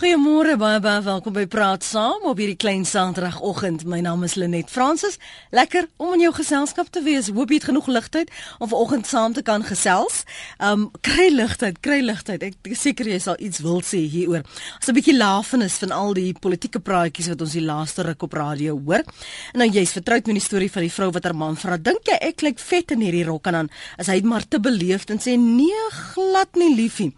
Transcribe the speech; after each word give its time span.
Goeiemôre 0.00 0.54
baie 0.56 0.78
baie 0.80 1.02
welkom 1.04 1.34
by 1.36 1.42
Praat 1.52 1.82
Saam 1.84 2.22
op 2.24 2.38
hierdie 2.40 2.56
klein 2.56 2.86
Saterdagoggend. 2.88 3.82
My 3.84 3.98
naam 4.00 4.22
is 4.24 4.32
Lenet 4.40 4.70
Fransis. 4.72 5.18
Lekker 5.52 5.90
om 6.00 6.14
in 6.16 6.22
jou 6.24 6.30
geselskap 6.38 6.88
te 6.88 7.02
wees. 7.04 7.28
Hoop 7.28 7.52
jy 7.52 7.58
het 7.58 7.66
genoeg 7.68 7.90
ligtyd 7.92 8.32
om 8.64 8.70
vanoggend 8.70 9.10
saam 9.10 9.36
te 9.36 9.44
kan 9.44 9.60
gesels. 9.60 10.22
Um 10.56 10.86
kry 11.04 11.26
ligtyd, 11.34 11.82
kry 11.84 11.98
ligtyd. 12.00 12.46
Ek 12.48 12.72
seker 12.80 13.12
jy 13.12 13.18
sal 13.20 13.36
iets 13.44 13.60
wil 13.60 13.84
sê 13.84 14.00
hieroor. 14.08 14.48
As 14.80 14.88
'n 14.88 14.96
bietjie 14.96 15.18
lafenis 15.18 15.76
van 15.84 15.92
al 15.92 16.16
die 16.16 16.32
politieke 16.32 16.80
praatjies 16.80 17.28
wat 17.28 17.44
ons 17.44 17.52
die 17.52 17.66
laaste 17.68 18.00
ruk 18.00 18.22
op 18.22 18.32
radio 18.32 18.80
hoor. 18.80 19.04
En 19.52 19.60
nou 19.60 19.68
jy's 19.68 19.92
vertroud 19.92 20.26
met 20.26 20.40
die 20.40 20.48
storie 20.48 20.72
van 20.72 20.82
die 20.82 20.96
vrou 20.96 21.10
wat 21.10 21.24
haar 21.24 21.36
man 21.36 21.56
vra, 21.56 21.76
"Dink 21.76 22.08
jy 22.08 22.16
ek 22.22 22.36
klink 22.36 22.58
vet 22.58 22.90
in 22.90 23.00
hierdie 23.00 23.26
rok?" 23.26 23.46
en 23.48 23.52
dan 23.52 23.70
is 23.98 24.06
hy 24.06 24.22
maar 24.22 24.48
te 24.48 24.58
beleefd 24.58 25.10
en 25.10 25.18
sê, 25.18 25.36
"Nee, 25.36 25.90
glad 25.90 26.48
nie, 26.54 26.74
liefie." 26.74 27.14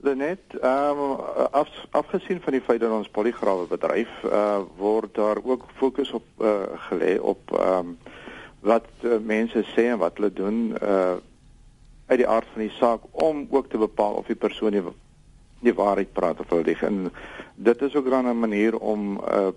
Lenet, 0.03 0.43
ehm 0.59 0.99
um, 1.01 1.15
af, 1.55 1.71
afgesien 1.97 2.43
van 2.43 2.53
die 2.53 2.61
feit 2.61 2.83
dat 2.83 2.91
ons 2.93 3.07
poligrawe 3.15 3.65
bedryf 3.71 4.11
uh 4.27 4.59
word 4.77 5.15
daar 5.15 5.39
ook 5.41 5.63
fokus 5.79 6.11
op 6.19 6.27
uh 6.43 6.75
gelê 6.89 7.15
op 7.17 7.55
ehm 7.55 7.95
um, 7.95 7.97
wat 8.67 8.89
uh, 9.05 9.15
mense 9.23 9.63
sê 9.71 9.87
en 9.93 9.99
wat 10.03 10.19
hulle 10.19 10.33
doen 10.33 10.75
uh 10.75 11.15
uit 12.07 12.17
die 12.17 12.27
aard 12.27 12.47
van 12.53 12.61
die 12.61 12.75
saak 12.79 13.01
om 13.11 13.47
ook 13.49 13.69
te 13.69 13.77
bepaal 13.77 14.13
of 14.13 14.25
die 14.25 14.35
persoon 14.35 14.71
die, 14.71 14.83
die 15.59 15.73
waarheid 15.73 16.13
praat 16.13 16.39
of 16.39 16.51
lieg. 16.51 16.83
En 16.83 17.11
dit 17.55 17.81
is 17.81 17.95
ook 17.95 18.09
dan 18.09 18.27
'n 18.27 18.39
manier 18.39 18.77
om 18.77 19.13
'n 19.13 19.21
uh, 19.31 19.51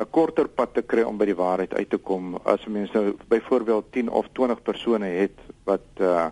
'n 0.00 0.10
korter 0.10 0.48
pad 0.48 0.74
te 0.74 0.82
kry 0.82 1.02
om 1.02 1.16
by 1.16 1.24
die 1.24 1.36
waarheid 1.36 1.74
uit 1.74 1.90
te 1.90 1.98
kom. 1.98 2.36
As 2.44 2.66
mense 2.66 2.92
nou 2.92 3.16
byvoorbeeld 3.28 3.92
10 3.92 4.10
of 4.10 4.28
20 4.32 4.62
persone 4.62 5.06
het 5.06 5.38
wat 5.64 5.88
uh 6.00 6.26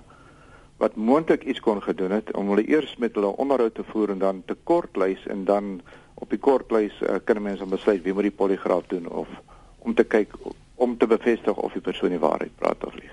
wat 0.81 0.97
moontlik 0.97 1.45
iets 1.45 1.61
kon 1.61 1.83
gedoen 1.83 2.11
het 2.11 2.33
om 2.33 2.49
hulle 2.49 2.65
eers 2.69 2.97
met 2.97 3.15
hulle 3.15 3.37
onderhoud 3.37 3.75
te 3.75 3.85
voer 3.85 4.11
en 4.11 4.19
dan 4.19 4.43
te 4.47 4.57
kortlys 4.65 5.27
en 5.27 5.45
dan 5.45 5.81
op 6.15 6.31
die 6.31 6.39
kortlys 6.39 6.97
uh, 7.03 7.19
kan 7.25 7.43
mense 7.43 7.67
besluit 7.69 8.03
wie 8.03 8.15
moet 8.17 8.31
die 8.31 8.39
poligraaf 8.39 8.87
doen 8.89 9.09
of 9.09 9.29
om 9.79 9.95
te 9.95 10.05
kyk 10.05 10.33
om 10.81 10.97
te 10.99 11.07
bevestig 11.07 11.57
of 11.57 11.73
die 11.77 11.85
persoon 11.85 12.15
die 12.15 12.23
waarheid 12.23 12.57
praat 12.57 12.85
of 12.89 12.95
lieg. 12.97 13.13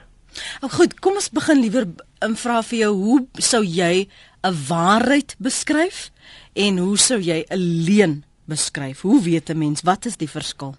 Oh, 0.61 0.72
goed, 0.72 0.95
kom 1.00 1.17
ons 1.19 1.29
begin 1.33 1.59
liewer 1.61 1.88
en 2.23 2.35
vra 2.39 2.61
vir 2.69 2.79
jou 2.85 2.94
hoe 2.95 3.19
sou 3.44 3.63
jy 3.63 4.07
'n 4.44 4.55
waarheid 4.69 5.35
beskryf 5.39 6.11
en 6.55 6.78
hoe 6.78 6.97
sou 6.97 7.19
jy 7.19 7.45
'n 7.50 7.63
leuen 7.88 8.23
beskryf? 8.45 9.01
Hoe 9.01 9.22
weet 9.22 9.50
'n 9.50 9.57
mens 9.57 9.81
wat 9.81 10.05
is 10.05 10.17
die 10.17 10.29
verskil? 10.29 10.75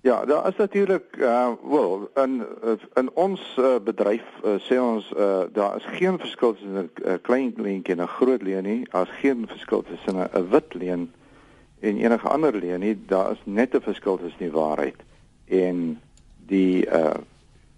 Ja, 0.00 0.24
daar 0.24 0.48
is 0.48 0.56
natuurlik 0.56 1.16
uh 1.18 1.52
wel 1.70 2.10
in 2.14 2.46
in 2.94 3.10
ons 3.14 3.40
uh, 3.58 3.78
bedryf 3.84 4.22
uh, 4.44 4.54
sê 4.68 4.78
ons 4.78 5.10
uh 5.16 5.44
daar 5.52 5.76
is 5.76 5.86
geen 5.98 6.18
verskil 6.18 6.52
tussen 6.52 6.76
'n 6.76 6.90
uh, 7.04 7.14
klein 7.22 7.54
leentjie 7.56 7.94
en 7.94 8.02
'n 8.02 8.16
groot 8.18 8.42
leen 8.42 8.62
nie. 8.62 8.86
Daar's 8.90 9.10
geen 9.20 9.46
verskil 9.48 9.82
tussen 9.82 10.16
'n 10.16 10.48
wit 10.50 10.74
leen 10.74 11.12
en 11.80 11.96
enige 11.98 12.28
ander 12.28 12.54
leen 12.54 12.80
nie. 12.80 12.96
Daar 13.06 13.30
is 13.32 13.42
net 13.44 13.74
'n 13.74 13.80
verskil 13.80 14.16
tussen 14.16 14.38
die 14.38 14.50
waarheid 14.50 14.96
en 15.48 16.00
die 16.46 16.86
uh 16.86 17.14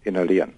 in 0.02 0.16
'n 0.16 0.24
leen. 0.24 0.54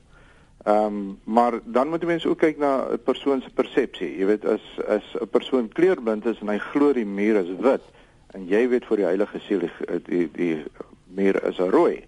Ehm 0.64 0.84
um, 0.84 1.18
maar 1.24 1.52
dan 1.64 1.88
moet 1.88 2.04
mense 2.04 2.28
ook 2.28 2.38
kyk 2.38 2.58
na 2.58 2.86
'n 2.90 3.02
persoon 3.02 3.40
se 3.42 3.50
persepsie. 3.50 4.18
Jy 4.18 4.26
weet 4.26 4.44
as 4.44 4.60
as 4.86 5.04
'n 5.20 5.28
persoon 5.30 5.68
kleurblind 5.68 6.26
is 6.26 6.38
en 6.40 6.48
hy 6.48 6.58
glo 6.58 6.92
die 6.92 7.06
muur 7.06 7.36
is 7.36 7.56
wit 7.58 7.82
en 8.30 8.46
jy 8.46 8.68
weet 8.68 8.84
vir 8.84 8.96
die 8.96 9.04
heilige 9.06 9.38
siel 9.38 9.58
die 9.58 10.00
die, 10.04 10.30
die 10.32 10.64
muur 11.04 11.44
is 11.44 11.58
rooi. 11.58 12.04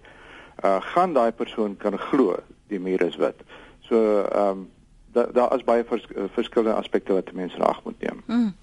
Uh 0.63 0.81
gaan 0.81 1.13
daai 1.13 1.31
persoon 1.31 1.77
kan 1.77 1.97
glo 1.97 2.37
die 2.67 2.79
muur 2.79 3.01
is 3.01 3.15
wit. 3.15 3.41
So 3.79 4.21
ehm 4.21 4.49
um, 4.49 4.69
daar 5.13 5.31
daar 5.33 5.55
is 5.55 5.63
baie 5.63 5.83
vers, 5.87 6.05
verskillende 6.33 6.77
aspekte 6.77 7.13
wat 7.13 7.31
mense 7.33 7.57
reg 7.57 7.79
moet 7.83 8.01
neem. 8.01 8.21
Mm. 8.25 8.53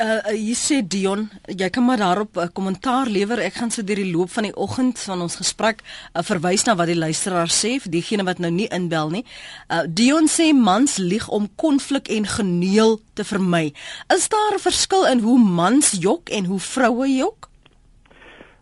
Uh, 0.00 0.32
jy 0.32 0.54
sê 0.56 0.80
Dion, 0.86 1.26
jy 1.46 1.68
kan 1.70 1.84
maar 1.84 2.00
daarop 2.00 2.36
'n 2.36 2.40
uh, 2.40 2.52
kommentaar 2.52 3.06
lewer. 3.06 3.38
Ek 3.38 3.54
gaan 3.54 3.70
so 3.70 3.84
deur 3.84 4.00
die 4.00 4.12
loop 4.12 4.30
van 4.30 4.42
die 4.42 4.56
oggend 4.56 4.98
van 4.98 5.20
ons 5.20 5.36
gesprek 5.36 5.82
uh, 5.82 6.22
verwys 6.22 6.64
na 6.64 6.74
wat 6.74 6.86
die 6.86 6.98
luisteraar 6.98 7.50
sê, 7.50 7.78
vir 7.80 7.90
diegene 7.90 8.24
wat 8.24 8.38
nou 8.38 8.50
nie 8.50 8.68
inbel 8.68 9.10
nie. 9.10 9.24
Uh 9.68 9.84
Dion 9.88 10.28
sê 10.28 10.52
mans 10.54 10.96
lieg 10.96 11.28
om 11.28 11.48
konflik 11.56 12.08
en 12.08 12.26
geneel 12.26 13.00
te 13.14 13.24
vermy. 13.24 13.72
Is 14.14 14.28
daar 14.28 14.54
'n 14.54 14.60
verskil 14.60 15.06
in 15.06 15.18
hoe 15.20 15.38
mans 15.38 15.96
jok 16.00 16.28
en 16.28 16.44
hoe 16.44 16.60
vroue 16.60 17.08
jok? 17.16 17.50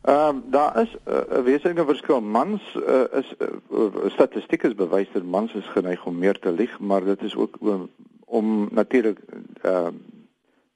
Ehm 0.03 0.29
um, 0.29 0.43
daar 0.51 0.81
is 0.81 0.97
'n 1.05 1.11
uh, 1.11 1.43
wesenlike 1.45 1.85
verskil. 1.85 2.21
Mans 2.21 2.63
uh, 2.75 3.01
is 3.13 3.35
uh, 3.39 4.11
statistiek 4.11 4.63
is 4.63 4.75
bewys 4.75 5.09
dat 5.13 5.23
mans 5.23 5.53
is 5.55 5.67
geneig 5.67 6.07
om 6.07 6.19
meer 6.19 6.39
te 6.39 6.53
lieg, 6.53 6.79
maar 6.79 7.05
dit 7.05 7.23
is 7.23 7.37
ook 7.37 7.57
um, 7.63 7.91
om 8.25 8.69
natuurlik 8.71 9.19
ehm 9.63 9.87
uh, 9.87 9.89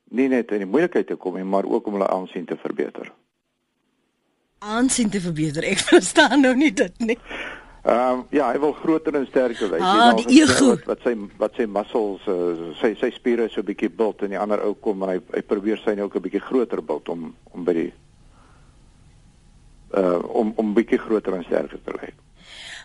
nie 0.09 0.28
net 0.28 0.50
in 0.50 0.59
die 0.59 0.66
moeilikheid 0.66 1.06
te 1.06 1.14
kom 1.14 1.34
nie, 1.34 1.44
maar 1.44 1.64
ook 1.64 1.87
om 1.87 1.92
hulle 1.92 2.09
aansien 2.09 2.44
te 2.44 2.56
verbeter. 2.56 3.12
Aansien 4.59 5.10
te 5.10 5.20
verbeter. 5.20 5.62
Ek 5.62 5.78
verstaan 5.78 6.41
nou 6.41 6.54
nie 6.54 6.72
dit 6.72 6.98
nie. 6.98 7.19
Ehm 7.82 8.12
um, 8.12 8.25
ja, 8.31 8.53
hy 8.53 8.58
wil 8.58 8.72
groter 8.72 9.14
en 9.14 9.26
sterker 9.26 9.70
wees. 9.70 9.82
Ah, 9.82 10.16
die 10.16 10.41
ego. 10.41 10.69
Wat, 10.69 10.84
wat 10.84 11.03
sy 11.03 11.16
wat 11.37 11.54
sy 11.54 11.66
muscles 11.66 12.25
uh, 12.31 12.72
sy 12.81 12.94
sy 12.94 13.10
spiere 13.10 13.48
so 13.48 13.60
'n 13.60 13.70
bietjie 13.75 13.91
bult 13.91 14.22
en 14.22 14.31
die 14.31 14.38
ander 14.38 14.62
ou 14.62 14.75
kom 14.75 15.03
en 15.03 15.08
hy 15.08 15.20
hy 15.34 15.43
probeer 15.43 15.82
sy 15.82 15.94
nou 15.94 16.06
ook 16.06 16.17
'n 16.17 16.26
bietjie 16.31 16.46
groter 16.46 16.82
bult 16.82 17.08
om 17.08 17.34
om 17.52 17.64
by 17.64 17.72
die 17.72 17.93
uh 19.96 20.19
om 20.28 20.52
om 20.56 20.75
bietjie 20.75 20.98
groter 20.98 21.34
en 21.34 21.44
sterker 21.44 21.81
te 21.84 21.96
lyk. 22.00 22.14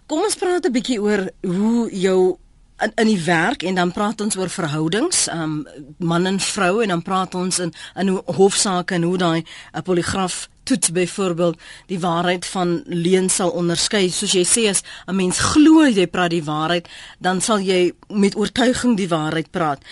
Kom 0.05 0.23
ons 0.23 0.35
praat 0.35 0.65
'n 0.65 0.71
bietjie 0.71 1.01
oor 1.01 1.29
hoe 1.41 1.89
jou 1.91 2.37
in 2.81 2.91
in 2.95 3.07
die 3.07 3.23
werk 3.23 3.63
en 3.63 3.75
dan 3.75 3.91
praat 3.91 4.21
ons 4.21 4.37
oor 4.37 4.49
verhoudings, 4.49 5.27
um 5.33 5.67
man 5.97 6.25
en 6.25 6.39
vrou 6.39 6.81
en 6.81 6.87
dan 6.87 7.01
praat 7.01 7.35
ons 7.35 7.59
in 7.59 7.73
in 7.95 8.07
hoe 8.07 8.23
hofsaake 8.25 8.95
en 8.95 9.03
hoe 9.03 9.17
daai 9.17 9.43
'n 9.73 9.81
poligraaf 9.83 10.49
toets 10.63 10.91
byvoorbeeld 10.91 11.59
die 11.87 11.99
waarheid 11.99 12.45
van 12.45 12.81
leuen 12.85 13.29
sal 13.29 13.49
onderskei. 13.49 14.09
Soos 14.09 14.31
jy 14.31 14.45
sê 14.45 14.69
as 14.69 14.83
'n 15.07 15.15
mens 15.15 15.39
glo 15.39 15.85
jy 15.85 16.07
praat 16.07 16.29
die 16.29 16.43
waarheid, 16.43 16.87
dan 17.19 17.41
sal 17.41 17.59
jy 17.59 17.93
met 18.07 18.35
oortuiging 18.35 18.97
die 18.97 19.07
waarheid 19.07 19.51
praat. 19.51 19.83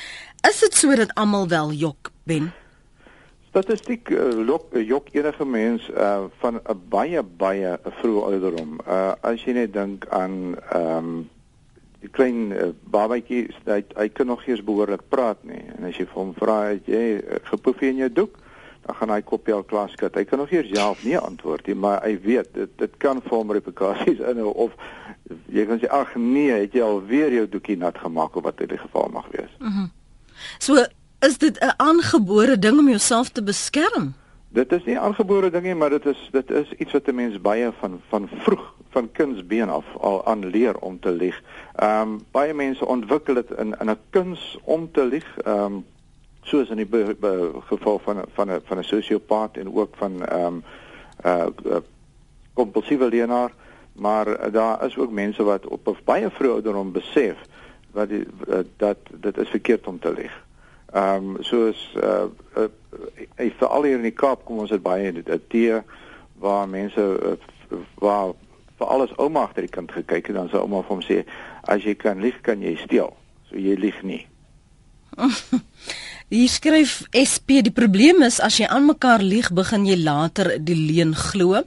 Is 0.50 0.60
dit 0.60 0.76
so 0.76 0.96
dat 0.96 1.14
almal 1.14 1.48
wel 1.48 1.72
jok 1.72 2.12
ben? 2.24 2.54
Statistiek 3.60 4.10
uh, 4.16 4.30
lok 4.46 4.72
uh, 4.72 4.88
jok 4.88 5.10
enige 5.12 5.46
mens 5.46 5.90
uh, 5.92 6.30
van 6.40 6.62
'n 6.64 6.80
baie 6.90 7.24
baie 7.24 7.76
vroeë 7.84 8.22
ouderdom. 8.32 8.80
Uh, 8.88 9.12
as 9.22 9.44
jy 9.44 9.54
net 9.54 9.74
dink 9.74 10.08
aan 10.16 10.56
ehm 10.72 10.98
um, 10.98 11.30
die 12.00 12.10
klein 12.16 12.52
uh, 12.56 12.70
babatjie 12.92 13.50
hy 13.68 13.82
hy 13.98 14.08
kan 14.16 14.30
nog 14.32 14.46
eers 14.48 14.64
behoorlik 14.64 15.04
praat 15.12 15.42
nie 15.44 15.60
en 15.76 15.90
as 15.90 15.98
jy 16.00 16.06
vir 16.08 16.22
hom 16.22 16.32
vra 16.38 16.60
het 16.70 16.88
jy 16.88 17.20
uh, 17.20 17.42
gepoefie 17.50 17.92
in 17.92 18.00
jou 18.06 18.10
doek 18.22 18.38
dan 18.86 18.96
gaan 18.96 19.12
hy 19.12 19.20
kopie 19.28 19.56
al 19.56 19.66
klaar 19.68 19.92
skud 19.92 20.16
hy 20.16 20.24
kan 20.30 20.40
nog 20.40 20.54
eers 20.56 20.72
ja 20.72 20.88
of 20.94 21.04
nee 21.04 21.20
antwoord 21.20 21.68
nie 21.68 21.76
maar 21.76 22.00
hy 22.06 22.16
weet 22.24 22.54
dit 22.56 22.78
dit 22.80 22.96
kan 23.04 23.20
vir 23.26 23.36
hom 23.36 23.52
replikasies 23.52 24.24
inhou 24.32 24.54
of 24.68 24.78
jy 25.52 25.68
kan 25.68 25.84
sê 25.84 25.92
ag 25.92 26.16
nee 26.16 26.56
het 26.56 26.78
jy 26.78 26.86
al 26.86 27.04
weer 27.12 27.36
jou 27.36 27.50
doekie 27.52 27.76
nat 27.84 28.00
gemaak 28.00 28.40
of 28.40 28.48
wat 28.48 28.64
in 28.64 28.72
die 28.72 28.80
geval 28.80 29.12
mag 29.12 29.28
wees 29.36 29.52
mm 29.60 29.68
-hmm. 29.76 29.92
so 30.60 30.80
is 31.20 31.38
dit 31.38 31.60
'n 31.60 31.74
aangebore 31.78 32.60
ding 32.60 32.80
om 32.80 32.88
jouself 32.88 33.30
te 33.30 33.44
beskerm 33.44 34.14
Dit 34.50 34.72
is 34.74 34.86
nie 34.90 34.98
aangebore 34.98 35.52
ding 35.54 35.68
nie, 35.68 35.76
maar 35.78 35.92
dit 35.94 36.06
is 36.10 36.18
dit 36.34 36.52
is 36.52 36.72
iets 36.82 36.92
wat 36.92 37.08
'n 37.08 37.16
mens 37.16 37.42
baie 37.42 37.72
van 37.80 38.02
van 38.10 38.30
vroeg 38.42 38.74
van 38.90 39.12
kindsbeen 39.12 39.70
af 39.70 39.86
al 39.98 40.26
aan 40.26 40.46
leer 40.46 40.78
om 40.78 41.00
te 41.00 41.12
lieg. 41.12 41.42
Ehm 41.76 42.02
um, 42.02 42.20
baie 42.32 42.54
mense 42.54 42.86
ontwikkel 42.86 43.34
dit 43.34 43.52
in 43.52 43.76
in 43.80 43.90
'n 43.90 43.98
kuns 44.10 44.58
om 44.64 44.92
te 44.92 45.06
lieg. 45.06 45.38
Ehm 45.38 45.64
um, 45.64 45.86
soos 46.42 46.70
in 46.70 46.76
die 46.76 46.86
be, 46.86 47.16
be, 47.20 47.52
geval 47.66 48.00
van 48.00 48.26
van 48.34 48.52
'n 48.52 48.62
van 48.64 48.78
'n 48.78 48.84
sosiopaat 48.84 49.58
en 49.58 49.76
ook 49.76 49.96
van 49.96 50.26
ehm 50.26 50.46
um, 50.46 50.64
uh, 51.26 51.46
uh 51.66 51.78
kompulsiewe 52.54 53.10
leienaar, 53.10 53.52
maar 53.94 54.28
uh, 54.28 54.54
daar 54.54 54.86
is 54.86 54.98
ook 54.98 55.12
mense 55.12 55.44
wat 55.44 55.68
op 55.68 55.88
'n 55.88 55.98
baie 56.04 56.30
vroeë 56.30 56.52
ouderdom 56.52 56.92
besef 56.92 57.38
wat 57.92 58.10
die, 58.10 58.26
uh, 58.48 58.58
dat 58.78 58.98
dit 59.12 59.38
is 59.38 59.50
verkeerd 59.50 59.88
om 59.88 60.00
te 60.00 60.14
lieg. 60.14 60.48
Ehm 60.94 61.36
um, 61.36 61.44
soos 61.46 61.78
uh, 62.02 62.26
uh 62.58 62.68
uh, 63.38 63.52
veral 63.60 63.84
hier 63.84 64.00
in 64.00 64.08
die 64.08 64.16
Kaap 64.16 64.46
kom 64.46 64.64
ons 64.64 64.74
dit 64.74 64.82
baie 64.82 65.12
in 65.12 65.20
dit 65.22 65.50
tee 65.54 65.82
waar 66.42 66.70
mense 66.70 66.98
uh, 67.02 67.36
waar 68.02 68.34
vir 68.80 68.88
alles 68.88 69.14
ouma 69.18 69.44
agter 69.46 69.68
die 69.68 69.74
kind 69.76 69.92
gekyk 69.94 70.32
en 70.32 70.40
dan 70.40 70.50
sê 70.50 70.58
ouma 70.58 70.82
vir 70.82 70.96
hom 70.96 71.06
sê 71.06 71.20
as 71.70 71.86
jy 71.86 71.94
kan 72.00 72.22
lieg 72.24 72.40
kan 72.42 72.64
jy 72.64 72.74
steel. 72.82 73.14
So 73.50 73.60
jy 73.60 73.76
lieg 73.78 74.02
nie. 74.04 74.24
Hier 76.30 76.50
skryf 76.50 77.02
SP 77.18 77.60
die 77.66 77.74
probleem 77.74 78.24
is 78.26 78.40
as 78.42 78.60
jy 78.62 78.68
aan 78.70 78.86
mekaar 78.90 79.22
lieg 79.26 79.52
begin 79.54 79.88
jy 79.90 79.98
later 80.00 80.56
die 80.58 80.78
leuen 80.78 81.16
glo. 81.18 81.64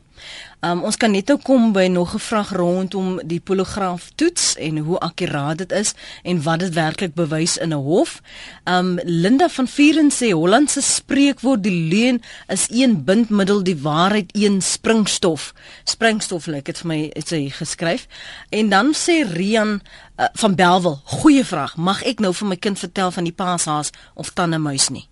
Um, 0.62 0.84
ons 0.86 0.94
kan 0.96 1.10
net 1.10 1.26
nou 1.26 1.40
kom 1.42 1.72
by 1.74 1.88
nog 1.90 2.14
'n 2.14 2.22
vraag 2.22 2.50
rondom 2.54 3.20
die 3.26 3.40
poligraaf 3.40 4.10
toets 4.14 4.54
en 4.56 4.78
hoe 4.78 4.98
akkuraat 4.98 5.58
dit 5.58 5.72
is 5.72 5.94
en 6.22 6.42
wat 6.42 6.58
dit 6.58 6.74
werklik 6.74 7.14
bewys 7.14 7.56
in 7.56 7.72
'n 7.74 7.82
hof. 7.82 8.22
Um 8.64 9.00
Linda 9.04 9.48
van 9.48 9.68
Vieren 9.68 10.10
sê 10.10 10.30
Holland 10.30 10.70
se 10.70 10.80
spreekwoord 10.80 11.62
die 11.62 11.88
leuen 11.88 12.22
is 12.46 12.66
een 12.70 13.04
bindmiddel 13.04 13.62
die 13.62 13.76
waarheid 13.76 14.30
een 14.32 14.62
springstof. 14.62 15.52
Springstof 15.84 16.46
lyk 16.46 16.64
dit 16.64 16.78
vir 16.78 16.86
my 16.86 17.10
het 17.12 17.28
sy 17.28 17.50
geskryf. 17.50 18.06
En 18.48 18.68
dan 18.68 18.94
sê 18.94 19.26
Rian 19.32 19.80
uh, 20.16 20.26
van 20.32 20.54
Belwel, 20.54 21.00
goeie 21.04 21.44
vraag. 21.44 21.76
Mag 21.76 22.02
ek 22.02 22.20
nou 22.20 22.34
vir 22.34 22.48
my 22.48 22.56
kind 22.56 22.78
vertel 22.78 23.10
van 23.10 23.24
die 23.24 23.34
paashaas 23.34 23.90
of 24.14 24.30
tannemuis 24.30 24.88
nie? 24.88 25.11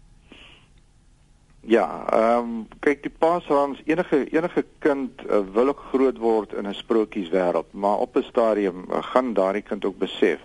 Ja, 1.61 2.07
ehm 2.13 2.39
um, 2.39 2.69
kyk 2.81 3.03
die 3.03 3.13
paasrams 3.19 3.83
enige 3.85 4.25
enige 4.33 4.65
kind 4.79 5.11
uh, 5.27 5.41
wil 5.53 5.69
ook 5.69 5.83
groot 5.93 6.19
word 6.19 6.53
in 6.53 6.67
'n 6.67 6.75
sprokieswêreld, 6.75 7.73
maar 7.73 7.99
op 7.99 8.17
'n 8.17 8.23
stadium 8.23 8.85
uh, 8.89 9.03
gaan 9.03 9.33
daardie 9.33 9.63
kind 9.63 9.85
ook 9.85 9.99
besef 9.99 10.41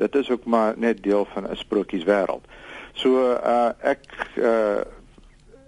dit 0.00 0.14
is 0.14 0.30
ook 0.30 0.44
maar 0.44 0.74
net 0.76 1.02
deel 1.02 1.24
van 1.24 1.44
'n 1.50 1.56
sprokieswêreld. 1.56 2.44
So 2.92 3.08
uh 3.32 3.70
ek 3.78 4.04
uh 4.36 4.80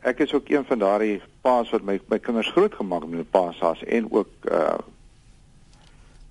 ek 0.00 0.18
is 0.18 0.34
ook 0.34 0.48
een 0.48 0.64
van 0.64 0.78
daardie 0.78 1.22
paas 1.40 1.70
wat 1.70 1.82
my 1.82 2.00
my 2.08 2.18
kinders 2.18 2.50
grootgemaak 2.50 3.00
het 3.00 3.10
met 3.10 3.30
paashaas 3.30 3.84
en 3.84 4.12
ook 4.12 4.32
uh 4.50 4.78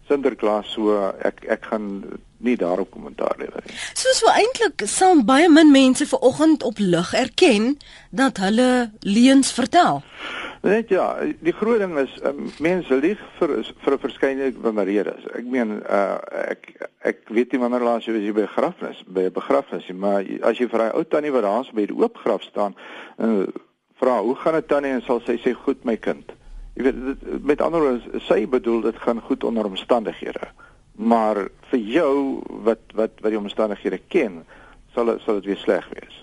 Sinterklaas 0.07 0.71
so 0.71 1.13
ek 1.19 1.43
ek 1.45 1.65
gaan 1.65 2.03
nie 2.43 2.57
daarop 2.57 2.91
kommentaar 2.91 3.35
lewer 3.37 3.63
nie. 3.65 3.75
Soos 3.93 4.21
so 4.21 4.31
eintlik 4.31 4.85
sal 4.85 5.23
baie 5.25 5.49
min 5.49 5.71
mense 5.71 6.05
ver 6.05 6.19
oggend 6.19 6.63
op 6.63 6.79
lig 6.79 7.13
erken 7.13 7.77
dat 8.09 8.37
hulle 8.37 8.91
leuns 8.99 9.51
vertel. 9.51 10.03
Net 10.61 10.91
ja, 10.93 11.05
die 11.41 11.53
groot 11.57 11.79
ding 11.81 11.95
is 11.97 12.11
um, 12.21 12.51
mense 12.61 12.93
lieg 13.01 13.21
vir 13.39 13.53
vir 13.83 13.93
'n 13.93 14.01
verskeidenheid 14.03 14.85
redes. 14.85 15.25
Ek 15.33 15.45
meen 15.45 15.81
uh, 15.89 16.19
ek 16.49 16.69
ek 17.01 17.17
weet 17.29 17.51
nie 17.51 17.59
wanneer 17.59 17.81
laas 17.81 18.05
jy 18.05 18.13
was 18.13 18.21
jy 18.21 18.33
by 18.33 18.45
begrafnis, 18.45 19.01
by 19.07 19.25
'n 19.25 19.33
begrafnis, 19.33 19.89
maar 19.89 20.21
as 20.43 20.57
jy 20.57 20.67
vir 20.69 20.81
'n 20.85 20.93
ou 20.93 21.03
tannie 21.03 21.31
wat 21.31 21.43
daar 21.43 21.65
by 21.73 21.85
die 21.85 21.97
oop 21.97 22.17
graf 22.17 22.43
staan, 22.43 22.75
uh, 23.17 23.47
vra 23.97 24.21
hoe 24.21 24.35
gaan 24.35 24.53
dit 24.53 24.67
tannie 24.67 24.91
en 24.91 25.01
sal 25.01 25.21
sy 25.25 25.37
sê 25.41 25.53
goed 25.53 25.83
my 25.83 25.97
kind. 25.97 26.31
Jy 26.75 26.83
weet 26.83 27.05
dit, 27.05 27.43
met 27.43 27.61
ander 27.61 27.81
woorde 27.81 28.21
sy 28.27 28.45
bedoel 28.45 28.81
dit 28.81 28.97
gaan 29.01 29.19
goed 29.21 29.43
onder 29.43 29.65
omstandighede. 29.65 30.47
Maar 30.95 31.47
vir 31.71 31.79
jou 31.79 32.41
wat 32.65 32.79
wat 32.93 33.21
wat 33.21 33.31
die 33.31 33.39
omstandighede 33.39 34.01
ken, 34.07 34.41
sal 34.93 35.17
sal 35.19 35.39
dit 35.39 35.51
weer 35.53 35.61
sleg 35.61 35.87
wees. 35.93 36.20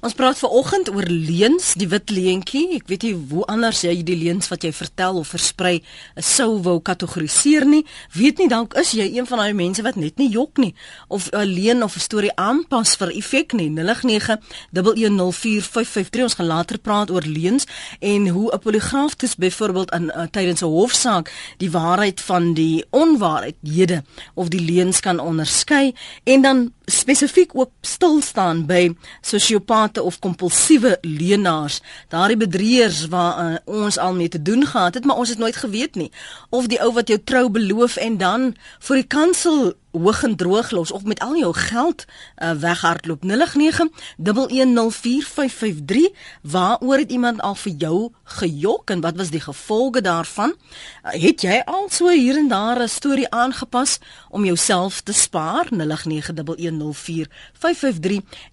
Ons 0.00 0.14
praat 0.14 0.38
ver 0.38 0.48
oggend 0.48 0.90
oor 0.90 1.04
leuns, 1.08 1.74
die 1.74 1.88
wit 1.88 2.10
leentjie. 2.10 2.76
Ek 2.76 2.88
weet 2.88 3.02
nie 3.02 3.16
hoe 3.30 3.44
anders 3.50 3.82
jy 3.84 4.02
die 4.06 4.16
leuns 4.16 4.48
wat 4.48 4.62
jy 4.62 4.72
vertel 4.72 5.16
of 5.20 5.28
versprei 5.34 5.82
sou 6.16 6.62
wou 6.62 6.80
kategoriseer 6.80 7.66
nie. 7.66 7.84
Weet 8.14 8.38
nie 8.38 8.48
dalk 8.48 8.74
is 8.78 8.92
jy 8.96 9.16
een 9.16 9.26
van 9.26 9.38
daai 9.38 9.54
mense 9.54 9.82
wat 9.82 9.96
net 9.96 10.18
nie 10.18 10.30
jok 10.30 10.58
nie 10.58 10.74
of 11.08 11.28
'n 11.32 11.44
leuen 11.44 11.82
of 11.82 11.96
'n 11.96 12.00
storie 12.00 12.36
aanpas 12.36 12.96
vir 12.96 13.10
effek 13.10 13.52
nie. 13.52 13.70
091104553 13.70 16.22
ons 16.22 16.34
gaan 16.34 16.46
later 16.46 16.78
praat 16.78 17.10
oor 17.10 17.22
leuns 17.22 17.66
en 18.00 18.28
hoe 18.28 18.52
'n 18.52 18.58
poligraaf 18.58 19.16
dis 19.16 19.36
byvoorbeeld 19.36 19.92
in 19.92 20.04
uh, 20.04 20.22
tydens 20.30 20.62
'n 20.62 20.64
hofsaak 20.64 21.32
die 21.56 21.70
waarheid 21.70 22.20
van 22.20 22.54
die 22.54 22.84
onwaarheidhede 22.90 24.04
of 24.34 24.48
die 24.48 24.60
leuns 24.60 25.00
kan 25.00 25.18
onderskei 25.18 25.94
en 26.24 26.42
dan 26.42 26.72
spesifiek 26.86 27.50
ook 27.54 27.70
stil 27.80 28.20
staan 28.22 28.66
by 28.66 28.94
sosiopate 29.20 30.02
of 30.02 30.18
kompulsiewe 30.18 30.98
leenaars, 31.02 31.80
daardie 32.08 32.36
bedrieërs 32.36 33.06
waar 33.10 33.40
uh, 33.42 33.56
ons 33.64 33.98
al 33.98 34.14
mee 34.14 34.28
te 34.28 34.42
doen 34.42 34.66
gehad 34.66 34.94
het, 34.94 35.04
maar 35.04 35.16
ons 35.16 35.28
het 35.28 35.38
nooit 35.38 35.56
geweet 35.56 35.94
nie 35.94 36.10
of 36.50 36.66
die 36.70 36.80
ou 36.82 36.92
wat 36.94 37.08
jou 37.10 37.18
trou 37.24 37.48
beloof 37.50 37.96
en 37.96 38.18
dan 38.22 38.54
vir 38.88 39.02
die 39.02 39.08
kansel 39.10 39.74
hoog 40.02 40.22
en 40.22 40.36
droog 40.36 40.70
los 40.70 40.92
of 40.92 41.04
met 41.04 41.20
al 41.20 41.36
jou 41.36 41.54
geld 41.54 42.04
uh, 42.04 42.52
weghardloop. 42.52 43.24
091104553 43.24 43.28
waaroor 46.42 46.98
het 46.98 47.10
iemand 47.10 47.40
al 47.40 47.54
vir 47.54 47.72
jou 47.78 48.12
gejok 48.24 48.90
en 48.90 49.00
wat 49.00 49.16
was 49.16 49.30
die 49.30 49.40
gevolge 49.40 50.00
daarvan? 50.00 50.54
Uh, 51.04 51.10
het 51.10 51.40
jy 51.40 51.62
al 51.64 51.88
so 51.90 52.08
hier 52.08 52.36
en 52.36 52.48
daar 52.48 52.82
'n 52.82 52.88
storie 52.88 53.30
aangepas 53.30 53.98
om 54.30 54.44
jouself 54.44 55.00
te 55.00 55.12
spaar? 55.12 55.68
091104553 55.70 55.76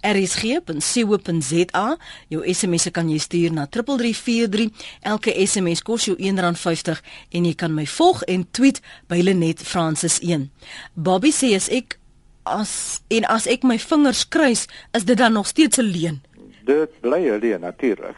rsg.co.za 0.01 1.97
jou 2.27 2.53
SMS 2.53 2.91
kan 2.91 3.09
jy 3.09 3.17
stuur 3.17 3.53
na 3.53 3.67
3343 3.67 4.69
elke 5.01 5.47
SMS 5.47 5.81
kos 5.81 6.05
jou 6.05 6.17
R1.50 6.17 6.99
en 7.29 7.45
jy 7.45 7.55
kan 7.55 7.73
my 7.73 7.87
volg 7.87 8.23
en 8.23 8.47
tweet 8.51 8.81
by 9.07 9.21
Lenet 9.23 9.61
Francis 9.61 10.19
1 10.19 10.51
Bobby 10.93 11.31
sê 11.33 11.53
as 11.57 11.69
ek 11.73 11.97
as 12.45 13.01
en 13.09 13.25
as 13.31 13.47
ek 13.47 13.63
my 13.67 13.77
vingers 13.79 14.23
kruis, 14.27 14.67
is 14.93 15.07
dit 15.07 15.17
dan 15.17 15.33
nog 15.33 15.47
steeds 15.47 15.77
'n 15.79 15.87
leuen? 15.87 16.21
Dit 16.65 17.01
bly 17.01 17.29
'n 17.29 17.39
leuen 17.39 17.61
natuurlik. 17.61 18.15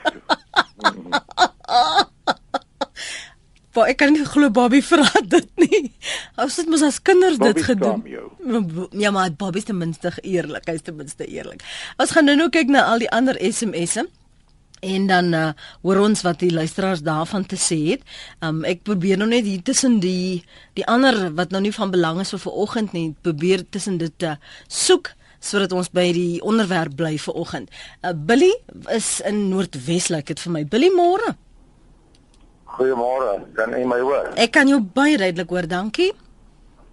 Maar 3.74 3.88
ek 3.92 3.98
kan 3.98 4.14
nie 4.14 4.26
glo 4.26 4.50
Bobby 4.50 4.82
vra 4.82 5.06
dit 5.24 5.50
nie. 5.56 5.92
As 6.36 6.56
dit 6.56 6.68
mos 6.68 6.82
as 6.82 7.02
kinders 7.02 7.38
Bobby 7.38 7.54
dit 7.54 7.64
gedoen. 7.64 8.04
Ja, 8.92 9.12
maar 9.12 9.32
Bobby 9.32 9.58
is 9.58 9.64
ten 9.64 9.78
minste 9.78 10.14
eerlik, 10.22 10.66
hy 10.66 10.74
is 10.74 10.82
ten 10.82 10.96
minste 10.96 11.26
eerlik. 11.26 11.64
Ons 11.98 12.12
gaan 12.12 12.26
nou 12.26 12.36
nou 12.36 12.50
kyk 12.50 12.68
na 12.68 12.86
al 12.92 13.00
die 13.00 13.12
ander 13.12 13.36
SMS'e. 13.40 14.08
En 14.84 15.08
dan 15.08 15.34
uh, 15.34 15.50
hoor 15.82 16.00
ons 16.04 16.22
wat 16.22 16.40
die 16.40 16.52
luisteraars 16.54 17.02
daarvan 17.06 17.46
te 17.46 17.56
sê 17.56 17.78
het. 17.94 18.02
Um 18.44 18.64
ek 18.68 18.84
probeer 18.84 19.18
nou 19.18 19.30
net 19.30 19.46
hier 19.48 19.64
tussen 19.64 20.00
die 20.04 20.44
die 20.76 20.86
ander 20.92 21.32
wat 21.36 21.56
nou 21.56 21.62
nie 21.64 21.74
van 21.74 21.94
belang 21.94 22.20
is 22.20 22.34
vir 22.36 22.44
vanoggend 22.44 22.92
nie, 22.94 23.14
probeer 23.22 23.64
tussen 23.70 23.98
dit 23.98 24.14
te 24.18 24.36
uh, 24.36 24.42
soek 24.68 25.14
sodat 25.46 25.74
ons 25.78 25.92
by 25.94 26.10
die 26.16 26.42
onderwerp 26.42 26.96
bly 26.98 27.16
vanoggend. 27.22 27.70
Uh, 28.02 28.14
Billy 28.14 28.52
is 28.94 29.20
in 29.22 29.50
Noordwes, 29.52 30.10
lyk 30.10 30.26
like 30.26 30.34
dit 30.34 30.42
vir 30.46 30.56
my. 30.56 30.64
Billy 30.66 30.90
môre. 30.96 31.36
Goeiemôre. 32.76 33.40
Kan 33.56 33.76
jy 33.78 33.86
my 33.88 34.02
hoor? 34.04 34.32
Ek 34.42 34.52
kan 34.56 34.68
jou 34.68 34.82
baie 34.82 35.20
duidelik 35.22 35.52
hoor, 35.54 35.68
dankie. 35.70 36.12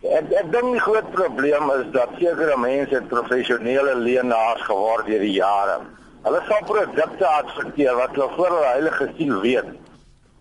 Ek 0.02 0.30
ek 0.34 0.50
dink 0.50 0.76
die 0.76 0.82
groot 0.82 1.08
probleem 1.14 1.70
is 1.78 1.88
dat 1.94 2.12
sekere 2.18 2.56
mense 2.58 3.00
professionele 3.10 3.94
leenaars 4.02 4.62
geword 4.66 5.08
deur 5.10 5.22
die 5.22 5.36
jare. 5.38 5.80
Hulle 6.22 6.38
sal 6.46 6.62
produkte 6.66 7.26
adverteer 7.26 7.96
wat 7.98 8.12
hulle 8.14 8.28
voor 8.36 8.52
hulle 8.54 8.66
heilige 8.66 9.08
siel 9.16 9.40
weet. 9.42 9.70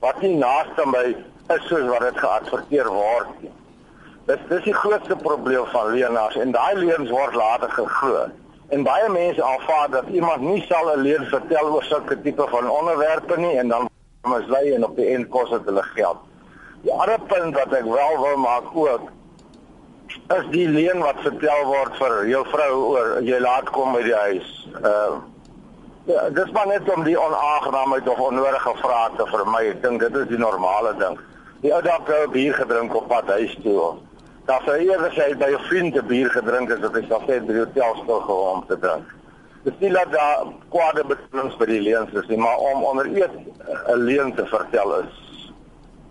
Wat 0.04 0.20
nie 0.22 0.36
naaste 0.38 0.84
by 0.94 1.06
is 1.56 1.64
soos 1.70 1.88
wat 1.90 2.04
dit 2.06 2.20
geadverteer 2.22 2.90
word 2.94 3.32
nie. 3.42 3.54
Dis 4.30 4.44
dis 4.52 4.68
die 4.68 4.76
grootste 4.78 5.18
probleem 5.24 5.66
van 5.72 5.90
leenaars 5.96 6.38
en 6.44 6.54
daai 6.54 6.76
leuns 6.78 7.10
word 7.10 7.34
later 7.36 7.74
geglo. 7.74 8.28
En 8.70 8.86
baie 8.86 9.10
mense 9.10 9.44
aanvaar 9.44 9.90
dat 9.96 10.12
iemand 10.14 10.46
nie 10.46 10.62
sal 10.68 10.92
'n 10.94 11.02
leuen 11.02 11.26
vertel 11.34 11.74
oor 11.74 11.84
sulke 11.84 12.22
tipe 12.22 12.48
van 12.54 12.70
onderwerpe 12.70 13.38
nie 13.38 13.58
en 13.58 13.74
dan 13.74 13.90
mislei 14.30 14.74
en 14.74 14.86
op 14.86 14.96
die 14.96 15.10
end 15.16 15.30
kos 15.30 15.50
dit 15.50 15.66
hulle 15.66 15.84
geld. 15.96 16.22
Die 16.84 16.94
ander 16.94 17.20
punt 17.34 17.58
wat 17.58 17.74
ek 17.74 17.90
wel 17.90 18.16
wil 18.22 18.38
maak 18.38 18.70
ook 18.74 19.10
is 20.38 20.46
die 20.52 20.68
leen 20.68 21.00
wat 21.00 21.26
vertel 21.26 21.66
word 21.66 21.98
vir 21.98 22.16
jou 22.28 22.46
vrou 22.54 22.72
oor 22.94 23.22
jy 23.22 23.40
laat 23.40 23.70
kom 23.70 23.94
by 23.94 24.02
die 24.04 24.18
huis. 24.28 24.56
Ehm 24.78 24.86
uh, 24.86 25.31
Ja, 26.06 26.30
dis 26.30 26.52
maar 26.52 26.68
net 26.68 26.96
om 26.96 27.04
die 27.04 27.20
onaangenaamheid 27.20 28.08
of 28.10 28.20
onnodige 28.20 28.74
vrae 28.82 29.10
te 29.18 29.26
vermy. 29.30 29.68
Ek 29.70 29.84
dink 29.84 30.02
dit 30.02 30.16
is 30.18 30.28
die 30.32 30.40
normale 30.42 30.96
ding. 30.98 31.20
Die 31.62 31.74
ou 31.74 31.82
dalk 31.86 32.10
'n 32.10 32.32
bier 32.34 32.54
gedrink 32.58 32.96
op 32.96 33.08
pad 33.08 33.30
huis 33.30 33.54
toe. 33.64 33.98
Daar 34.46 34.62
sou 34.66 34.78
eers 34.78 35.16
hy 35.16 35.36
by 35.38 35.52
'n 35.54 35.66
vriend 35.70 35.96
'n 35.96 36.08
bier 36.08 36.30
gedrink 36.30 36.70
het 36.70 36.84
as 36.84 36.98
hy 36.98 37.06
sal 37.08 37.22
sê 37.28 37.38
by 37.46 37.54
die 37.54 37.64
hotel 37.66 37.96
stil 38.04 38.20
gegaan 38.20 38.56
om 38.58 38.66
te 38.68 38.80
drink. 38.80 39.06
Dis 39.64 39.74
nie 39.80 39.92
dat 39.92 40.12
daar 40.12 40.46
kwade 40.70 41.04
bedoelings 41.06 41.58
by 41.58 41.66
die 41.66 41.82
leuns 41.82 42.14
is 42.14 42.28
nie, 42.28 42.38
maar 42.38 42.58
om 42.58 42.84
onder 42.84 43.06
eet 43.06 43.36
'n 43.88 43.98
leuen 43.98 44.34
te 44.34 44.46
vertel 44.46 44.96
is 45.00 45.31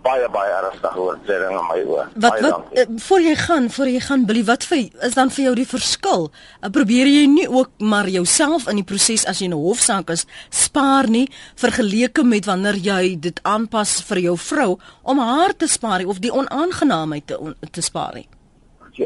baie 0.03 0.29
baie 0.33 0.53
ernstige 0.57 1.01
oortreding 1.01 1.57
in 1.59 1.67
my 1.69 1.79
oë. 1.85 2.05
Wat 2.25 2.41
wat 2.45 2.79
uh, 2.79 2.85
voor 3.07 3.23
jy 3.25 3.35
gaan, 3.37 3.69
voor 3.71 3.91
jy 3.91 4.01
gaan 4.07 4.25
Billy, 4.29 4.43
wat 4.49 4.65
vir 4.69 4.89
is 5.07 5.17
dan 5.19 5.33
vir 5.35 5.45
jou 5.49 5.55
die 5.59 5.69
verskil? 5.69 6.29
Uh, 6.61 6.71
probeer 6.73 7.11
jy 7.11 7.27
nie 7.31 7.47
ook 7.49 7.73
maar 7.79 8.09
jouself 8.09 8.69
in 8.71 8.81
die 8.81 8.87
proses 8.87 9.27
as 9.31 9.43
jy 9.43 9.51
'n 9.51 9.59
hofsaak 9.59 10.11
is 10.11 10.27
spaar 10.49 11.09
nie 11.09 11.29
vergeleke 11.57 12.25
met 12.25 12.47
wanneer 12.47 12.77
jy 12.77 13.17
dit 13.21 13.41
aanpas 13.43 14.01
vir 14.09 14.19
jou 14.19 14.37
vrou 14.37 14.79
om 15.03 15.19
haar 15.19 15.57
te 15.57 15.69
spaar 15.69 16.05
of 16.07 16.21
die 16.21 16.33
onaangenaamheid 16.33 17.27
te 17.27 17.39
on, 17.39 17.55
te 17.71 17.83
spaar 17.83 18.15
nie? 18.15 18.29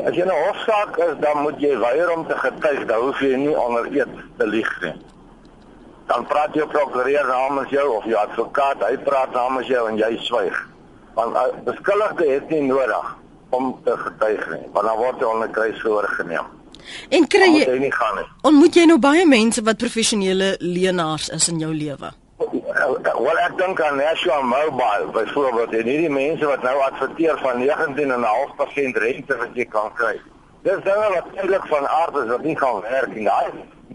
As 0.05 0.15
jy 0.15 0.25
'n 0.25 0.31
hofsaak 0.31 0.99
is, 0.99 1.17
dan 1.21 1.43
moet 1.43 1.59
jy 1.61 1.79
weier 1.79 2.11
om 2.11 2.27
te 2.27 2.35
getuig, 2.35 2.87
dan 2.87 3.01
hoef 3.01 3.21
jy 3.21 3.37
nie 3.37 3.57
onder 3.57 3.87
eed 3.87 4.11
te 4.39 4.47
lieg 4.47 4.71
nie. 4.83 4.95
Dan 6.07 6.27
praat 6.27 6.55
jou 6.55 6.67
prokureur 6.69 7.27
namens 7.27 7.71
jou 7.71 7.97
of 7.97 8.05
jou 8.05 8.17
advokaat, 8.17 8.83
hy 8.83 8.97
praat 8.97 9.33
namens 9.33 9.67
jou 9.67 9.89
en 9.89 9.97
jy 9.97 10.19
swyg 10.21 10.74
want 11.15 11.37
uh, 11.37 11.47
beskuldigde 11.69 12.29
het 12.33 12.51
nie 12.51 12.65
nodig 12.67 13.15
om 13.51 13.73
te 13.85 13.97
getuig 14.07 14.45
nie 14.51 14.67
want 14.73 14.91
dan 14.91 14.99
word 14.99 15.23
hy 15.23 15.31
onder 15.31 15.55
kruis 15.57 15.81
voorgeneem 15.83 16.53
en 17.17 17.27
kry 17.33 17.49
jy, 17.55 17.79
nie 17.87 17.95
gaan 17.95 18.21
nie 18.21 18.29
ontmoet 18.51 18.77
jy 18.81 18.85
nou 18.91 18.99
baie 18.99 19.25
mense 19.27 19.65
wat 19.65 19.81
professionele 19.81 20.55
leenaars 20.61 21.31
is 21.39 21.49
in 21.53 21.63
jou 21.63 21.73
lewe 21.73 22.13
Wel 23.25 23.39
ek 23.41 23.55
dink 23.57 23.81
aan 23.81 23.97
National 23.97 24.43
Mobile 24.43 25.07
byvoorbeeld 25.13 25.73
en 25.79 25.87
hierdie 25.89 26.11
mense 26.11 26.47
wat 26.47 26.63
nou 26.67 26.75
adverteer 26.83 27.39
van 27.41 27.63
19.5% 27.63 28.99
rente 29.05 29.37
wat 29.41 29.55
jy 29.57 29.65
kan 29.71 29.93
kry. 30.01 30.17
Dis 30.67 30.83
dinge 30.85 31.07
wat 31.15 31.31
eintlik 31.37 31.67
van 31.71 31.87
aard 31.89 32.19
is 32.23 32.29
wat 32.33 32.45
nie 32.45 32.57
gaan 32.59 32.81
werk 32.85 33.15
nie. 33.15 33.25
Daai 33.29 33.53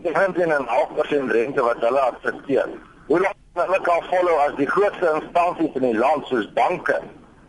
19.5% 0.07 1.35
rente 1.35 1.65
wat 1.67 1.83
hulle 1.85 1.99
adverteer. 1.99 2.71
Hoe 3.11 3.19
lank 3.19 3.37
hulle 3.65 3.79
kan 3.85 4.05
follow 4.09 4.39
as 4.45 4.55
die 4.59 4.67
grootste 4.69 5.11
instansies 5.19 5.75
in 5.79 5.85
die 5.87 5.97
land 5.97 6.25
soos 6.29 6.47
banke 6.57 6.97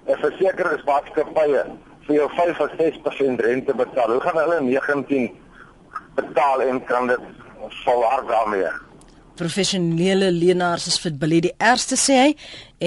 en 0.06 0.20
versekeringsmaatskappye 0.24 1.64
vir 2.06 2.16
jou 2.16 2.28
5 2.36 2.60
of 2.64 2.76
6% 2.78 3.42
rente 3.46 3.74
betaal. 3.76 4.14
Hoe 4.14 4.22
gaan 4.24 4.38
hulle 4.40 4.60
19 4.66 5.30
betaal 6.18 6.62
en 6.66 6.84
kan 6.84 7.10
dit 7.10 7.26
volhard 7.84 8.28
daarmee? 8.28 8.70
Professionele 9.40 10.28
leenaars 10.36 10.86
is 10.90 10.98
vir 11.00 11.14
Billy 11.20 11.40
die 11.46 11.54
eerste 11.56 11.96
sê 11.96 12.16
hy 12.18 12.30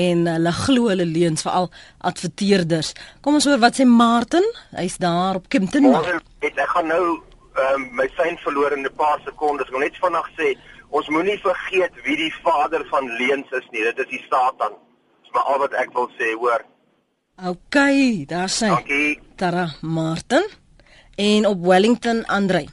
en 0.04 0.28
hulle 0.30 0.54
glo 0.60 0.92
hulle 0.92 1.08
leuns 1.10 1.46
veral 1.46 1.72
adverteerders. 2.06 2.94
Kom 3.26 3.40
ons 3.40 3.48
hoor 3.50 3.62
wat 3.64 3.80
sê 3.80 3.88
Martin. 3.90 4.46
Hy's 4.78 5.00
daar 5.02 5.40
op 5.42 5.50
Kimpton. 5.50 5.90
Ek 6.44 6.68
gaan 6.76 6.92
nou 6.92 7.06
um, 7.56 7.90
my 7.92 8.08
sein 8.18 8.38
verloor 8.38 8.72
in 8.74 8.86
'n 8.86 8.96
paar 8.96 9.20
sekondes. 9.26 9.68
Ek 9.68 9.74
wil 9.74 9.86
net 9.86 9.98
vanaand 10.02 10.32
sê 10.38 10.56
Ons 10.94 11.10
moenie 11.10 11.40
vergeet 11.42 11.96
wie 12.06 12.16
die 12.20 12.34
vader 12.44 12.84
van 12.92 13.08
leuns 13.18 13.50
is 13.58 13.66
nie. 13.74 13.82
Dit 13.82 14.04
is 14.04 14.10
die 14.12 14.22
Satan. 14.28 14.76
Dis 15.24 15.34
maar 15.34 15.48
al 15.50 15.64
wat 15.64 15.74
ek 15.82 15.94
wil 15.96 16.06
sê, 16.20 16.34
hoor. 16.38 16.62
OK, 17.50 17.78
daar 18.30 18.52
sê. 18.54 18.70
Dankie. 18.70 19.16
Tara 19.42 19.66
Martin 19.82 20.46
en 21.18 21.48
op 21.50 21.64
Wellington 21.66 22.22
Andre. 22.30 22.68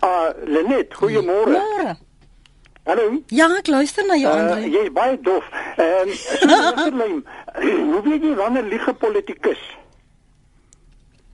Ah, 0.00 0.08
uh, 0.08 0.30
Lenet, 0.48 0.96
goeiemôre. 0.96 1.52
Môre. 1.52 1.92
Hallo. 2.88 3.04
Ja, 3.28 3.50
ek 3.58 3.68
luister 3.68 4.08
na 4.08 4.16
jou 4.16 4.32
uh, 4.32 4.40
Andre. 4.40 4.64
Jy 4.64 4.86
is 4.88 4.94
baie 4.96 5.20
dof. 5.20 5.52
Ehm, 5.76 6.16
um, 6.88 7.20
hoe 7.92 8.02
weet 8.08 8.24
jy 8.24 8.34
wanneer 8.40 8.72
lieg 8.72 8.88
'n 8.88 8.96
politikus? 9.04 9.60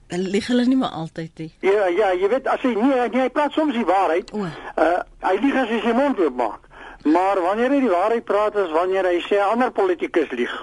Lieg 0.09 0.47
hulle 0.47 0.67
nie 0.67 0.77
maar 0.77 0.95
altyd 0.95 1.31
nie. 1.43 1.51
Ja, 1.61 1.87
ja, 1.87 2.13
jy 2.15 2.29
weet 2.29 2.47
as 2.47 2.63
hy 2.63 2.75
nie, 2.75 2.93
nie 3.11 3.21
hy 3.21 3.29
praat 3.35 3.53
soms 3.53 3.75
die 3.75 3.85
waarheid. 3.85 4.31
O. 4.33 4.47
Uh 4.47 5.03
hy 5.27 5.35
lieg 5.43 5.57
as 5.59 5.69
hy 5.73 5.81
sy 5.83 5.93
mond 5.97 6.21
oopmaak. 6.23 6.69
Maar 7.07 7.41
wanneer 7.43 7.71
hy 7.75 7.81
die 7.81 7.91
waarheid 7.91 8.25
praat 8.25 8.57
is 8.63 8.71
wanneer 8.75 9.07
hy 9.07 9.19
sê 9.27 9.41
ander 9.43 9.73
politikus 9.75 10.31
lieg. 10.31 10.55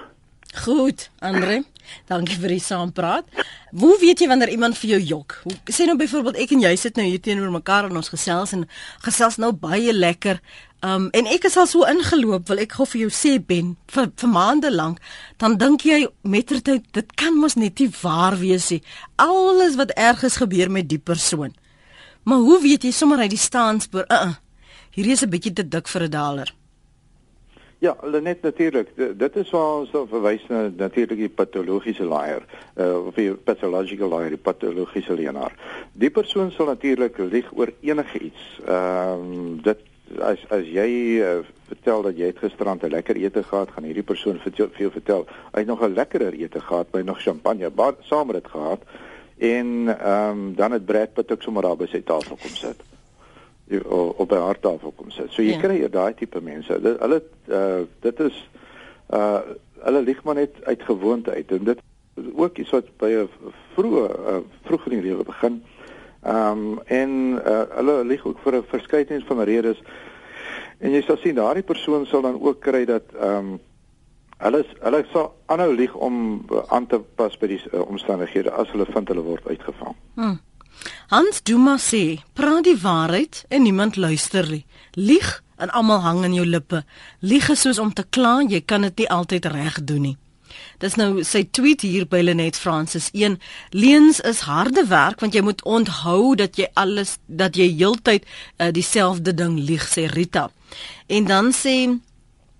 Goed, 0.64 1.10
Andre. 1.18 1.62
Dankie 2.10 2.38
vir 2.40 2.54
die 2.54 2.62
saampraat. 2.62 3.24
Hoe 3.74 3.94
weet 4.00 4.20
jy 4.20 4.28
wanneer 4.30 4.52
iemand 4.52 4.78
vir 4.78 4.94
jou 4.94 5.00
jok? 5.00 5.40
Hoe 5.44 5.74
sê 5.74 5.86
nou 5.88 5.96
byvoorbeeld 5.98 6.38
ek 6.44 6.54
en 6.56 6.62
jy 6.66 6.74
sit 6.76 6.96
nou 6.96 7.06
hier 7.06 7.20
teenoor 7.20 7.50
mekaar 7.50 7.88
en 7.88 7.96
ons 7.96 8.12
gesels 8.12 8.54
en 8.56 8.66
gesels 9.06 9.38
nou 9.42 9.52
baie 9.52 9.92
lekker. 9.92 10.40
Um 10.84 11.08
en 11.16 11.28
ek 11.32 11.46
is 11.48 11.56
al 11.56 11.68
so 11.70 11.86
ingeloop, 11.88 12.48
wil 12.48 12.60
ek 12.60 12.76
gou 12.76 12.86
vir 12.92 13.06
jou 13.06 13.12
sê 13.14 13.38
Ben, 13.40 13.74
vir, 13.88 14.10
vir 14.20 14.30
maande 14.30 14.70
lank, 14.70 14.98
dan 15.40 15.56
dink 15.60 15.86
jy 15.88 16.04
mettertyd 16.22 16.84
dit 16.92 17.14
kan 17.16 17.36
mos 17.40 17.56
net 17.56 17.80
nie 17.80 17.90
waar 18.02 18.36
wees 18.40 18.70
nie. 18.70 18.82
Alles 19.16 19.78
wat 19.80 19.94
ergens 19.96 20.36
gebeur 20.42 20.70
met 20.70 20.88
die 20.88 21.00
persoon. 21.00 21.54
Maar 22.24 22.44
hoe 22.44 22.60
weet 22.60 22.84
jy 22.84 22.92
sommer 22.92 23.24
uit 23.24 23.32
die 23.32 23.40
staanspoor? 23.40 24.08
Uh, 24.08 24.28
uh 24.28 24.34
hier 24.94 25.08
is 25.10 25.24
'n 25.24 25.30
bietjie 25.30 25.52
te 25.52 25.64
dik 25.68 25.88
vir 25.88 26.02
'n 26.04 26.10
daler. 26.10 26.54
Ja, 27.84 27.96
net 28.20 28.42
natuurlik. 28.42 28.88
Dit 29.18 29.36
is 29.36 29.50
waar 29.50 29.80
ons 29.82 29.90
dan 29.92 30.06
verwys 30.08 30.44
na 30.48 30.70
natuurlik 30.76 31.18
die 31.18 31.28
patologiese 31.28 32.06
liar, 32.08 32.46
uh, 32.80 33.06
of 33.06 33.18
die 33.18 33.34
pathological 33.34 34.08
liar, 34.08 34.30
die 34.32 34.40
patologiese 34.40 35.12
leienaar. 35.18 35.52
Die 35.92 36.08
persoon 36.10 36.48
sal 36.54 36.70
natuurlik 36.72 37.18
lieg 37.18 37.50
oor 37.52 37.72
enige 37.84 38.22
iets. 38.30 38.46
Ehm 38.64 39.26
um, 39.26 39.58
dit 39.66 39.82
as 40.30 40.46
as 40.54 40.64
jy 40.64 40.86
uh, 41.18 41.34
vertel 41.68 42.08
dat 42.08 42.16
jy 42.22 42.32
het 42.32 42.40
gisterand 42.46 42.88
'n 42.88 42.94
lekker 42.96 43.20
ete 43.20 43.42
gehad, 43.42 43.76
gaan 43.76 43.90
hierdie 43.90 44.08
persoon 44.12 44.40
vir 44.40 44.52
jou, 44.56 44.70
jou 44.78 44.90
vertel 44.96 45.26
hy 45.52 45.60
het 45.60 45.68
nog 45.68 45.84
'n 45.84 45.94
lekkerer 46.00 46.40
ete 46.40 46.60
gehad, 46.60 46.90
by 46.90 47.04
nog 47.04 47.20
champagne 47.20 47.72
saam 48.00 48.26
met 48.26 48.40
dit 48.42 48.48
gehad 48.48 48.80
en 49.38 49.68
ehm 49.98 50.30
um, 50.30 50.54
dan 50.54 50.72
het 50.72 50.86
Brad 50.86 51.12
Pitt 51.12 51.32
ook 51.32 51.42
sommer 51.42 51.62
daar 51.62 51.76
by 51.76 51.86
sy 51.86 52.00
tafel 52.00 52.36
kom 52.36 52.56
sit 52.56 52.80
op 54.16 54.32
'n 54.32 54.36
harttafel 54.36 54.92
kom 54.96 55.10
sit. 55.10 55.32
So 55.32 55.42
jy 55.42 55.56
ja. 55.56 55.58
kry 55.58 55.88
daai 55.90 56.14
tipe 56.14 56.40
mense. 56.40 56.80
Dit 56.80 57.00
hulle 57.00 57.22
uh 57.48 57.82
dit 58.00 58.20
is 58.20 58.48
uh 59.10 59.40
hulle 59.84 60.02
lieg 60.02 60.22
maar 60.22 60.34
net 60.34 60.64
uit 60.64 60.82
gewoonte 60.82 61.30
uit 61.30 61.50
en 61.50 61.64
dit 61.64 61.80
ook 62.34 62.58
iets 62.58 62.70
wat 62.70 62.96
by 62.96 63.10
'n 63.10 63.28
vroeë 63.74 64.08
uh, 64.10 64.36
vroeg 64.62 64.86
in 64.86 65.00
die 65.00 65.08
lewe 65.10 65.24
begin. 65.24 65.62
Ehm 66.22 66.58
um, 66.58 66.80
en 66.84 67.10
uh 67.46 67.62
hulle 67.68 68.04
lieg 68.04 68.24
ook 68.24 68.38
vir 68.38 68.56
'n 68.56 68.64
verskeidenheid 68.66 69.26
van 69.26 69.40
redes. 69.40 69.82
En 70.78 70.90
jy 70.90 71.02
sal 71.02 71.16
sien 71.16 71.34
daardie 71.34 71.62
persoon 71.62 72.06
sal 72.06 72.20
dan 72.20 72.40
ook 72.40 72.60
kry 72.60 72.84
dat 72.84 73.02
ehm 73.20 73.36
um, 73.36 73.60
hulle 74.38 74.64
hulle 74.80 75.04
sal 75.12 75.34
aanhou 75.46 75.74
lieg 75.74 75.94
om 75.94 76.46
aan 76.68 76.86
te 76.86 77.00
pas 77.14 77.38
by 77.38 77.46
die 77.46 77.60
uh, 77.72 77.80
omstandighede 77.88 78.50
as 78.50 78.70
hulle 78.70 78.86
vind 78.86 79.08
hulle 79.08 79.22
word 79.22 79.46
uitgevang. 79.48 79.94
Hmm. 80.14 80.38
Hans 81.08 81.42
Duma 81.42 81.76
sê: 81.78 82.20
"Praat 82.32 82.64
die 82.64 82.80
waarheid 82.80 83.44
en 83.48 83.62
niemand 83.62 83.96
luister 83.96 84.50
nie. 84.50 84.66
Lieg 84.94 85.42
en 85.56 85.70
almal 85.70 86.00
hang 86.00 86.24
in 86.24 86.34
jou 86.34 86.46
lippe. 86.46 86.84
Lieg 87.20 87.48
is 87.48 87.60
soos 87.60 87.78
om 87.78 87.92
te 87.92 88.04
kla, 88.10 88.42
jy 88.48 88.60
kan 88.60 88.82
dit 88.82 88.98
nie 88.98 89.08
altyd 89.08 89.44
reg 89.44 89.84
doen 89.84 90.02
nie." 90.02 90.16
Dis 90.82 90.96
nou 90.98 91.22
sy 91.26 91.44
tweet 91.50 91.84
hier 91.86 92.06
by 92.10 92.20
Lenet 92.24 92.56
Francis 92.56 93.10
1. 93.12 93.38
Leuns 93.70 94.20
is 94.20 94.44
harde 94.48 94.86
werk 94.90 95.22
want 95.22 95.34
jy 95.34 95.42
moet 95.42 95.62
onthou 95.62 96.34
dat 96.38 96.58
jy 96.60 96.68
alles 96.74 97.16
dat 97.26 97.56
jy 97.56 97.68
heeltyd 97.78 98.26
uh, 98.26 98.70
dieselfde 98.74 99.34
ding 99.34 99.58
lieg 99.58 99.86
sê 99.88 100.06
Rita. 100.10 100.50
En 101.06 101.30
dan 101.30 101.52
sê 101.52 101.76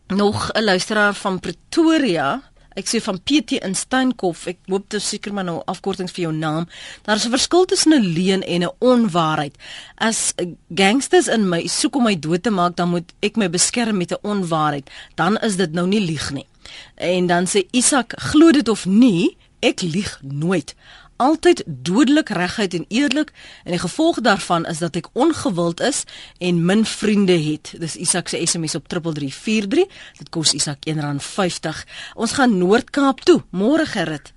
nog 0.09 0.51
'n 0.53 0.65
luisteraar 0.65 1.15
van 1.15 1.41
Pretoria, 1.41 2.43
Ek 2.75 2.89
sê 2.91 3.01
van 3.05 3.21
PT 3.23 3.61
in 3.63 3.75
Steenkop. 3.79 4.39
Ek 4.51 4.59
hoop 4.67 4.89
dit 4.91 5.03
seker 5.03 5.35
maar 5.35 5.47
nou 5.47 5.61
afkortings 5.71 6.15
vir 6.15 6.27
jou 6.27 6.33
naam. 6.35 6.67
Daar 7.07 7.17
is 7.17 7.27
'n 7.27 7.37
verskil 7.37 7.65
tussen 7.65 7.93
'n 7.93 8.13
leuen 8.17 8.43
en 8.43 8.63
'n 8.63 8.75
onwaarheid. 8.79 9.55
As 9.97 10.35
gangsters 10.75 11.29
in 11.29 11.49
my 11.49 11.67
soek 11.67 11.97
om 11.97 12.05
my 12.05 12.19
dood 12.19 12.43
te 12.43 12.51
maak, 12.51 12.77
dan 12.77 12.89
moet 12.89 13.13
ek 13.21 13.37
my 13.37 13.51
beskerm 13.51 13.97
met 13.97 14.11
'n 14.13 14.23
onwaarheid. 14.23 14.91
Dan 15.15 15.37
is 15.37 15.57
dit 15.57 15.73
nou 15.73 15.87
nie 15.87 16.01
lieg 16.01 16.31
nie. 16.33 16.47
En 16.95 17.27
dan 17.27 17.47
sê 17.47 17.67
Isak, 17.71 18.13
glo 18.17 18.51
dit 18.51 18.69
of 18.69 18.87
nie, 18.87 19.37
ek 19.61 19.81
lieg 19.81 20.19
nooit 20.23 20.75
altyd 21.17 21.63
dodelik 21.67 22.29
reguit 22.29 22.75
en 22.75 22.85
eerlik 22.89 23.31
en 23.65 23.71
die 23.71 23.81
gevolg 23.81 24.21
daarvan 24.21 24.67
is 24.67 24.79
dat 24.79 24.97
ek 24.97 25.09
ongewild 25.13 25.81
is 25.81 26.05
en 26.39 26.65
min 26.65 26.85
vriende 26.85 27.39
het. 27.39 27.75
Dis 27.79 27.97
Isak 27.97 28.29
se 28.29 28.47
SMS 28.47 28.75
op 28.75 28.89
3343. 28.89 29.87
Dit 30.19 30.29
kos 30.29 30.55
Isak 30.55 30.87
R1.50. 30.91 31.85
Ons 32.15 32.33
gaan 32.33 32.59
Noord-Kaap 32.59 33.21
toe. 33.21 33.43
Môre 33.51 33.87
Gerrit. 33.87 34.33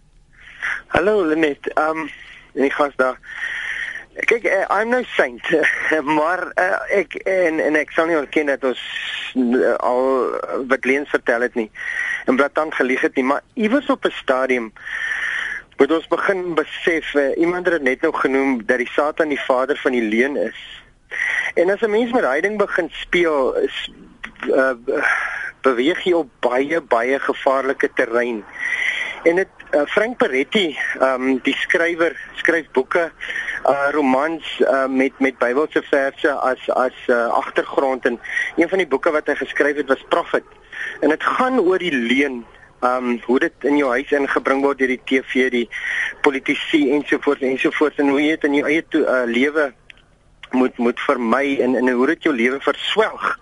Hallo 0.88 1.26
Lenet. 1.26 1.72
Um 1.78 2.10
ek 2.58 2.74
gaan 2.74 2.94
daar 2.96 3.20
Kyk, 4.18 4.48
uh, 4.50 4.66
I'm 4.74 4.90
no 4.90 5.04
saint, 5.14 5.46
maar 6.18 6.48
uh, 6.58 6.80
ek 6.90 7.20
en 7.30 7.60
en 7.62 7.76
ek 7.78 7.92
sal 7.94 8.08
nie 8.10 8.18
ontken 8.18 8.50
dat 8.50 8.64
ons 8.66 8.82
uh, 9.38 9.76
al 9.86 10.02
wat 10.72 10.88
Leens 10.90 11.12
vertel 11.14 11.46
het 11.46 11.54
nie 11.54 11.70
en 12.26 12.40
dan 12.54 12.74
gelieg 12.74 13.02
het 13.02 13.16
nie, 13.16 13.24
maar 13.24 13.42
iewers 13.54 13.90
op 13.94 14.06
'n 14.06 14.12
stadium 14.12 14.74
Moet 15.78 15.92
ons 15.92 16.08
begin 16.08 16.54
besef, 16.58 17.14
uh, 17.14 17.38
iemand 17.38 17.68
het 17.70 17.82
net 17.82 18.02
nou 18.02 18.14
genoem 18.14 18.66
dat 18.66 18.78
die 18.78 18.90
Satan 18.90 19.30
die 19.30 19.42
vader 19.42 19.78
van 19.78 19.92
die 19.92 20.02
leuen 20.02 20.36
is. 20.36 20.60
En 21.54 21.70
as 21.70 21.82
'n 21.82 21.90
mens 21.90 22.12
met 22.12 22.26
hy 22.26 22.42
ding 22.42 22.58
begin 22.58 22.90
speel, 22.92 23.56
is 23.56 23.92
uh, 24.50 24.74
beweeg 25.62 26.04
jy 26.04 26.14
op 26.14 26.30
baie 26.40 26.82
baie 26.82 27.20
gevaarlike 27.20 27.90
terrein. 27.94 28.44
En 29.24 29.36
dit 29.36 29.48
uh, 29.72 29.86
Frank 29.86 30.18
Peretti, 30.18 30.78
ehm 31.00 31.22
um, 31.22 31.40
die 31.44 31.56
skrywer, 31.56 32.16
skryf 32.36 32.70
boeke, 32.72 33.12
uh 33.66 33.88
romans 33.92 34.60
uh, 34.60 34.86
met 34.88 35.20
met 35.20 35.38
Bybelse 35.38 35.82
verse 35.90 36.32
as 36.32 36.70
as 36.70 36.98
uh, 37.08 37.28
agtergrond 37.28 38.06
en 38.06 38.20
een 38.56 38.70
van 38.70 38.78
die 38.78 38.88
boeke 38.88 39.12
wat 39.12 39.28
hy 39.28 39.36
geskryf 39.36 39.76
het 39.76 39.88
was 39.88 40.06
Prophet. 40.10 40.46
En 41.02 41.10
dit 41.10 41.24
gaan 41.24 41.60
oor 41.60 41.78
die 41.78 41.94
leuen 41.94 42.46
um, 42.82 43.20
hoe 43.26 43.40
dit 43.40 43.54
in 43.70 43.78
jou 43.78 43.90
huis 43.90 44.12
ingebring 44.12 44.62
word 44.62 44.80
deur 44.82 44.94
die 44.94 45.02
TV, 45.06 45.50
die 45.54 45.68
politici 46.22 46.88
ensovoorts 46.94 47.42
ensovoorts 47.42 48.02
en 48.02 48.10
hoe 48.14 48.22
jy 48.22 48.36
dit 48.36 48.48
in 48.50 48.58
jou 48.60 48.68
eie 48.70 48.84
uh, 49.02 49.24
lewe 49.26 49.72
moet 50.56 50.78
moet 50.78 51.00
vermy 51.00 51.58
en 51.64 51.76
en 51.76 51.90
hoe 51.90 52.08
dit 52.14 52.24
jou 52.24 52.36
lewe 52.36 52.60
verswelg. 52.64 53.40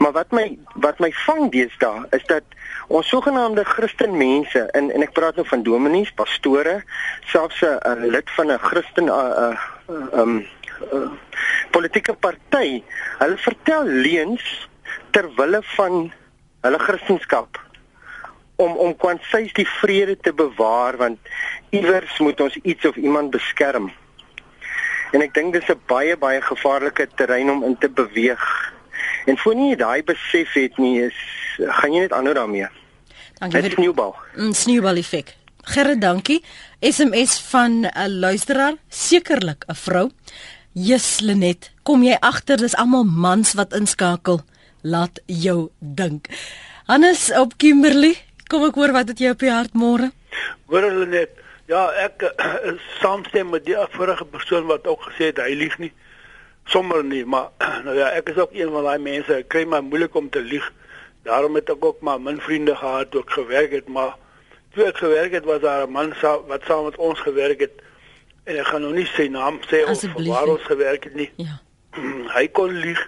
Maar 0.00 0.12
wat 0.12 0.30
my 0.32 0.46
wat 0.74 0.98
my 0.98 1.10
vang 1.26 1.50
deesdae 1.52 2.06
is 2.16 2.24
dat 2.30 2.44
ons 2.88 3.08
sogenaamde 3.08 3.64
Christen 3.64 4.16
mense 4.16 4.62
en 4.78 4.90
en 4.90 5.02
ek 5.02 5.12
praat 5.12 5.36
nou 5.36 5.46
van 5.46 5.62
dominees, 5.62 6.12
pastore, 6.16 6.80
selfs 7.32 7.60
'n 7.62 8.08
lid 8.08 8.30
van 8.36 8.52
'n 8.52 8.58
Christen 8.58 9.04
'n 9.04 9.10
uh, 9.10 9.56
uh, 9.88 10.20
um 10.20 10.46
uh, 10.92 11.10
politieke 11.70 12.14
party, 12.14 12.82
hulle 13.18 13.36
vertel 13.36 13.84
leuns 13.84 14.68
ter 15.10 15.28
wille 15.36 15.62
van 15.76 16.12
hulle 16.60 16.78
Christendom 16.78 17.68
om 18.60 18.76
om 18.76 18.96
kwansies 18.96 19.52
die 19.56 19.68
vrede 19.80 20.16
te 20.20 20.32
bewaar 20.36 20.98
want 21.00 21.18
iewers 21.70 22.18
moet 22.18 22.40
ons 22.40 22.56
iets 22.62 22.84
of 22.84 22.96
iemand 22.96 23.30
beskerm. 23.30 23.90
En 25.10 25.24
ek 25.24 25.34
dink 25.34 25.52
dis 25.56 25.70
'n 25.70 25.80
baie 25.86 26.16
baie 26.16 26.42
gevaarlike 26.42 27.08
terrein 27.16 27.50
om 27.50 27.64
in 27.64 27.76
te 27.78 27.88
beweeg. 27.88 28.44
En 29.26 29.38
voordat 29.38 29.68
jy 29.68 29.76
daai 29.76 30.02
besef 30.02 30.52
het 30.52 30.78
nie 30.78 31.02
is 31.08 31.18
gaan 31.58 31.92
jy 31.92 32.00
net 32.00 32.12
aanhou 32.12 32.34
daarmee. 32.34 32.68
Dankie 33.40 33.62
vir 33.62 33.70
sneeubal. 33.70 34.14
'n 34.36 34.54
Sneeubal 34.54 34.96
effek. 34.96 35.34
Gerrit, 35.62 36.00
dankie. 36.00 36.44
SMS 36.80 37.40
van 37.50 37.86
'n 37.86 38.18
luisteraar, 38.18 38.74
sekerlik 38.88 39.64
'n 39.66 39.74
vrou. 39.74 40.10
Jus 40.72 41.20
Lenet, 41.20 41.72
kom 41.82 42.02
jy 42.02 42.16
agter 42.20 42.56
dis 42.56 42.76
almal 42.76 43.04
mans 43.04 43.52
wat 43.52 43.72
inskakel? 43.74 44.40
Laat 44.82 45.20
jou 45.26 45.70
dink. 45.78 46.28
Hannes 46.86 47.32
op 47.32 47.56
Kimberley, 47.56 48.16
kom 48.50 48.66
ek 48.66 48.78
hoor 48.80 48.92
wat 48.96 49.12
het 49.12 49.22
jy 49.22 49.30
op 49.34 49.42
die 49.42 49.52
hart 49.52 49.76
môre? 49.78 50.10
Hoor 50.70 50.86
hulle 50.88 51.06
net. 51.06 51.38
Ja, 51.70 51.86
ek 52.02 52.24
uh, 52.26 52.74
saamstem 52.98 53.52
met 53.54 53.64
die 53.68 53.78
vorige 53.94 54.26
persoon 54.26 54.66
wat 54.70 54.88
ook 54.90 55.06
gesê 55.10 55.30
het 55.30 55.42
hy 55.44 55.54
lieg 55.54 55.76
nie 55.78 55.92
sommer 56.70 57.04
nie, 57.06 57.22
maar 57.24 57.50
nou 57.86 57.94
ja, 57.98 58.10
ek 58.18 58.32
is 58.34 58.40
ook 58.42 58.56
een 58.56 58.72
van 58.74 58.86
daai 58.88 58.98
mense, 59.02 59.42
ek 59.42 59.50
kry 59.52 59.64
maar 59.68 59.86
moeilik 59.86 60.16
om 60.18 60.30
te 60.30 60.42
lieg. 60.42 60.66
Daarom 61.26 61.58
het 61.58 61.70
ek 61.70 61.84
ook 61.84 62.00
maar 62.06 62.20
min 62.22 62.40
vriende 62.40 62.74
gehad 62.76 63.10
toe 63.12 63.22
ek 63.22 63.36
gewerk 63.38 63.76
het, 63.76 63.88
maar 63.92 64.16
toe 64.74 64.86
ek 64.88 64.98
gewerk 65.02 65.36
het 65.36 65.46
was 65.46 65.62
daar 65.62 65.86
'n 65.86 65.92
man 65.92 66.14
sa 66.20 66.38
wat 66.50 66.66
saam 66.66 66.84
met 66.88 66.96
ons 66.96 67.20
gewerk 67.20 67.60
het 67.60 67.82
en 68.44 68.56
ek 68.56 68.66
gaan 68.66 68.82
nou 68.82 68.94
nie 68.94 69.06
sy 69.06 69.28
naam 69.28 69.60
sê 69.70 69.84
of 69.84 70.02
waar 70.26 70.48
ons 70.48 70.62
gewerk 70.62 71.04
het 71.04 71.14
nie. 71.14 71.30
Ja. 71.36 71.60
hy 72.36 72.48
kon 72.48 72.72
lieg. 72.72 73.02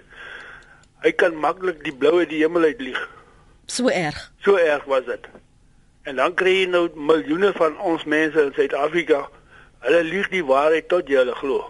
Hy 1.03 1.13
kan 1.13 1.35
maklik 1.35 1.83
die 1.85 1.95
blou 1.95 2.19
uit 2.19 2.31
die 2.31 2.43
hemel 2.45 2.63
uit 2.63 2.81
lieg. 2.81 3.09
So 3.67 3.89
erg. 3.89 4.33
So 4.43 4.57
erg 4.57 4.85
was 4.85 5.05
dit. 5.05 5.27
En 6.03 6.17
dan 6.17 6.35
kry 6.35 6.55
jy 6.63 6.69
nou 6.71 6.89
miljoene 6.95 7.53
van 7.55 7.79
ons 7.79 8.05
mense 8.05 8.41
in 8.43 8.53
Suid-Afrika. 8.57 9.29
Hulle 9.87 10.03
lieg 10.07 10.29
die 10.33 10.45
waarheid 10.47 10.89
tot 10.91 11.09
jy 11.11 11.21
hulle 11.21 11.35
glo. 11.39 11.63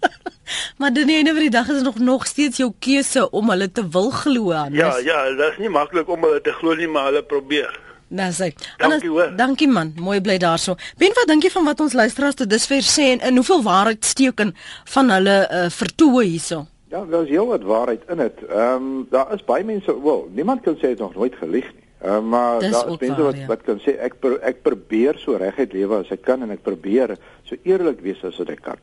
maar 0.80 0.92
dan 0.92 1.08
eendag 1.12 1.36
vir 1.36 1.46
die 1.48 1.54
dag 1.54 1.68
is 1.72 1.84
nog 1.84 1.98
nog 1.98 2.26
steeds 2.28 2.60
jou 2.60 2.72
keuse 2.78 3.26
om 3.30 3.52
hulle 3.52 3.70
te 3.72 3.84
wil 3.96 4.10
glo 4.10 4.52
aan. 4.52 4.76
Ja, 4.76 4.96
ja, 5.04 5.22
dit 5.30 5.46
is 5.52 5.62
nie 5.64 5.72
maklik 5.72 6.08
om 6.08 6.28
hulle 6.28 6.40
te 6.44 6.52
glo 6.56 6.76
nie, 6.76 6.88
maar 6.88 7.10
hulle 7.12 7.24
probeer. 7.24 7.72
Nou 8.10 8.32
sê. 8.34 8.50
Dankie 8.80 9.08
hoor. 9.08 9.30
Dankie 9.38 9.68
man, 9.70 9.92
mooi 9.96 10.18
bly 10.20 10.34
daarso. 10.42 10.74
Ben 10.98 11.14
wat 11.14 11.28
dink 11.30 11.46
jy 11.46 11.52
van 11.54 11.68
wat 11.68 11.80
ons 11.84 11.94
luisteraars 11.94 12.40
tot 12.40 12.50
dusver 12.50 12.82
sê 12.82 13.12
en 13.14 13.22
in 13.28 13.38
hoeveel 13.38 13.62
waarheid 13.62 14.04
steek 14.04 14.42
in 14.42 14.50
van 14.94 15.12
hulle 15.14 15.36
uh, 15.46 15.68
vertoë 15.70 16.24
hierso? 16.26 16.64
Ja, 16.90 17.04
daar's 17.04 17.28
heel 17.28 17.46
wat 17.46 17.62
waarheid 17.62 18.02
in 18.08 18.16
dit. 18.16 18.44
Ehm 18.48 18.74
um, 18.74 19.06
daar 19.10 19.34
is 19.34 19.44
baie 19.44 19.64
mense, 19.64 20.02
wel, 20.02 20.28
niemand 20.34 20.60
kan 20.60 20.76
sê 20.76 20.88
het 20.90 20.98
nog 20.98 21.14
nooit 21.14 21.34
gelieg 21.34 21.72
nie. 21.74 21.86
Uh, 22.04 22.20
maar 22.20 22.58
Dis 22.58 22.70
daar 22.70 22.88
is 22.88 22.98
mense 22.98 23.22
wat 23.22 23.36
ja. 23.36 23.46
wat 23.46 23.62
kan 23.62 23.78
sê 23.78 23.94
ek 24.00 24.14
pro, 24.18 24.38
ek 24.40 24.62
probeer 24.62 25.18
so 25.20 25.36
reguit 25.36 25.72
lewe 25.72 26.00
as 26.00 26.10
ek 26.10 26.24
kan 26.24 26.42
en 26.42 26.50
ek 26.50 26.62
probeer 26.66 27.14
so 27.44 27.56
eerlik 27.62 28.00
wees 28.00 28.24
as 28.24 28.40
wat 28.40 28.50
ek 28.50 28.62
kan. 28.64 28.80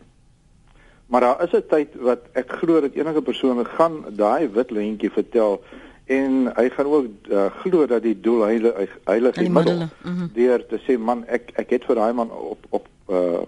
Maar 1.08 1.22
daar 1.26 1.44
is 1.44 1.56
'n 1.58 1.66
tyd 1.68 1.96
wat 1.96 2.30
ek 2.34 2.52
glo 2.62 2.82
dat 2.82 2.94
enige 2.94 3.22
persoon 3.22 3.66
gaan 3.66 4.04
daai 4.10 4.48
wit 4.48 4.72
lentjie 4.72 5.12
vertel 5.12 5.60
en 6.06 6.54
hy 6.56 6.70
gaan 6.70 6.86
ook 6.86 7.06
uh, 7.30 7.46
glo 7.62 7.86
dat 7.86 8.04
die 8.04 8.20
doel 8.22 8.42
heilig 8.42 8.98
heilig 9.04 9.36
die 9.36 9.50
middel 9.50 9.76
mm 9.76 9.90
-hmm. 10.04 10.30
deur 10.34 10.66
te 10.66 10.80
sê 10.86 10.98
man 10.98 11.26
ek 11.28 11.52
ek 11.56 11.70
het 11.70 11.86
vir 11.86 11.96
daai 11.96 12.14
man 12.14 12.32
op 12.32 12.66
op 12.70 12.88
uh, 13.10 13.44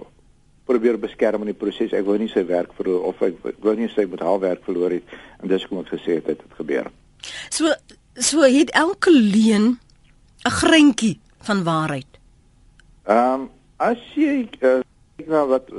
probeer 0.69 0.99
beskerm 1.01 1.45
in 1.45 1.53
die 1.53 1.57
proses 1.57 1.95
ek 1.97 2.05
wou 2.07 2.17
nie 2.21 2.29
sy 2.29 2.45
werk 2.49 2.73
verloor 2.77 3.09
of 3.09 3.21
ek, 3.25 3.39
ek 3.53 3.61
wou 3.65 3.75
nie 3.77 3.89
sy 3.95 4.05
met 4.09 4.23
haar 4.25 4.39
werk 4.43 4.63
verloor 4.67 4.93
het 4.93 5.15
en 5.41 5.51
dis 5.51 5.65
hoekom 5.65 5.85
ek 5.85 5.93
gesê 5.95 6.19
het 6.19 6.29
dit 6.29 6.43
het 6.45 6.59
gebeur. 6.61 6.91
So 7.49 7.73
so 8.19 8.43
het 8.43 8.69
elke 8.77 9.11
leen 9.11 9.79
'n 10.45 10.55
greintjie 10.61 11.19
van 11.47 11.63
waarheid. 11.63 12.11
Ehm 13.07 13.33
um, 13.33 13.49
as 13.77 13.99
jy 14.15 14.49
uh, 14.59 14.79
kyk 15.17 15.27
na 15.27 15.45
wat 15.47 15.71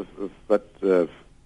wat 0.48 0.68
uh, 0.82 1.04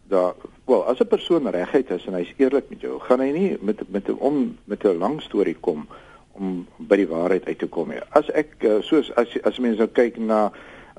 daar 0.09 0.35
wel 0.65 0.85
as 0.87 1.01
'n 1.01 1.07
persoon 1.07 1.51
reguit 1.51 1.91
is 1.91 2.07
en 2.07 2.15
hy's 2.15 2.35
eerlik 2.37 2.69
met 2.69 2.81
jou, 2.81 3.01
gaan 3.01 3.21
hy 3.21 3.31
nie 3.31 3.57
met 3.61 3.83
met 3.91 4.09
'n 4.09 4.19
om 4.19 4.59
met 4.65 4.85
'n 4.85 4.99
lang 4.99 5.23
storie 5.23 5.57
kom 5.61 5.89
om 6.33 6.67
by 6.77 6.97
die 6.97 7.09
waarheid 7.09 7.47
uit 7.47 7.59
te 7.59 7.67
kom 7.67 7.89
nie. 7.89 8.01
As 8.11 8.31
ek 8.31 8.55
eh, 8.59 8.81
soos 8.83 9.15
as 9.15 9.29
as 9.43 9.59
mense 9.59 9.79
nou 9.79 9.89
kyk 9.89 10.17
na 10.19 10.53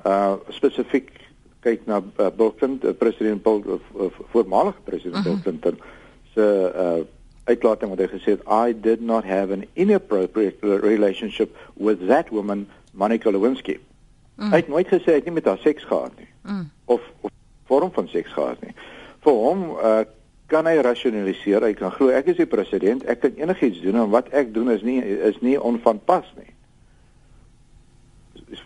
uh 0.06 0.34
spesifiek 0.48 1.10
kyk 1.66 1.84
na 1.90 2.00
uh, 2.00 2.30
Bill 2.30 2.54
Clinton, 2.54 2.90
uh, 2.90 2.94
president 2.96 3.42
Bill 3.44 3.62
uh, 3.76 4.08
voormalige 4.32 4.82
president 4.88 5.14
uh 5.14 5.20
-huh. 5.20 5.28
Bill 5.28 5.38
mhm. 5.38 5.42
Clinton 5.42 5.78
se 6.34 6.46
uh 6.76 7.04
uitlating 7.46 7.90
wat 7.94 8.00
hy 8.02 8.08
gesê 8.10 8.34
het 8.34 8.42
I 8.50 8.74
did 8.74 9.00
not 9.00 9.24
have 9.24 9.52
an 9.54 9.64
inappropriate 9.74 10.58
relationship 10.62 11.54
with 11.78 12.06
that 12.08 12.30
woman 12.34 12.66
Monica 12.90 13.30
Lewinsky. 13.30 13.78
Mm. 14.34 14.50
Hy 14.50 14.56
het 14.56 14.68
nooit 14.68 14.88
gesê 14.90 15.04
hy 15.04 15.18
het 15.20 15.24
nie 15.24 15.34
met 15.36 15.44
haar 15.46 15.58
seks 15.62 15.84
gehad 15.84 16.10
nie. 16.18 16.26
Mm. 16.42 16.70
Of 16.84 17.00
of 17.20 17.30
vorm 17.70 17.92
van 17.92 18.08
seks 18.08 18.32
gehad 18.32 18.60
nie 18.60 18.74
vir 19.26 19.40
hom 19.42 19.62
uh, 19.74 20.02
kan 20.50 20.68
hy 20.70 20.78
rasionaliseer. 20.86 21.64
Hy 21.66 21.74
kan 21.78 21.94
glo 21.94 22.12
ek 22.14 22.30
is 22.32 22.40
die 22.40 22.50
president, 22.50 23.06
ek 23.10 23.24
kan 23.24 23.40
enigiets 23.40 23.82
doen 23.84 23.98
en 24.04 24.12
wat 24.14 24.30
ek 24.36 24.52
doen 24.54 24.70
is 24.74 24.84
nie 24.86 25.00
is 25.02 25.38
nie 25.42 25.56
onvanpas 25.58 26.28
nie. 26.38 26.52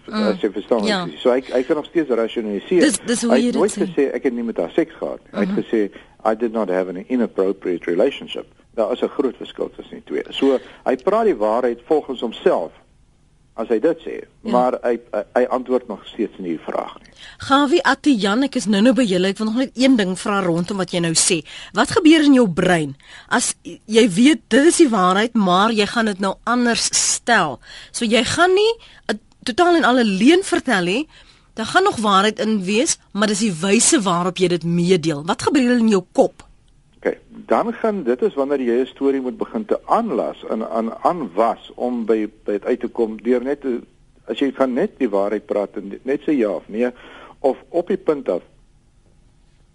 Mm, 0.07 0.29
as 0.31 0.41
jy 0.41 0.51
verstaan. 0.53 0.85
Ja. 0.85 1.01
So 1.23 1.31
ek 1.31 1.51
ek 1.55 1.67
kan 1.67 1.77
nog 1.77 1.89
steeds 1.91 2.11
rasionaliseer. 2.11 2.81
Dis 2.81 2.99
dis 3.07 3.23
hoe 3.23 3.39
jy 3.39 3.51
dit 3.53 3.77
sê. 3.77 3.87
Hy 3.87 4.07
het 4.07 4.15
ek 4.21 4.33
nie 4.33 4.47
met 4.47 4.57
haar 4.63 4.73
seks 4.75 4.95
gehad 4.99 5.21
nie. 5.25 5.33
Hy 5.33 5.47
het 5.47 5.55
mhm. 5.55 5.61
gesê 5.61 5.91
I 6.25 6.35
did 6.37 6.53
not 6.53 6.69
have 6.69 6.89
an 6.89 7.05
inappropriate 7.09 7.87
relationship. 7.91 8.47
Daar 8.75 8.93
is 8.93 9.03
'n 9.03 9.09
groot 9.09 9.37
verskil 9.37 9.71
tussen 9.77 10.03
die 10.03 10.05
twee. 10.05 10.25
So 10.31 10.59
hy 10.85 10.97
praat 10.97 11.25
die 11.25 11.37
waarheid 11.37 11.81
volgens 11.87 12.21
homself 12.21 12.73
as 13.61 13.69
hy 13.69 13.79
dit 13.83 14.03
sê, 14.05 14.17
ja. 14.21 14.53
maar 14.55 14.77
hy, 14.85 14.97
hy 15.13 15.23
hy 15.37 15.43
antwoord 15.57 15.89
nog 15.91 16.05
steeds 16.09 16.39
nie 16.39 16.55
die 16.55 16.65
vraag 16.65 16.95
nie. 17.03 17.13
Gawie 17.45 17.81
Atian, 17.89 18.45
ek 18.47 18.57
is 18.61 18.69
nou-nou 18.71 18.95
by 18.97 19.05
julle. 19.09 19.33
Ek 19.35 19.41
wil 19.41 19.51
nog 19.51 19.59
net 19.65 19.81
een 19.81 19.97
ding 19.99 20.15
vra 20.19 20.41
rondom 20.45 20.81
wat 20.81 20.95
jy 20.95 21.03
nou 21.05 21.13
sê. 21.19 21.41
Wat 21.77 21.93
gebeur 21.97 22.25
in 22.25 22.39
jou 22.39 22.47
brein 22.49 22.95
as 23.29 23.53
jy 23.65 24.07
weet 24.09 24.47
dit 24.53 24.71
is 24.71 24.81
die 24.83 24.91
waarheid, 24.93 25.37
maar 25.37 25.75
jy 25.77 25.89
gaan 25.91 26.13
dit 26.13 26.23
nou 26.23 26.37
anders 26.49 26.89
stel? 26.97 27.59
So 27.93 28.09
jy 28.09 28.23
gaan 28.25 28.55
nie 28.57 28.73
'n 29.13 29.21
totaal 29.43 29.77
en 29.77 29.85
alle 29.85 30.05
leuen 30.05 30.45
vertel 30.45 30.85
nie. 30.85 31.09
Daar 31.55 31.67
gaan 31.67 31.83
nog 31.83 31.97
waarheid 31.97 32.39
in 32.39 32.65
wees, 32.65 32.99
maar 33.13 33.27
dis 33.27 33.43
die 33.45 33.55
wyse 33.61 34.01
waarop 34.03 34.39
jy 34.39 34.49
dit 34.49 34.65
meedeel. 34.65 35.25
Wat 35.27 35.43
gebeur 35.43 35.79
in 35.79 35.89
jou 35.89 36.03
kop? 36.13 36.47
Okay, 37.01 37.19
dan 37.49 37.73
gaan 37.73 38.03
dit 38.05 38.23
is 38.23 38.35
wanneer 38.35 38.61
jy 38.61 38.81
'n 38.81 38.87
storie 38.87 39.21
moet 39.21 39.37
begin 39.37 39.65
te 39.65 39.81
aanlas 39.87 40.45
en 40.51 40.69
aan 40.69 40.93
aanwas 41.03 41.71
om 41.75 42.05
by 42.05 42.29
by 42.45 42.53
dit 42.53 42.65
uit 42.65 42.81
te 42.81 42.89
kom 42.89 43.17
deur 43.23 43.43
net 43.43 43.61
te, 43.61 43.81
as 44.27 44.39
jy 44.39 44.53
van 44.53 44.73
net 44.73 44.99
die 44.99 45.09
waarheid 45.09 45.47
praat 45.47 45.77
en 45.77 45.99
net 46.03 46.21
sê 46.21 46.37
ja 46.37 46.51
of 46.51 46.69
nee 46.69 46.91
of 47.41 47.57
op 47.69 47.89
die 47.89 47.97
punt 47.97 48.29
af 48.29 48.43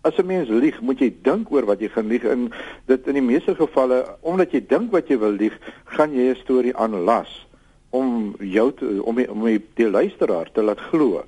as 0.01 0.17
'n 0.17 0.25
mens 0.25 0.49
lieg, 0.49 0.81
moet 0.81 0.99
jy 0.99 1.13
dink 1.21 1.51
oor 1.51 1.65
wat 1.65 1.79
jy 1.79 1.89
gaan 1.89 2.07
lieg 2.07 2.23
en 2.23 2.51
dit 2.85 3.07
in 3.07 3.13
die 3.13 3.21
meeste 3.21 3.55
gevalle 3.55 4.17
omdat 4.21 4.51
jy 4.51 4.61
dink 4.67 4.91
wat 4.91 5.07
jy 5.07 5.17
wil 5.17 5.33
lieg, 5.33 5.57
gaan 5.85 6.13
jy 6.13 6.29
'n 6.29 6.41
storie 6.43 6.75
aanlas 6.77 7.47
om 7.95 8.35
jou 8.39 8.67
te, 8.73 8.91
om 9.03 9.15
die, 9.19 9.27
om 9.31 9.45
die 9.79 9.89
luisteraar 9.89 10.51
te 10.51 10.63
laat 10.65 10.81
glo 10.91 11.23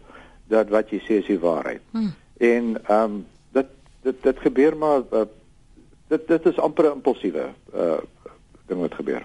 dat 0.52 0.72
wat 0.74 0.92
jy 0.94 1.00
sê 1.06 1.20
is 1.22 1.32
die 1.32 1.40
waarheid. 1.44 1.84
Hmm. 1.96 2.14
En 2.38 2.76
ehm 2.84 3.04
um, 3.04 3.26
dit 3.56 3.74
dit 4.08 4.22
dit 4.24 4.46
gebeur 4.46 4.78
maar 4.78 5.02
uh, 5.12 5.26
dit 6.08 6.28
dit 6.28 6.46
is 6.52 6.60
amper 6.60 6.90
'n 6.90 7.00
impulsiewe 7.00 7.50
uh 7.74 7.98
ding 8.68 8.80
wat 8.80 8.96
gebeur. 9.00 9.24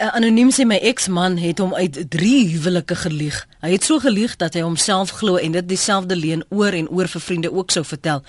Uh, 0.00 0.08
anoniem 0.16 0.48
sê 0.48 0.64
my 0.64 0.78
eksman 0.88 1.34
het 1.36 1.58
hom 1.60 1.74
uit 1.76 1.98
3 2.08 2.28
huwelike 2.54 2.96
gelieg. 2.96 3.36
Hy 3.60 3.74
het 3.74 3.84
so 3.84 4.00
gelieg 4.00 4.32
dat 4.40 4.54
hy 4.56 4.62
homself 4.64 5.10
glo 5.18 5.36
en 5.36 5.52
dit 5.52 5.66
dieselfde 5.68 6.16
leuen 6.16 6.40
oor 6.48 6.72
en 6.72 6.86
oor 6.88 7.10
vir 7.12 7.20
vriende 7.20 7.50
ook 7.52 7.74
sou 7.74 7.82
vertel. 7.84 8.22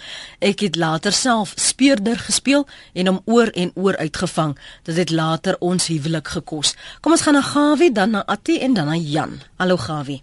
Ek 0.44 0.60
het 0.66 0.76
later 0.76 1.16
self 1.16 1.54
speurder 1.56 2.20
gespeel 2.20 2.66
en 2.92 3.08
hom 3.08 3.22
oor 3.24 3.54
en 3.56 3.72
oor 3.80 3.96
uitgevang. 4.04 4.58
Dit 4.84 5.00
het 5.00 5.14
later 5.16 5.56
ons 5.64 5.88
huwelik 5.88 6.34
gekos. 6.34 6.74
Kom 7.00 7.16
ons 7.16 7.24
gaan 7.24 7.40
na 7.40 7.46
Gawie, 7.54 7.92
dan 7.96 8.18
na 8.18 8.26
Attie 8.28 8.60
en 8.60 8.76
dan 8.76 8.92
na 8.92 9.00
Jan. 9.00 9.40
Hallo 9.56 9.80
Gawie. 9.80 10.20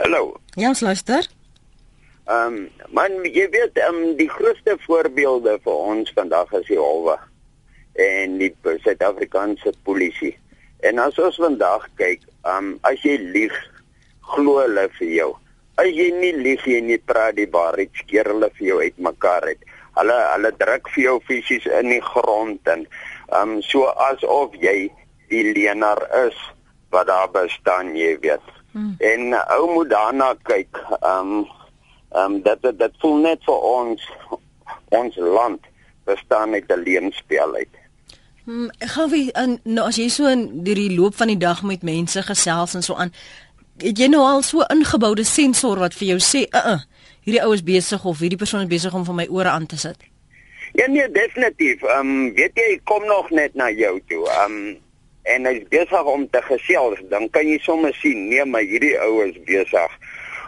Hallo. 0.00 0.34
Ja, 0.58 0.74
luister. 0.80 1.30
Ehm 2.26 2.58
um, 2.58 2.90
man, 2.90 3.22
jy 3.22 3.46
weet, 3.54 3.78
ehm 3.78 4.02
um, 4.02 4.12
die 4.18 4.30
grootste 4.34 4.74
voorbeelde 4.88 5.60
vir 5.62 5.80
ons 5.94 6.10
vandag 6.18 6.50
is 6.58 6.66
die 6.74 6.82
Holwe 6.82 7.20
en 7.96 8.38
die 8.38 8.52
Suid-Afrikaanse 8.62 9.72
polisie. 9.84 10.34
En 10.84 11.00
as 11.00 11.18
ons 11.18 11.38
vandag 11.40 11.86
kyk, 11.96 12.24
um, 12.44 12.76
as 12.86 13.00
jy 13.04 13.16
lieg, 13.32 13.54
glo 14.34 14.60
hulle 14.60 14.86
vir 14.98 15.10
jou. 15.10 15.30
As 15.80 15.88
jy 15.92 16.10
nie 16.16 16.32
lieg 16.36 16.64
jy 16.68 16.80
nie 16.84 16.98
praat 16.98 17.36
die 17.38 17.48
waarheid, 17.52 17.92
skeer 18.00 18.28
hulle 18.32 18.48
vir 18.58 18.66
jou 18.70 18.78
uitmekaar 18.82 19.48
uit. 19.52 19.66
Hulle 19.96 20.16
hulle 20.32 20.52
druk 20.60 20.90
vir 20.94 21.02
jou 21.02 21.16
fisies 21.28 21.66
in 21.78 21.92
die 21.94 22.02
grond 22.04 22.72
en 22.72 22.84
um 23.36 23.56
so 23.64 23.88
asof 24.06 24.54
jy 24.60 24.90
die 25.32 25.42
leienaar 25.52 26.02
is 26.26 26.36
wat 26.94 27.08
daar 27.10 27.30
bestaan, 27.32 27.94
jy 27.96 28.14
weet. 28.22 28.44
Hmm. 28.72 28.94
En 29.00 29.36
ou 29.56 29.72
moet 29.72 29.90
daarna 29.90 30.34
kyk. 30.48 30.80
Um 31.00 31.46
um 32.16 32.40
dat 32.44 32.62
dit 32.64 33.00
voel 33.02 33.16
net 33.24 33.44
vir 33.48 33.64
ons 33.72 34.04
ons 34.96 35.16
land 35.16 35.72
bestaan 36.06 36.50
net 36.50 36.70
'n 36.70 36.84
leenspel 36.84 37.54
uit. 37.54 37.74
Hmm, 38.46 38.68
ek 38.78 38.92
gaan 38.94 39.08
wie 39.10 39.24
nou 39.66 39.84
as 39.88 39.96
jy 39.98 40.06
so 40.08 40.28
in 40.30 40.44
die 40.62 40.92
loop 40.94 41.16
van 41.18 41.32
die 41.32 41.40
dag 41.42 41.64
met 41.66 41.82
mense 41.82 42.22
gesels 42.22 42.76
en 42.78 42.84
so 42.86 42.94
aan 42.94 43.10
het 43.82 43.98
jy 43.98 44.06
nou 44.06 44.20
al 44.22 44.44
so 44.46 44.62
ingeboude 44.70 45.24
sensor 45.26 45.80
wat 45.82 45.96
vir 45.98 46.14
jou 46.14 46.20
sê, 46.22 46.46
"Uh, 46.54 46.62
uh 46.74 46.78
hierdie 47.26 47.42
ou 47.42 47.52
is 47.54 47.62
besig 47.62 48.04
of 48.04 48.20
hierdie 48.22 48.38
persoon 48.38 48.60
is 48.60 48.70
besig 48.70 48.94
om 48.94 49.04
van 49.04 49.14
my 49.14 49.26
ore 49.26 49.48
aan 49.48 49.66
te 49.66 49.76
sit." 49.76 49.96
Ja 50.72 50.86
nee, 50.86 51.10
definitief. 51.10 51.82
Ehm 51.82 51.98
um, 51.98 52.34
weet 52.34 52.54
jy, 52.54 52.80
kom 52.84 53.06
nog 53.06 53.30
net 53.30 53.54
na 53.54 53.70
jou 53.70 54.00
toe. 54.08 54.28
Ehm 54.28 54.52
um, 54.52 54.76
en 55.22 55.44
hy's 55.44 55.62
besig 55.68 56.04
om 56.04 56.28
te 56.30 56.42
gesels, 56.42 57.00
dan 57.10 57.30
kan 57.30 57.48
jy 57.48 57.58
sommer 57.58 57.94
sien, 57.94 58.28
nee, 58.28 58.44
maar 58.44 58.62
hierdie 58.62 58.94
ou 59.02 59.24
is 59.26 59.34
besig 59.44 59.98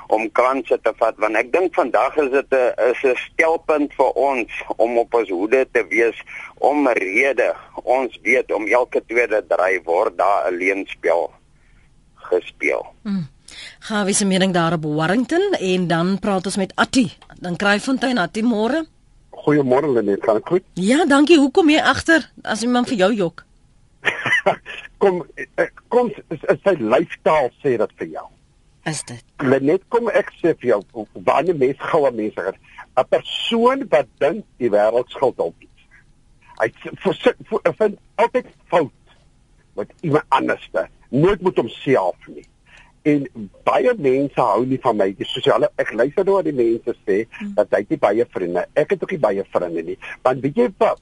om 0.08 0.26
kranse 0.32 0.78
te 0.82 0.92
vat 1.00 1.16
want 1.22 1.36
ek 1.36 1.50
dink 1.52 1.74
vandag 1.76 2.16
is 2.22 2.30
dit 2.32 2.52
'n 2.52 2.72
is 2.90 3.00
'n 3.04 3.16
stelpunt 3.24 3.94
vir 3.94 4.10
ons 4.30 4.50
om 4.76 4.98
op 4.98 5.14
ons 5.14 5.28
hoede 5.28 5.66
te 5.72 5.82
wees 5.88 6.18
om 6.58 6.88
rede 6.88 7.54
ons 7.84 8.18
weet 8.22 8.52
om 8.52 8.66
elke 8.66 9.00
tweede 9.06 9.44
draai 9.48 9.80
word 9.84 10.16
daar 10.16 10.50
'n 10.50 10.56
leenspel 10.56 11.30
gespeel. 12.30 12.86
Hmm. 13.02 13.28
Gaan 13.78 14.04
wie 14.04 14.14
se 14.14 14.26
mening 14.26 14.52
daar 14.52 14.72
op 14.72 14.84
Warrington 14.84 15.52
en 15.52 15.86
dan 15.86 16.18
praat 16.18 16.46
ons 16.46 16.56
met 16.56 16.72
Attie. 16.74 17.12
Dan 17.40 17.56
kry 17.56 17.80
Fontein 17.80 18.18
Attie 18.18 18.42
môre. 18.42 18.86
Goeiemôre 19.30 19.92
Lenet, 19.92 20.20
kan 20.20 20.36
ek 20.36 20.46
goed? 20.46 20.62
Ja, 20.74 21.04
dankie. 21.04 21.38
Hoe 21.38 21.50
kom 21.50 21.68
jy 21.70 21.80
agter 21.80 22.30
as 22.42 22.62
iemand 22.62 22.88
vir 22.88 22.96
jou 22.96 23.14
jok? 23.14 23.44
kom 25.02 25.26
eh, 25.34 25.68
kom 25.88 26.10
is, 26.28 26.42
is 26.52 26.60
sy 26.62 26.74
lyfstaal 26.78 27.50
sê 27.62 27.76
dit 27.76 27.92
vir 28.00 28.06
jou 28.06 28.26
is 28.88 29.02
dit. 29.08 29.24
Net 29.62 29.84
kom 29.92 30.08
ek 30.12 30.30
sê 30.40 30.54
vir 30.58 30.72
jou, 30.72 31.06
wanneer 31.28 31.56
mense 31.58 31.90
goue 31.92 32.10
mense 32.16 32.44
het, 32.48 32.58
'n 32.98 33.06
persoon 33.14 33.86
wat 33.94 34.08
dink 34.18 34.44
die 34.58 34.70
wêreld 34.70 35.10
skuld 35.14 35.38
op 35.38 35.54
iets. 35.62 35.82
Hy 36.60 36.68
vind 37.78 37.98
altyd 38.16 38.46
fout 38.66 38.92
met 39.76 39.92
iemand 40.00 40.24
anderste, 40.28 40.88
nooit 41.08 41.42
met 41.42 41.56
homself 41.56 42.16
nie. 42.26 42.46
En 43.02 43.26
baie 43.64 43.92
mense 43.96 44.40
hou 44.40 44.64
nie 44.66 44.80
van 44.82 44.96
my. 44.96 45.12
Die 45.16 45.28
sosiale 45.28 45.70
ek 45.76 45.92
luister 45.92 46.24
nou 46.24 46.40
die 46.42 46.52
mense 46.52 46.94
sê 47.06 47.22
hmm. 47.38 47.54
dat 47.54 47.70
hy 47.76 47.84
nie 47.88 48.00
baie 48.02 48.26
vriende. 48.34 48.66
Ek 48.74 48.90
het 48.90 49.02
ook 49.02 49.14
nie 49.14 49.22
baie 49.22 49.44
vriende 49.52 49.82
nie. 49.82 49.98
Want 50.22 50.42
weet 50.42 50.56
jy 50.56 50.68
wat? 50.82 51.00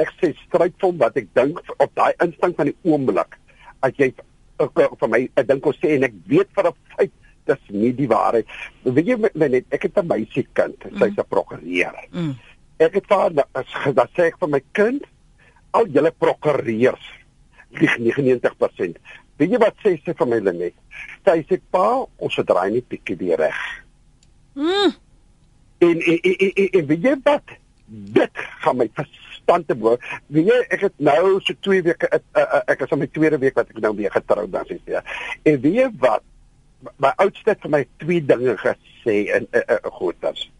Ek 0.00 0.10
sê 0.20 0.32
stryd 0.46 0.74
van 0.82 0.96
wat 1.02 1.16
ek 1.16 1.28
dink 1.34 1.60
op 1.76 1.92
daai 1.94 2.14
instink 2.24 2.56
van 2.56 2.72
die 2.72 2.76
oomblik 2.88 3.38
as 3.84 3.92
jy 4.00 4.10
vir 4.58 5.08
my 5.08 5.22
ek 5.36 5.46
dink 5.48 5.66
ons 5.66 5.78
sê 5.80 5.96
en 5.96 6.04
ek 6.08 6.14
weet 6.26 6.50
vir 6.56 6.68
'n 6.70 6.76
feit 6.96 7.12
dis 7.46 7.68
nie 7.70 7.92
die 7.94 8.08
waarheid. 8.10 8.46
Weet 8.82 9.06
jy 9.06 9.16
net 9.34 9.66
ek 9.70 9.82
het 9.82 9.98
'n 9.98 10.06
meisiekind, 10.06 10.82
sy's 10.82 11.14
mm. 11.14 11.20
'n 11.20 11.28
prokureur. 11.28 11.94
Mm. 12.12 12.34
Ek 12.78 12.94
het 12.94 13.08
haar 13.08 13.32
dat 13.32 14.10
sê 14.16 14.26
ek 14.26 14.38
vir 14.38 14.48
my 14.48 14.62
kind 14.72 15.04
al 15.70 15.86
julle 15.86 16.10
prokureurs 16.10 17.06
lieg 17.70 17.96
99%. 17.98 18.98
Weet 19.36 19.50
jy 19.50 19.58
wat 19.58 19.76
sê 19.84 19.96
sy 20.04 20.12
vir 20.12 20.26
my 20.26 20.40
net? 20.40 20.74
Sy 21.24 21.44
sê 21.48 21.60
pa, 21.70 22.06
ons 22.18 22.36
het 22.36 22.46
draai 22.46 22.70
nie 22.70 22.82
pikkie 22.82 23.16
die 23.16 23.36
reg. 23.36 23.60
Mm. 24.54 24.92
En 25.78 26.00
en 26.00 26.18
en, 26.22 26.36
en, 26.56 26.68
en 26.72 26.86
weet 26.86 27.02
jy 27.02 27.16
wat? 27.24 27.44
Dit 27.86 28.32
gaan 28.60 28.76
my 28.76 28.88
verstand 28.94 29.25
te 29.66 29.74
bo. 29.74 29.96
Weet 30.26 30.48
jy 30.50 30.60
ek 30.76 30.86
het 30.88 30.96
nou 30.98 31.40
so 31.40 31.54
2 31.66 31.82
weke 31.82 32.08
ek, 32.10 32.24
ek 32.66 32.86
is 32.86 32.92
op 32.92 32.98
my 32.98 33.06
tweede 33.06 33.38
week 33.38 33.54
wat 33.54 33.70
ek 33.70 33.78
nou 33.84 33.94
weer 33.96 34.10
getroud 34.10 34.52
dan 34.52 34.66
sê 34.68 34.80
jy. 34.84 35.02
En 35.44 35.60
weet 35.60 35.78
jy 35.82 35.90
wat? 36.02 36.24
my 37.00 37.12
oudste 37.22 37.52
het 37.52 37.62
vir 37.64 37.72
my 37.72 37.82
twee 38.02 38.22
dinge 38.24 38.56
gesê 38.60 39.16
in 39.36 39.46
'n 39.46 39.58
uh, 39.58 39.76
uh, 39.76 39.92
goed 39.98 40.24
as 40.24 40.50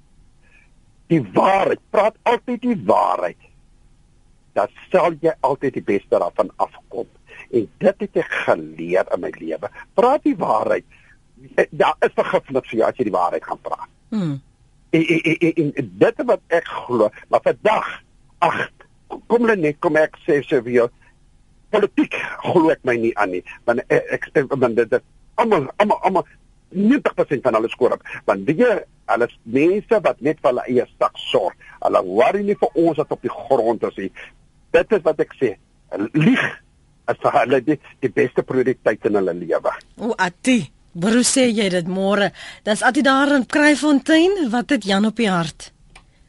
die 1.13 1.23
waarheid 1.23 1.81
praat 1.91 2.17
altyd 2.23 2.63
die 2.63 2.81
waarheid. 2.85 3.39
Dat 4.53 4.71
sal 4.91 5.15
jy 5.21 5.35
altyd 5.41 5.73
die 5.73 5.83
beste 5.83 6.19
daarvan 6.19 6.51
afkom. 6.57 7.07
En 7.51 7.69
dit 7.79 8.01
het 8.01 8.17
ek 8.17 8.33
geleer 8.47 9.07
in 9.15 9.21
my 9.21 9.31
lewe. 9.39 9.71
Praat 9.95 10.23
die 10.23 10.37
waarheid. 10.37 10.85
Daar 11.71 11.95
is 12.01 12.17
vergifnis 12.17 12.69
vir 12.71 12.79
jou 12.79 12.89
as 12.89 12.97
jy 12.97 13.05
die 13.05 13.19
waarheid 13.19 13.45
gaan 13.45 13.61
praat. 13.61 13.89
En, 14.91 15.07
en, 15.07 15.21
en, 15.23 15.53
en, 15.53 15.73
en 15.75 15.93
dit 15.99 16.23
wat 16.25 16.41
ek 16.49 16.67
glo 16.67 17.11
maar 17.29 17.43
vandag 17.45 18.03
ag 18.39 18.71
kom 19.09 19.45
hulle 19.45 19.57
net 19.57 19.81
kom 19.81 19.97
ek 20.01 20.19
sê 20.27 20.41
sê 20.47 20.63
vir 20.65 20.73
jou 20.81 20.89
politiek 21.75 22.15
glo 22.45 22.71
ek 22.71 22.83
my 22.85 22.97
nie 22.97 23.13
aan 23.17 23.35
nie 23.37 23.45
want 23.67 23.85
ek, 23.89 24.31
ek 24.35 24.53
want 24.55 24.77
dit 24.77 24.99
almal 25.37 25.71
almal 25.79 26.03
almal 26.03 26.27
90% 26.77 27.43
van 27.43 27.55
hulle 27.55 27.69
skoor 27.69 27.97
op. 27.97 28.05
Want 28.25 28.49
hulle 28.49 29.27
is 29.29 29.35
mense 29.43 30.01
wat 30.03 30.21
net 30.21 30.41
vir 30.43 30.51
hulle 30.51 30.65
eie 30.69 30.87
sak 30.99 31.19
sorg. 31.31 31.55
Hulle 31.85 32.03
worry 32.07 32.43
nie 32.45 32.57
vir 32.59 32.81
ons 32.83 32.99
wat 32.99 33.13
op 33.15 33.23
die 33.23 33.33
grond 33.33 33.85
is 33.87 34.01
nie. 34.01 34.11
Dit 34.75 34.93
is 34.93 35.05
wat 35.07 35.21
ek 35.23 35.37
sê. 35.41 35.53
Lieg 36.15 36.43
is 37.07 37.21
vir 37.23 37.39
hulle 37.41 37.61
die, 37.69 37.79
die 38.03 38.11
beste 38.11 38.43
prioriteit 38.43 39.07
in 39.07 39.21
hulle 39.21 39.37
lewe. 39.39 39.77
O, 40.03 40.13
Ati, 40.19 40.59
waar 40.99 41.23
sê 41.23 41.47
jy 41.47 41.69
dit 41.73 41.89
môre? 41.89 42.33
Dis 42.67 42.83
Ati 42.83 43.05
daar 43.07 43.37
in 43.37 43.47
Kruifontein. 43.47 44.49
Wat 44.51 44.75
het 44.75 44.89
Jan 44.89 45.07
op 45.07 45.23
die 45.23 45.31
hart? 45.31 45.71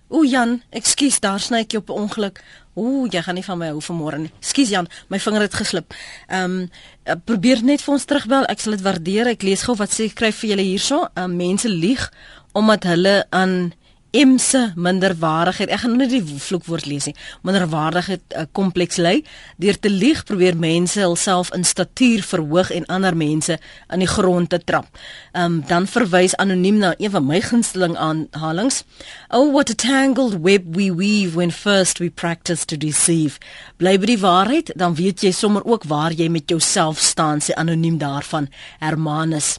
O 0.08 0.22
Jan, 0.24 0.62
ekskuus, 0.72 1.20
daar 1.20 1.42
sny 1.44 1.66
ek 1.66 1.76
jou 1.76 1.82
op 1.84 1.96
ongeluk. 1.98 2.40
Ooh, 2.78 3.08
jy 3.10 3.24
gaan 3.26 3.38
nie 3.40 3.46
van 3.46 3.58
my 3.58 3.72
hou 3.74 3.82
vanmôre 3.82 4.20
nie. 4.22 4.32
Skus 4.46 4.70
Jan, 4.70 4.88
my 5.10 5.18
vinger 5.20 5.48
het 5.48 5.58
geslip. 5.58 5.96
Ehm 6.30 6.68
um, 7.08 7.18
probeer 7.26 7.64
net 7.64 7.82
vir 7.82 7.94
ons 7.96 8.06
terugbel. 8.06 8.46
Ek 8.52 8.60
sal 8.60 8.76
dit 8.76 8.84
waardeer. 8.86 9.32
Ek 9.32 9.46
lees 9.48 9.64
gou 9.66 9.74
wat 9.80 9.94
sê 9.96 10.10
skryf 10.12 10.44
vir 10.44 10.54
julle 10.54 10.66
hierso. 10.68 11.04
Ehm 11.16 11.32
um, 11.32 11.38
mense 11.40 11.70
lieg 11.72 12.10
omdat 12.58 12.86
hulle 12.90 13.16
aan 13.30 13.74
M 14.12 14.38
se 14.40 14.72
minderwaardigheid. 14.76 15.70
Ek 15.70 15.82
gaan 15.84 15.96
nou 15.96 16.00
net 16.00 16.14
die 16.14 16.22
vloekwoord 16.24 16.86
lees 16.88 17.10
nie. 17.10 17.16
Minderwaardigheid 17.44 18.36
uh, 18.38 18.46
kompleks 18.56 19.00
lê. 19.04 19.18
Deur 19.60 19.80
te 19.80 19.92
lieg 19.92 20.24
probeer 20.24 20.56
mense 20.58 21.02
hulself 21.04 21.52
in 21.56 21.66
statuur 21.68 22.24
verhoog 22.24 22.72
en 22.72 22.88
ander 22.94 23.18
mense 23.18 23.58
aan 23.88 24.04
die 24.04 24.10
grond 24.10 24.50
te 24.54 24.62
trap. 24.64 24.88
Ehm 25.34 25.44
um, 25.44 25.60
dan 25.68 25.88
verwys 25.88 26.36
anoniem 26.40 26.80
na 26.80 26.94
een 26.98 27.12
van 27.12 27.26
my 27.26 27.42
gunsteling 27.42 27.98
aanhalings. 27.98 28.84
Oh 29.30 29.52
what 29.52 29.70
a 29.70 29.76
tangled 29.76 30.40
web 30.42 30.64
we 30.76 30.88
weave 30.96 31.36
when 31.36 31.52
first 31.52 32.00
we 32.00 32.10
practice 32.10 32.66
to 32.66 32.78
deceive. 32.78 33.38
Bly 33.78 33.98
by 34.00 34.14
die 34.14 34.20
waarheid, 34.24 34.72
dan 34.76 34.96
weet 34.96 35.22
jy 35.22 35.32
sommer 35.32 35.66
ook 35.66 35.84
waar 35.84 36.16
jy 36.16 36.30
met 36.30 36.50
jouself 36.50 37.00
staan, 37.00 37.44
sê 37.44 37.54
anoniem 37.56 37.98
daarvan 37.98 38.48
Hermanus. 38.80 39.58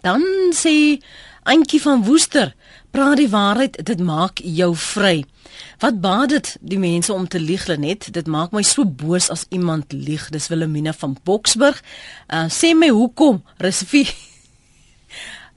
Dan 0.00 0.24
sê 0.54 1.02
Antjie 1.48 1.80
van 1.80 2.04
Woester 2.04 2.54
praat 2.98 3.20
die 3.20 3.30
waarheid, 3.30 3.76
dit 3.86 4.00
maak 4.02 4.40
jou 4.42 4.72
vry. 4.74 5.22
Wat 5.78 6.00
baat 6.02 6.32
dit 6.32 6.48
die 6.60 6.78
mense 6.82 7.12
om 7.14 7.28
te 7.30 7.38
lieg 7.38 7.66
net? 7.78 8.08
Dit 8.14 8.26
maak 8.26 8.50
my 8.50 8.64
so 8.66 8.82
boos 8.84 9.28
as 9.30 9.44
iemand 9.54 9.92
lieg. 9.94 10.24
Dis 10.34 10.48
Wilhelmina 10.50 10.92
van 10.92 11.14
Boksburg. 11.22 11.78
Uh, 12.26 12.48
sê 12.50 12.74
my 12.74 12.90
hoekom? 12.90 13.42
Reservie 13.62 14.08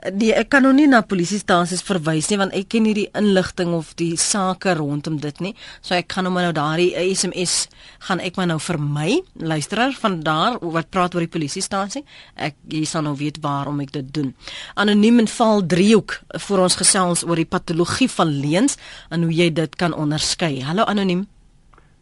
die 0.09 0.31
ek 0.33 0.49
kan 0.53 0.63
nou 0.65 0.71
nie 0.73 0.87
na 0.89 1.03
polisiestasies 1.05 1.83
verwys 1.85 2.29
nie 2.31 2.39
want 2.41 2.55
ek 2.57 2.71
ken 2.73 2.85
nie 2.87 2.95
die 2.97 3.07
inligting 3.17 3.73
of 3.77 3.91
die 3.99 4.15
sake 4.17 4.73
rondom 4.79 5.19
dit 5.21 5.41
nie. 5.43 5.53
So 5.85 5.93
ek 5.95 6.11
gaan 6.15 6.25
nou 6.25 6.33
maar 6.33 6.47
nou 6.49 6.55
daardie 6.57 6.89
SMS 7.13 7.67
gaan 8.07 8.23
ek 8.23 8.39
maar 8.39 8.49
nou 8.49 8.57
vir 8.63 8.79
my 8.81 9.19
luisteraar 9.37 9.93
van 10.01 10.19
daar 10.25 10.57
wat 10.61 10.89
praat 10.93 11.15
oor 11.15 11.25
die 11.25 11.31
polisiestasie. 11.31 12.03
Ek 12.35 12.57
jy 12.71 12.83
sal 12.89 13.05
nou 13.05 13.15
weet 13.19 13.41
waarom 13.45 13.81
ek 13.85 13.93
dit 13.99 14.13
doen. 14.13 14.33
Anoniem 14.75 15.21
en 15.25 15.29
val 15.29 15.61
driehoek 15.61 16.17
vir 16.47 16.65
ons 16.65 16.79
gesels 16.81 17.25
oor 17.27 17.37
die 17.37 17.49
patologie 17.49 18.09
van 18.09 18.33
leuns 18.41 18.79
en 19.11 19.27
hoe 19.27 19.33
jy 19.33 19.51
dit 19.53 19.77
kan 19.77 19.93
onderskei. 19.93 20.61
Hallo 20.65 20.87
anoniem. 20.89 21.27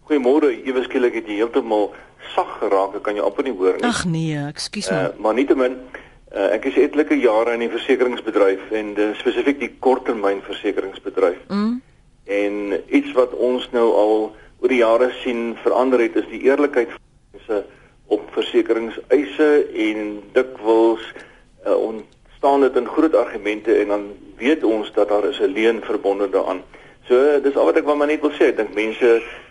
Goeiemôre. 0.08 0.56
Ewe 0.66 0.86
skielik 0.88 1.20
het 1.20 1.28
jy 1.28 1.42
heeltemal 1.44 1.92
sag 2.34 2.60
geraak, 2.62 2.96
ek 3.00 3.04
kan 3.08 3.18
jou 3.18 3.26
amper 3.26 3.48
nie 3.48 3.56
hoor 3.58 3.76
nie. 3.78 3.88
Ag 3.88 4.06
nee, 4.08 4.38
ekskuus 4.50 4.90
my. 4.94 5.02
Uh, 5.10 5.18
maar 5.24 5.36
nietemin 5.38 5.76
uh, 6.36 6.50
ek 6.56 6.66
is 6.66 6.78
etlike 6.78 7.16
jare 7.20 7.54
in 7.54 7.64
die 7.66 7.72
versekeringsbedryf 7.72 8.72
en 8.72 8.94
uh, 8.98 9.10
spesifiek 9.22 9.60
die 9.60 9.72
korttermynversekeringsbedryf. 9.80 11.42
Mm. 11.48 11.82
En 12.30 12.56
iets 12.88 13.12
wat 13.18 13.34
ons 13.34 13.70
nou 13.74 13.88
al 13.98 14.16
oor 14.60 14.70
die 14.72 14.82
jare 14.84 15.10
sien 15.24 15.56
verander 15.64 16.02
het 16.04 16.16
is 16.20 16.28
die 16.30 16.44
eerlikheid 16.46 16.92
van 16.94 17.06
mense 17.34 17.64
op 18.10 18.26
versekeringseise 18.34 19.50
en 19.90 20.20
dikwels 20.34 21.06
uh, 21.66 21.76
ontstaan 21.76 22.66
dit 22.66 22.76
in 22.76 22.90
groot 22.90 23.16
argumente 23.16 23.76
en 23.82 23.88
dan 23.88 24.06
weet 24.40 24.64
ons 24.64 24.92
dat 24.94 25.10
daar 25.10 25.26
is 25.30 25.40
'n 25.40 25.54
leen 25.54 25.82
verbonde 25.82 26.30
daaraan. 26.30 26.64
So 27.10 27.40
dis 27.42 27.56
al 27.58 27.66
wat 27.66 27.80
ek 27.80 27.88
maar 27.90 28.08
net 28.08 28.22
wil 28.22 28.34
sê. 28.38 28.52
Ek 28.52 28.60
dink 28.60 28.76
mense 28.78 29.08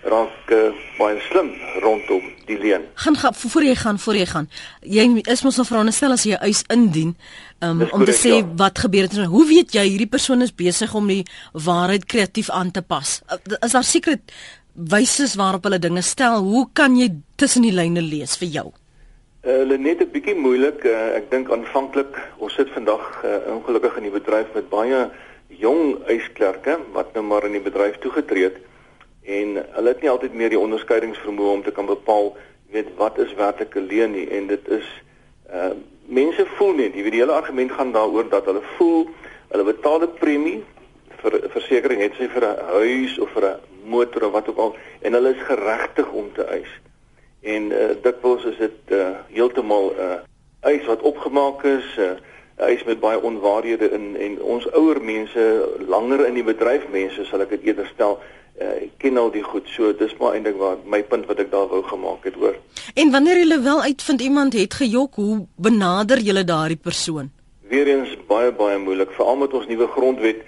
raak 0.07 0.53
uh, 0.55 0.69
baie 0.95 1.19
slim 1.27 1.51
rondom 1.83 2.23
die 2.47 2.59
leen. 2.61 2.85
Gaan 3.03 3.19
gaan 3.19 3.35
voor 3.35 3.67
jy 3.67 3.75
gaan 3.81 3.99
voor 3.99 4.19
jy 4.21 4.27
gaan. 4.31 4.47
Jy 4.87 5.07
is 5.27 5.43
mos 5.43 5.59
nou 5.59 5.67
veronderstel 5.67 6.15
as 6.15 6.27
jy 6.29 6.39
eis 6.39 6.63
indien 6.71 7.17
um, 7.59 7.83
om 7.91 8.07
te 8.07 8.15
sê 8.15 8.37
ja. 8.39 8.47
wat 8.63 8.79
gebeur 8.85 9.09
het. 9.09 9.19
Hoe 9.35 9.45
weet 9.51 9.75
jy 9.75 9.89
hierdie 9.89 10.11
persoon 10.11 10.47
is 10.47 10.55
besig 10.55 10.95
om 10.95 11.11
die 11.11 11.25
waarheid 11.53 12.07
kreatief 12.07 12.51
aan 12.55 12.71
te 12.71 12.85
pas? 12.87 13.19
Uh, 13.27 13.59
is 13.59 13.75
daar 13.75 13.87
seker 13.87 14.21
wyse 14.79 15.27
waarop 15.37 15.67
hulle 15.67 15.83
dinge 15.83 16.03
stel? 16.07 16.39
Hoe 16.47 16.69
kan 16.73 16.95
jy 16.97 17.11
tussen 17.37 17.67
die 17.67 17.75
lyne 17.75 18.05
lees 18.07 18.39
vir 18.39 18.55
jou? 18.61 18.69
Uh, 19.43 19.65
hulle 19.65 19.79
net 19.83 19.99
'n 19.99 20.13
bietjie 20.15 20.39
moeilik. 20.39 20.85
Uh, 20.87 21.19
ek 21.19 21.31
dink 21.35 21.51
aanvanklik 21.51 22.15
ons 22.39 22.55
sit 22.55 22.71
vandag 22.71 23.03
uh, 23.25 23.51
ongelukkig 23.57 23.99
in 23.99 24.07
die 24.07 24.15
bedryf 24.15 24.47
met 24.55 24.71
baie 24.71 25.09
jong 25.49 26.05
eisklerke 26.07 26.79
wat 26.93 27.15
nou 27.15 27.25
maar 27.25 27.45
in 27.45 27.57
die 27.57 27.65
bedryf 27.65 27.99
toegetree 27.99 28.45
het 28.51 28.59
en 29.25 29.57
hulle 29.77 29.89
het 29.89 30.01
nie 30.03 30.11
altyd 30.11 30.35
meer 30.35 30.51
die 30.51 30.61
onderskeidingsvermoë 30.61 31.53
om 31.53 31.63
te 31.63 31.75
kan 31.75 31.87
bepaal 31.87 32.37
weet 32.73 32.91
wat 32.97 33.19
is 33.19 33.35
werklike 33.35 33.81
leen 33.81 34.13
nie 34.13 34.29
en 34.29 34.47
dit 34.47 34.69
is 34.69 34.89
uh 35.53 35.73
mense 36.09 36.45
voel 36.57 36.73
net 36.73 36.95
jy 36.97 37.03
weet 37.05 37.13
die 37.13 37.21
hele 37.21 37.37
argument 37.37 37.73
gaan 37.77 37.91
daaroor 37.93 38.29
dat 38.33 38.47
hulle 38.49 38.63
voel 38.77 39.09
hulle 39.53 39.65
betaal 39.65 40.03
'n 40.03 40.15
premie 40.21 40.65
vir 41.23 41.35
versekerings 41.53 42.05
het 42.05 42.15
sy 42.17 42.29
vir 42.33 42.45
'n 42.49 42.65
huis 42.73 43.19
of 43.19 43.31
vir 43.37 43.45
'n 43.49 43.61
motor 43.85 44.25
of 44.25 44.33
wat 44.33 44.49
ook 44.49 44.59
al 44.59 44.77
en 45.01 45.13
hulle 45.13 45.35
is 45.35 45.49
geregtig 45.51 46.11
om 46.13 46.33
te 46.33 46.45
eis. 46.45 46.73
En 47.43 47.73
uh 47.73 47.95
dikwels 48.03 48.45
is 48.45 48.57
dit 48.57 48.79
uh 48.91 49.11
heeltemal 49.29 49.93
'n 49.93 50.01
uh, 50.01 50.19
eis 50.61 50.85
wat 50.87 51.03
opgemaak 51.03 51.65
is 51.65 51.97
uh 51.99 52.17
hy 52.59 52.75
is 52.75 52.85
met 52.85 53.01
baie 53.01 53.21
onwaarhede 53.23 53.91
in 53.95 54.17
en 54.17 54.43
ons 54.43 54.67
ouer 54.73 54.99
mense 55.03 55.45
langer 55.87 56.27
in 56.27 56.35
die 56.35 56.47
bedryf 56.47 56.89
mense 56.91 57.25
sal 57.29 57.45
ek 57.45 57.55
dit 57.55 57.71
eerder 57.71 57.87
stel 57.95 58.19
uh, 58.61 58.89
ken 58.99 59.17
al 59.17 59.31
die 59.31 59.43
goed. 59.47 59.69
So 59.77 59.93
dis 59.95 60.15
maar 60.19 60.35
eintlik 60.35 60.59
waar 60.59 60.77
my 60.85 61.03
punt 61.07 61.29
wat 61.31 61.39
ek 61.39 61.53
daar 61.55 61.69
wou 61.71 61.83
gemaak 61.87 62.27
het 62.27 62.35
hoor. 62.35 62.59
En 62.95 63.11
wanneer 63.15 63.39
jy 63.45 63.61
wel 63.63 63.83
uitvind 63.83 64.21
iemand 64.21 64.59
het 64.59 64.75
gejok 64.75 65.15
hoe 65.15 65.47
benader 65.57 66.19
jy 66.19 66.45
daardie 66.45 66.81
persoon? 66.83 67.31
Weer 67.69 67.87
eens 67.87 68.17
baie 68.27 68.53
baie 68.53 68.79
moeilik. 68.79 69.13
Veral 69.15 69.37
met 69.37 69.55
ons 69.55 69.67
nuwe 69.67 69.87
grondwet 69.95 70.43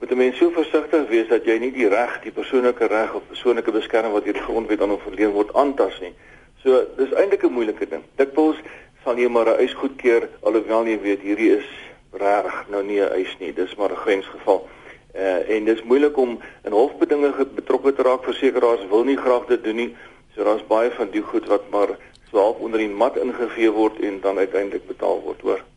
moet 0.00 0.10
'n 0.10 0.16
mens 0.16 0.36
so 0.36 0.50
versigtig 0.50 1.08
wees 1.08 1.28
dat 1.28 1.44
jy 1.44 1.58
nie 1.58 1.72
die 1.72 1.88
reg 1.88 2.20
die 2.22 2.32
persoonlike 2.32 2.86
reg 2.86 3.14
of 3.14 3.22
persoonlike 3.28 3.70
beskerming 3.70 4.12
wat 4.12 4.24
deur 4.24 4.34
die 4.34 4.48
grondwet 4.48 4.80
aan 4.80 4.90
hom 4.90 4.98
verleen 4.98 5.30
word 5.30 5.54
aantas 5.54 6.00
nie. 6.00 6.14
So 6.62 6.86
dis 6.96 7.12
eintlik 7.12 7.44
'n 7.44 7.52
moeilike 7.52 7.86
ding. 7.88 8.02
Dikwels 8.16 8.56
sal 9.04 9.18
jy 9.18 9.28
maar 9.28 9.48
'n 9.50 9.60
eis 9.64 9.74
goedkeur 9.74 10.28
alhoewel 10.42 10.86
jy 10.86 10.98
weet 11.00 11.22
hierdie 11.26 11.50
is 11.58 11.68
reg 12.12 12.68
nou 12.68 12.82
nie 12.82 13.00
'n 13.00 13.12
eis 13.12 13.36
nie. 13.40 13.52
Dis 13.52 13.74
maar 13.74 13.90
'n 13.90 14.02
grensgeval. 14.04 14.68
Uh, 15.14 15.48
en 15.48 15.64
dis 15.64 15.82
moeilik 15.82 16.16
om 16.16 16.40
in 16.64 16.72
hofbedinge 16.72 17.46
betrokke 17.54 17.92
te 17.92 18.02
raak 18.02 18.24
versekeraars 18.24 18.88
wil 18.88 19.04
nie 19.04 19.16
graag 19.16 19.46
dit 19.46 19.64
doen 19.64 19.76
nie. 19.76 19.96
So 20.34 20.44
daar's 20.44 20.66
baie 20.66 20.90
van 20.90 21.10
die 21.10 21.22
goed 21.22 21.46
wat 21.46 21.70
maar 21.70 21.98
swaap 22.30 22.60
onder 22.60 22.78
die 22.78 22.88
mat 22.88 23.16
ingevee 23.16 23.70
word 23.70 24.00
en 24.00 24.20
dan 24.20 24.38
uiteindelik 24.38 24.86
betaal 24.86 25.20
word 25.20 25.40
hoor 25.40 25.71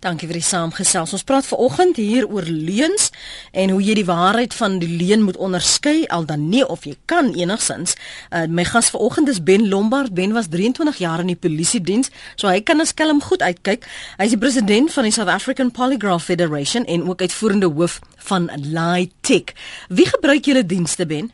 Dankie 0.00 0.28
vir 0.28 0.38
die 0.38 0.46
saamgesels. 0.46 1.12
Ons 1.16 1.24
praat 1.26 1.46
veraloggend 1.46 1.96
hier 1.96 2.28
oor 2.28 2.46
leuns 2.46 3.10
en 3.52 3.70
hoe 3.74 3.82
jy 3.82 3.94
die 3.98 4.06
waarheid 4.08 4.54
van 4.54 4.78
die 4.82 4.90
leuen 4.90 5.24
moet 5.26 5.36
onderskei 5.36 6.06
al 6.14 6.26
dan 6.28 6.48
nie 6.48 6.64
of 6.66 6.84
jy 6.84 6.96
kan 7.10 7.32
enigsins. 7.34 7.96
Uh, 8.30 8.46
my 8.46 8.64
gas 8.68 8.90
vanoggend 8.94 9.28
is 9.28 9.42
Ben 9.42 9.68
Lombard. 9.68 10.14
Ben 10.14 10.32
was 10.32 10.48
23 10.48 10.98
jaar 11.02 11.20
in 11.20 11.32
die 11.32 11.38
polisie 11.38 11.80
diens, 11.80 12.12
so 12.36 12.48
hy 12.48 12.60
kan 12.60 12.80
as 12.80 12.94
skelm 12.94 13.22
goed 13.22 13.42
uitkyk. 13.42 13.86
Hy 14.18 14.28
is 14.28 14.36
die 14.36 14.40
president 14.40 14.92
van 14.94 15.08
die 15.08 15.14
South 15.14 15.32
African 15.32 15.70
Polygraph 15.70 16.24
Federation 16.24 16.84
en 16.84 17.08
ook 17.08 17.20
uitvoerende 17.20 17.66
hoof 17.66 18.00
van 18.28 18.50
Lytech. 18.56 19.54
Wie 19.88 20.06
gebruik 20.06 20.44
julle 20.44 20.66
dienste 20.66 21.06
Ben? 21.06 21.30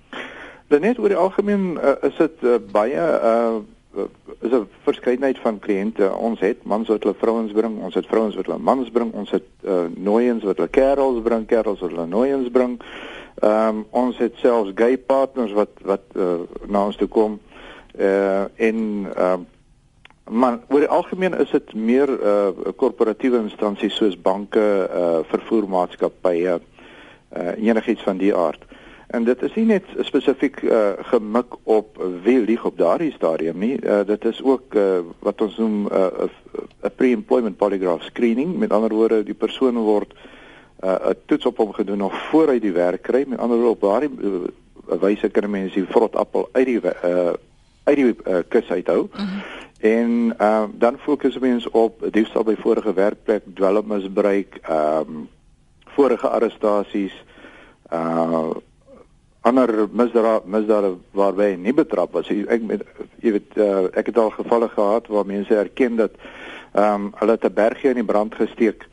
Net 0.74 0.98
oor 0.98 1.12
die 1.12 1.18
algemeen 1.18 1.76
uh, 1.78 1.94
is 2.02 2.16
dit 2.18 2.42
uh, 2.42 2.59
baie 2.72 2.98
uh 2.98 3.62
is 4.40 4.50
'n 4.50 4.68
verskeidenheid 4.83 5.38
van 5.38 5.59
kliënte. 5.59 6.16
Ons 6.16 6.40
het 6.40 6.64
mans 6.64 6.88
wat 6.88 7.02
hulle 7.02 7.14
vrouens 7.18 7.52
bring, 7.52 7.83
ons 7.83 7.94
het 7.94 8.07
vrouens 8.07 8.35
wat 8.35 8.46
hulle 8.46 8.59
mans 8.59 8.90
bring, 8.90 9.12
ons 9.12 9.30
het 9.30 9.48
uh, 9.62 9.85
nooiens 9.94 10.42
wat 10.44 10.57
hulle 10.57 10.68
kerels 10.68 11.22
bring, 11.22 11.46
kerels 11.46 11.80
wat 11.80 11.90
hulle 11.90 12.07
nooiens 12.07 12.50
bring. 12.50 12.80
Ehm 13.35 13.68
um, 13.68 13.87
ons 13.90 14.18
het 14.18 14.33
selfs 14.37 14.70
gay 14.74 14.98
partners 14.98 15.52
wat 15.52 15.70
wat 15.83 16.02
uh, 16.16 16.35
na 16.66 16.85
ons 16.85 16.96
toe 16.96 17.09
kom. 17.09 17.40
Uh 17.98 18.44
en 18.57 19.07
ehm 19.16 19.33
uh, 19.33 19.38
maar 20.30 20.59
oor 20.68 20.80
die 20.80 20.88
algemeen 20.88 21.35
is 21.38 21.50
dit 21.50 21.74
meer 21.74 22.09
'n 22.11 22.18
uh, 22.22 22.72
korporatiewe 22.76 23.38
instansies 23.38 23.96
soos 23.96 24.20
banke, 24.20 24.88
uh 24.94 25.18
vervoermaatskappye, 25.22 26.61
uh 27.37 27.52
enigiets 27.57 28.02
van 28.02 28.16
die 28.16 28.35
aard. 28.35 28.64
En 29.14 29.24
dit 29.24 29.42
is 29.46 29.55
nie 29.55 29.66
net 29.68 29.90
spesifiek 30.03 30.57
uh, 30.66 30.92
gemik 31.11 31.55
op 31.62 32.00
wie 32.24 32.40
lieg 32.42 32.64
op 32.66 32.79
daardie 32.79 33.12
stadium 33.14 33.61
nie. 33.62 33.77
Uh, 33.79 34.00
dit 34.07 34.24
is 34.24 34.42
ook 34.42 34.74
uh, 34.74 34.98
wat 35.22 35.40
ons 35.44 35.57
noem 35.62 35.87
'n 35.87 35.92
uh, 35.92 36.90
pre-employment 36.96 37.57
polygraph 37.57 38.03
screening. 38.03 38.57
Met 38.59 38.72
ander 38.72 38.90
woorde, 38.90 39.22
die 39.22 39.38
persoon 39.44 39.79
word 39.79 40.14
'n 40.14 40.87
uh, 40.87 41.14
toets 41.27 41.46
op 41.46 41.57
hom 41.57 41.72
gedoen 41.72 41.98
nog 41.98 42.14
voor 42.29 42.48
hy 42.48 42.59
die 42.59 42.72
werk 42.72 43.03
kry. 43.03 43.24
Met 43.27 43.38
ander 43.38 43.57
woorde, 43.57 43.79
op 43.79 43.81
daardie 43.81 44.11
uh, 44.20 44.98
wyse 45.00 45.29
kan 45.29 45.50
mense 45.50 45.79
die 45.79 45.92
vrot 45.94 46.16
appel 46.16 46.48
uit 46.53 46.66
die 46.66 46.81
uh, 46.83 47.33
uit 47.85 47.96
die 47.96 48.16
uh, 48.27 48.42
kus 48.48 48.70
uithou. 48.70 49.09
Mhm. 49.12 49.22
-huh. 49.22 49.62
En 49.85 50.35
uh, 50.40 50.64
dan 50.72 50.98
fokus 50.98 51.38
mense 51.38 51.72
op 51.72 52.07
diefstal 52.11 52.44
by 52.44 52.55
vorige 52.57 52.92
werkplek, 52.92 53.42
dwelmmisbruik, 53.55 54.59
ehm 54.62 54.98
um, 54.98 55.29
vorige 55.85 56.29
arrestasies, 56.29 57.24
uh 57.92 58.50
ander 59.44 59.88
misdade 59.92 60.40
misdade 60.48 60.94
waarby 61.12 61.50
hy 61.50 61.57
nie 61.61 61.74
betrap 61.76 62.14
was. 62.16 62.30
Ek 62.30 62.64
jy 63.20 63.35
weet 63.37 63.59
uh, 63.61 63.87
ek 63.92 64.09
het 64.11 64.18
al 64.18 64.33
gevalle 64.33 64.70
gehad 64.72 65.11
waar 65.12 65.28
mense 65.28 65.54
erken 65.54 66.00
dat 66.00 66.16
ehm 66.74 66.94
um, 66.94 67.12
hulle 67.20 67.37
'n 67.38 67.54
bergie 67.54 67.90
in 67.90 68.00
die 68.00 68.11
brand 68.12 68.35
gesteek 68.35 68.88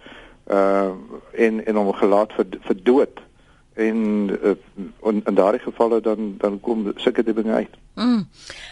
uh 0.52 0.92
en 1.32 1.66
en 1.66 1.76
hom 1.76 1.94
gelaat 1.94 2.34
vir 2.38 2.46
vir 2.68 2.78
dood 2.84 3.22
en 3.74 4.30
uh, 4.44 4.56
in 5.26 5.36
daardie 5.36 5.62
gevalle 5.62 6.02
dan 6.02 6.36
dan 6.38 6.60
kom 6.60 6.92
sulke 6.96 7.24
dinge 7.24 7.54
uit. 7.54 7.76
Mm. 7.96 8.28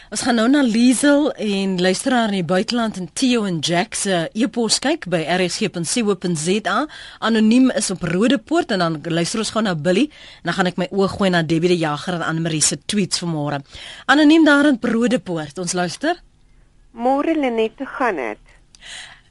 Ons 0.09 0.21
gaan 0.25 0.35
nou 0.35 0.47
na 0.49 0.62
Liesel 0.63 1.31
en 1.31 1.81
luisteraar 1.81 2.31
in 2.31 2.39
die 2.39 2.47
buiteland 2.47 2.97
en 2.97 3.09
Theo 3.13 3.43
en 3.45 3.59
Jack 3.59 3.93
se 3.95 4.29
e-pos 4.33 4.79
kyk 4.79 5.07
by 5.12 5.21
rsg.co.za. 5.38 6.77
Anoniem 7.19 7.69
is 7.71 7.91
op 7.91 8.03
Rodepoort 8.03 8.71
en 8.71 8.83
dan 8.83 8.99
luister 9.03 9.39
ons 9.43 9.53
gou 9.55 9.63
na 9.63 9.75
Billy 9.75 10.09
en 10.41 10.51
dan 10.51 10.57
gaan 10.57 10.71
ek 10.71 10.81
my 10.81 10.89
oog 10.91 11.15
gooi 11.17 11.29
na 11.29 11.43
Debbie 11.43 11.75
die 11.75 11.83
Jager 11.83 12.19
en 12.19 12.25
Anne-Marie 12.25 12.63
se 12.63 12.79
tweets 12.85 13.23
vanmôre. 13.23 13.62
Anoniem 14.05 14.47
daar 14.47 14.71
in 14.71 14.79
Rodepoort. 14.81 15.59
Ons 15.59 15.77
luister. 15.77 16.19
Môre 16.91 17.35
Lenet, 17.38 17.77
hoe 17.77 17.88
gaan 17.88 18.15
dit? 18.15 18.55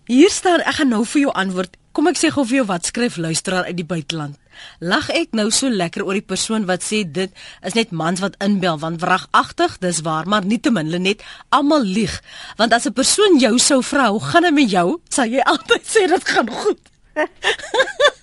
Hier 0.09 0.31
staan 0.31 0.63
ek 0.65 0.79
gaan 0.81 0.95
nou 0.95 1.05
vir 1.05 1.27
jou 1.27 1.33
antwoord. 1.37 1.75
Kom 1.93 2.07
ek 2.09 2.21
sê 2.21 2.31
gou 2.33 2.47
vir 2.47 2.63
jou 2.63 2.69
wat 2.69 2.87
skryf 2.87 3.19
luisteraar 3.19 3.67
uit 3.69 3.77
die 3.77 3.89
buiteland. 3.89 4.39
Lag 4.81 5.09
ek 5.11 5.33
nou 5.33 5.51
so 5.51 5.69
lekker 5.69 6.05
oor 6.05 6.19
die 6.19 6.25
persoon 6.25 6.67
wat 6.67 6.83
sê 6.83 7.03
dit 7.05 7.31
is 7.63 7.75
net 7.75 7.91
mans 7.91 8.21
wat 8.21 8.37
inbel 8.45 8.79
want 8.79 9.01
wragagtig, 9.01 9.79
dis 9.79 10.03
waar, 10.07 10.27
maar 10.27 10.45
nietemin 10.45 10.91
net 11.03 11.23
almal 11.49 11.83
lieg. 11.83 12.23
Want 12.57 12.73
as 12.73 12.87
'n 12.87 12.93
persoon 12.93 13.39
jou 13.39 13.59
sou 13.59 13.83
vra, 13.83 14.11
hoe 14.11 14.21
gaan 14.21 14.43
dit 14.43 14.55
met 14.55 14.71
jou? 14.71 15.01
Sal 15.09 15.27
jy 15.27 15.41
altyd 15.53 15.83
sê 15.85 16.07
dit 16.07 16.25
gaan 16.25 16.51
goed. 16.51 16.81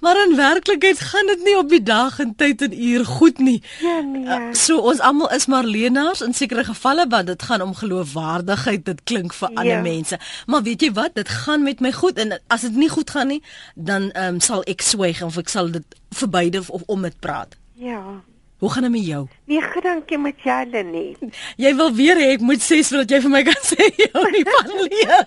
maar 0.00 0.20
in 0.26 0.36
werklikheid 0.36 1.00
gaan 1.00 1.26
dit 1.26 1.44
nie 1.44 1.56
op 1.58 1.68
die 1.68 1.82
dag 1.82 2.18
en 2.18 2.34
tyd 2.36 2.62
en 2.62 2.82
uur 2.84 3.04
goed 3.04 3.38
nie. 3.38 3.62
Ja 3.80 4.00
nee. 4.00 4.24
Uh, 4.24 4.52
so 4.52 4.78
ons 4.78 5.00
almal 5.00 5.30
is 5.30 5.46
maar 5.46 5.64
leenaars 5.64 6.20
in 6.20 6.34
sekere 6.34 6.64
gevalle 6.64 7.06
want 7.08 7.26
dit 7.26 7.42
gaan 7.42 7.62
om 7.62 7.74
geloofwaardigheid. 7.74 8.84
Dit 8.84 9.02
klink 9.04 9.34
vir 9.34 9.48
ja. 9.50 9.60
ander 9.60 9.82
mense. 9.82 10.18
Maar 10.46 10.62
weet 10.62 10.82
jy 10.82 10.92
wat? 10.92 11.14
Dit 11.14 11.28
gaan 11.28 11.62
met 11.62 11.80
my 11.80 11.92
goed 11.92 12.18
en 12.18 12.38
as 12.46 12.60
dit 12.60 12.76
nie 12.76 12.88
goed 12.88 13.10
gaan 13.10 13.26
nie, 13.26 13.42
dan 13.74 14.10
ehm 14.10 14.34
um, 14.34 14.40
sal 14.40 14.62
ek 14.66 14.82
swyg 14.82 15.22
of 15.22 15.38
ek 15.38 15.48
sal 15.48 15.70
dit 15.70 15.96
verbyde 16.10 16.64
of 16.66 16.82
om 16.86 17.02
dit 17.02 17.18
praat. 17.20 17.56
Ja. 17.74 18.22
Hoe 18.62 18.70
gaan 18.70 18.82
dit 18.82 18.90
met 18.90 19.06
jou? 19.06 19.26
Nee, 19.44 19.60
gedankie 19.60 20.18
met 20.18 20.42
julle 20.42 20.82
nie. 20.82 21.16
Jy 21.56 21.74
wil 21.76 21.94
weer 21.94 22.16
hê 22.16 22.28
ek 22.36 22.44
moet 22.46 22.62
sê 22.62 22.78
sodat 22.86 23.10
jy 23.10 23.18
vir 23.24 23.32
my 23.32 23.42
kan 23.48 23.64
sê 23.72 23.88
jy 23.90 24.06
nie 24.36 24.44
van 24.46 24.70
leer. 24.84 25.26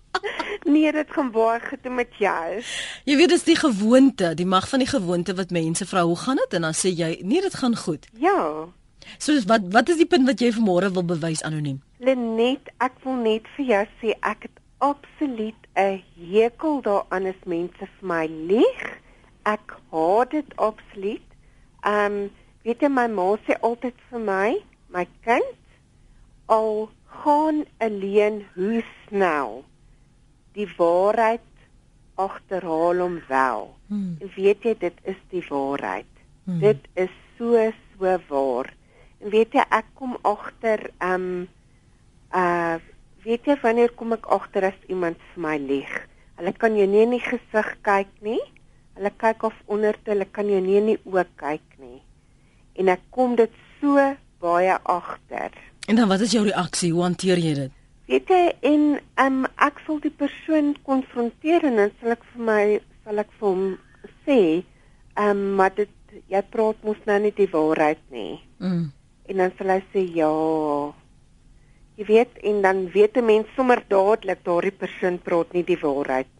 Nee, 0.74 0.92
dit 0.92 1.10
gaan 1.14 1.30
baie 1.30 1.60
goed 1.62 1.84
met 1.94 2.14
jou. 2.18 2.62
Jy 3.04 3.16
weet 3.16 3.28
dis 3.28 3.44
die 3.46 3.56
gewoonte, 3.56 4.34
die 4.34 4.46
mag 4.46 4.68
van 4.68 4.82
die 4.82 4.88
gewoonte 4.90 5.34
wat 5.38 5.54
mense 5.54 5.86
vra, 5.86 6.02
hoe 6.02 6.16
gaan 6.18 6.40
dit? 6.42 6.56
En 6.58 6.66
dan 6.66 6.74
sê 6.74 6.90
jy, 6.90 7.12
nee, 7.22 7.40
dit 7.40 7.54
gaan 7.54 7.76
goed. 7.76 8.08
Ja. 8.18 8.66
So 9.18 9.38
wat 9.46 9.68
wat 9.70 9.88
is 9.88 10.00
die 10.00 10.08
punt 10.10 10.26
wat 10.26 10.42
jy 10.42 10.50
vanmôre 10.56 10.90
wil 10.92 11.06
bewys 11.06 11.42
anoniem? 11.46 11.78
Lenet, 12.02 12.72
ek 12.82 12.98
wil 13.04 13.20
net 13.22 13.46
vir 13.56 13.68
jou 13.70 13.82
sê 14.00 14.16
ek 14.26 14.48
het 14.48 14.58
absoluut 14.82 15.60
'n 15.78 16.02
hekel 16.32 16.82
daaraan 16.82 17.30
as 17.30 17.42
mense 17.44 17.78
vir 17.78 18.08
my 18.12 18.26
lieg. 18.26 18.82
Ek 19.44 19.76
haat 19.90 20.30
dit 20.30 20.56
absoluut. 20.56 21.28
Ehm 21.84 22.12
um, 22.12 22.30
weet 22.64 22.82
jy 22.82 22.88
my 22.88 23.06
ma 23.06 23.36
sê 23.46 23.54
altyd 23.60 23.94
vir 24.10 24.20
my, 24.20 24.58
my 24.90 25.06
kind, 25.22 25.54
al 26.46 26.90
gaan 27.22 27.64
alleen 27.78 28.44
hoe 28.54 28.82
snel 29.06 29.64
die 30.56 30.68
waarheid 30.78 31.44
agterhaal 32.16 33.02
hom 33.04 33.20
wel. 33.28 33.68
Hmm. 33.90 34.16
Weet 34.36 34.64
jy 34.64 34.74
dit 34.80 35.04
is 35.04 35.20
die 35.32 35.44
waarheid. 35.48 36.08
Hmm. 36.46 36.60
Dit 36.62 36.88
is 36.94 37.12
so 37.38 37.68
so 37.96 38.16
waar. 38.28 38.72
En 39.20 39.30
weet 39.32 39.56
jy 39.56 39.64
ek 39.68 39.92
kom 39.98 40.16
agter 40.24 40.90
ehm 40.98 41.30
um, 41.30 41.46
uh 42.34 42.76
weet 43.26 43.48
jy 43.50 43.56
wanneer 43.58 43.90
kom 43.98 44.14
ek 44.14 44.28
agter 44.30 44.68
as 44.68 44.82
iemand 44.86 45.18
vir 45.32 45.42
my 45.42 45.56
lieg? 45.58 45.94
Hulle 46.38 46.52
kan 46.54 46.76
jou 46.78 46.86
nie 46.86 47.02
in 47.02 47.16
die 47.16 47.24
gesig 47.24 47.72
kyk 47.82 48.12
nie. 48.22 48.42
Hulle 48.94 49.10
kyk 49.18 49.48
of 49.48 49.56
onder 49.66 49.96
te, 49.98 50.12
hulle 50.12 50.28
kan 50.30 50.46
jou 50.46 50.60
nie 50.62 50.76
in 50.78 50.92
die 50.92 51.00
oë 51.10 51.24
kyk 51.40 51.80
nie. 51.82 51.98
En 52.78 52.92
ek 52.92 53.02
kom 53.10 53.34
dit 53.36 53.52
so 53.80 53.98
baie 54.40 54.76
agter. 54.84 55.50
En 55.90 55.98
dan 55.98 56.08
wat 56.08 56.22
is 56.22 56.36
jou 56.36 56.44
reaksie? 56.46 56.92
Hoe 56.92 57.02
hanteer 57.02 57.40
jy 57.42 57.54
dit? 57.58 57.75
Weet 58.06 58.30
jy 58.30 58.42
en 58.70 58.82
um, 59.22 59.38
ek 59.66 59.80
sal 59.86 59.98
die 60.04 60.14
persoon 60.14 60.74
konfronteer 60.86 61.64
en 61.66 61.80
dan 61.80 61.94
sal 62.00 62.14
ek 62.14 62.26
vir 62.32 62.44
my 62.50 62.62
sal 63.06 63.22
ek 63.22 63.32
vir 63.38 63.48
hom 63.48 63.64
sê, 64.26 64.40
ehm 65.16 65.32
um, 65.32 65.42
maar 65.58 65.74
dit 65.74 65.90
jy 66.30 66.42
praat 66.54 66.78
mos 66.86 67.00
nou 67.08 67.18
nie 67.24 67.34
die 67.34 67.48
waarheid 67.50 68.02
nie. 68.14 68.38
Mm. 68.62 68.86
En 69.26 69.42
dan 69.42 69.52
sal 69.58 69.74
hy 69.74 69.80
sê 69.90 70.04
ja. 70.14 70.30
Jy 71.96 72.06
weet 72.12 72.38
en 72.50 72.62
dan 72.62 72.84
weet 72.94 73.16
'n 73.16 73.26
mens 73.26 73.50
sommer 73.56 73.82
dadelik 73.88 74.44
daardie 74.44 74.76
persoon 74.84 75.18
praat 75.18 75.52
nie 75.52 75.64
die 75.64 75.80
waarheid 75.82 76.30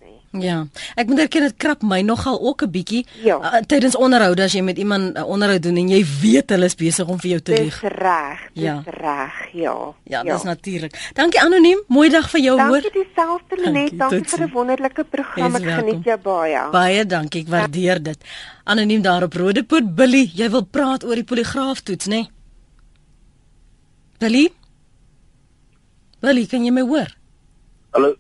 Ja, 0.43 0.67
ek 0.95 1.07
moet 1.07 1.19
erken 1.19 1.47
dit 1.47 1.57
krap 1.57 1.83
my 1.83 2.01
nogal 2.03 2.41
ook 2.41 2.63
'n 2.63 2.71
bietjie 2.71 3.07
ja. 3.25 3.39
uh, 3.39 3.61
tydens 3.67 3.97
onderhoude 3.97 4.43
as 4.43 4.53
jy 4.53 4.63
met 4.63 4.79
iemand 4.79 5.15
'n 5.15 5.19
uh, 5.19 5.29
onderhoud 5.29 5.63
doen 5.63 5.77
en 5.77 5.89
jy 5.89 6.05
weet 6.21 6.51
hulle 6.51 6.65
is 6.65 6.75
besig 6.75 7.07
om 7.09 7.19
vir 7.21 7.31
jou 7.31 7.41
te 7.41 7.53
lieg. 7.53 7.81
Dis 7.81 7.91
reg, 7.91 8.41
dis 8.53 8.65
ja. 8.65 8.83
reg, 8.85 9.35
ja. 9.53 9.95
Ja, 10.05 10.23
ja. 10.23 10.33
dis 10.33 10.43
natuurlik. 10.43 11.11
Dankie 11.15 11.41
anoniem, 11.41 11.83
mooi 11.89 12.09
dag 12.11 12.31
vir 12.31 12.41
jou 12.41 12.57
dankie 12.57 12.73
hoor. 12.73 12.83
Dankie 12.83 13.05
dieselfde 13.05 13.57
Lenet, 13.57 13.99
dankie 13.99 14.29
vir 14.29 14.47
'n 14.47 14.53
wonderlike 14.53 15.05
program. 15.05 15.55
Ek 15.55 15.63
geniet 15.63 16.05
jou 16.05 16.19
baie. 16.19 16.71
Baie 16.71 17.07
dankie, 17.07 17.43
ek 17.43 17.49
waardeer 17.49 18.03
dit. 18.03 18.19
Anoniem 18.65 19.03
daar 19.03 19.23
op 19.23 19.35
Rodepoort 19.35 19.95
Billy, 19.95 20.31
jy 20.35 20.51
wil 20.51 20.65
praat 20.65 21.05
oor 21.05 21.15
die 21.15 21.25
poligraaftoets, 21.25 22.07
né? 22.07 22.15
Nee? 22.15 22.31
Billy? 24.19 24.49
Billy, 26.21 26.47
kan 26.47 26.65
jy 26.65 26.73
my 26.73 26.83
hoor? 26.89 27.11
Hallo. 27.93 28.15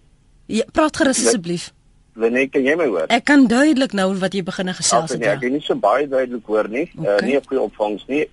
Ja, 0.46 0.64
praat 0.72 0.96
gerus 1.00 1.22
asseblief. 1.24 1.70
Lenet, 2.16 2.50
kan 2.52 2.64
jy 2.64 2.74
my 2.76 2.86
hoor? 2.88 3.06
Ek 3.12 3.24
kan 3.28 3.46
duidelik 3.46 3.92
nou 3.92 4.14
wat 4.20 4.34
jy 4.34 4.42
begine 4.42 4.72
gesels 4.72 5.12
het. 5.12 5.20
Nee, 5.20 5.34
ek 5.34 5.40
kan 5.44 5.52
nie 5.52 5.60
so 5.64 5.76
baie 5.76 6.08
duidelik 6.08 6.46
hoor 6.48 6.68
nie. 6.72 6.86
Okay. 6.96 7.16
Uh, 7.16 7.26
nie 7.28 7.36
op 7.36 7.48
die 7.52 7.60
opvangs 7.60 8.06
nie. 8.08 8.24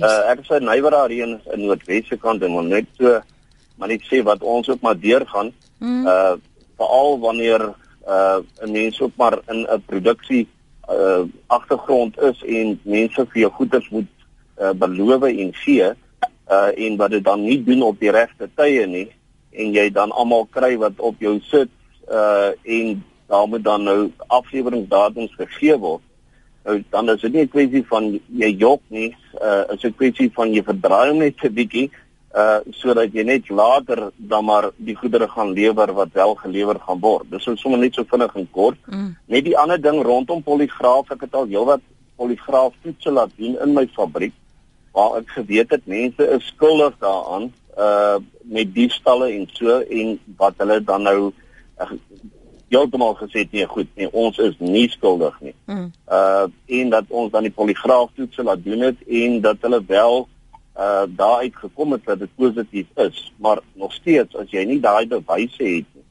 Uh, 0.00 0.32
ek 0.32 0.40
is 0.40 0.50
'n 0.50 0.64
nywer 0.64 0.96
hier 1.12 1.28
in 1.52 1.60
Noordwesse 1.60 2.16
kant 2.16 2.42
en 2.42 2.50
moet 2.50 2.68
net 2.72 2.86
so 2.96 3.20
maar 3.76 3.88
net 3.88 4.02
sê 4.08 4.22
wat 4.24 4.42
ons 4.42 4.68
ook 4.68 4.80
maar 4.80 4.98
deurgaan. 4.98 5.52
Mm. 5.78 6.06
Uh 6.06 6.36
veral 6.76 7.18
wanneer 7.20 7.62
uh 8.08 8.38
'n 8.62 8.70
mens 8.72 9.00
ook 9.00 9.12
maar 9.16 9.38
in 9.48 9.66
'n 9.68 9.82
produksie 9.86 10.48
uh 10.88 11.24
agtergrond 11.46 12.20
is 12.20 12.42
en 12.42 12.80
mense 12.82 13.26
vir 13.26 13.40
jou 13.40 13.52
goederes 13.52 13.88
moet 13.88 14.08
uh 14.60 14.72
beloof 14.72 15.22
en 15.22 15.54
gee 15.54 15.92
uh 16.48 16.70
en 16.74 16.96
wat 16.96 17.10
dit 17.10 17.24
dan 17.24 17.42
nie 17.42 17.64
doen 17.64 17.82
op 17.82 18.00
die 18.00 18.10
regte 18.10 18.48
tye 18.54 18.86
nie 18.86 19.08
en 19.50 19.72
jy 19.72 19.90
dan 19.90 20.10
almal 20.10 20.46
kry 20.50 20.76
wat 20.76 20.92
op 20.96 21.20
jou 21.20 21.40
sit 21.40 21.68
uh 22.08 22.52
en 22.62 23.04
daar 23.26 23.48
moet 23.48 23.64
dan 23.64 23.82
nou 23.82 24.10
afleweringsdatums 24.26 25.34
gegee 25.34 25.78
word. 25.78 26.02
Nou 26.64 26.82
dan 26.90 27.10
is 27.10 27.20
dit 27.20 27.32
nie 27.32 27.42
'n 27.42 27.48
kwessie 27.48 27.84
van 27.86 28.20
jy 28.26 28.50
jok 28.58 28.82
nie, 28.88 29.16
uh 29.42 29.64
is 29.72 29.84
'n 29.84 29.94
kwessie 29.94 30.30
van 30.34 30.52
jy 30.52 30.62
verdraai 30.62 31.08
hom 31.08 31.18
net 31.18 31.44
'n 31.44 31.54
bietjie 31.54 31.90
uh 32.34 32.58
sodat 32.70 33.12
jy 33.12 33.22
net 33.22 33.48
later 33.48 34.10
dan 34.16 34.44
maar 34.44 34.70
die 34.76 34.96
goedere 34.96 35.28
gaan 35.28 35.52
lewer 35.52 35.92
wat 35.92 36.12
wel 36.12 36.34
gelewer 36.34 36.78
gaan 36.80 37.00
word. 37.00 37.30
Dis 37.30 37.48
sommer 37.54 37.78
net 37.78 37.94
so 37.94 38.04
vinnig 38.04 38.34
en 38.34 38.48
kort. 38.50 38.78
Mm. 38.86 39.16
Net 39.26 39.44
die 39.44 39.58
ander 39.58 39.80
ding 39.80 40.02
rondom 40.02 40.42
poligraaf, 40.42 41.10
ek 41.10 41.20
het 41.20 41.34
al 41.34 41.46
heelwat 41.46 41.80
poligraaf 42.16 42.72
toetse 42.82 43.10
laat 43.10 43.30
doen 43.36 43.56
in 43.62 43.72
my 43.72 43.86
fabriek 43.86 44.32
waar 44.92 45.18
ek 45.20 45.28
geweet 45.28 45.70
het 45.70 45.86
mense 45.86 46.28
is 46.36 46.46
skuldig 46.46 46.94
daaraan 46.98 47.52
uh 47.78 48.16
met 48.42 48.74
diefstalle 48.74 49.28
en 49.32 49.48
so 49.52 49.80
en 49.80 50.18
wat 50.36 50.54
hulle 50.62 50.80
dan 50.84 51.02
nou 51.02 51.32
heeltemal 52.68 53.14
gesê 53.14 53.46
nee 53.50 53.66
goed 53.66 53.88
nee 53.96 54.08
ons 54.12 54.38
is 54.38 54.56
nie 54.58 54.88
skuldig 54.90 55.36
nie. 55.40 55.54
Mm. 55.66 55.90
Uh 56.08 56.46
en 56.78 56.90
dat 56.90 57.04
ons 57.08 57.30
dan 57.32 57.46
die 57.46 57.54
poligraaf 57.54 58.10
toets 58.14 58.42
laat 58.42 58.64
doen 58.64 58.80
het 58.88 59.02
en 59.06 59.40
dat 59.40 59.56
hulle 59.60 59.82
wel 59.86 60.26
uh 60.78 61.04
daaruit 61.08 61.56
gekom 61.56 61.92
het 61.92 62.04
dat 62.04 62.18
dit 62.18 62.34
positief 62.36 62.86
is, 62.94 63.32
maar 63.36 63.60
nog 63.74 63.92
steeds 63.92 64.36
as 64.36 64.50
jy 64.50 64.64
nie 64.64 64.80
daai 64.80 65.06
bewyse 65.06 65.62
het 65.62 65.86
nie, 65.94 66.06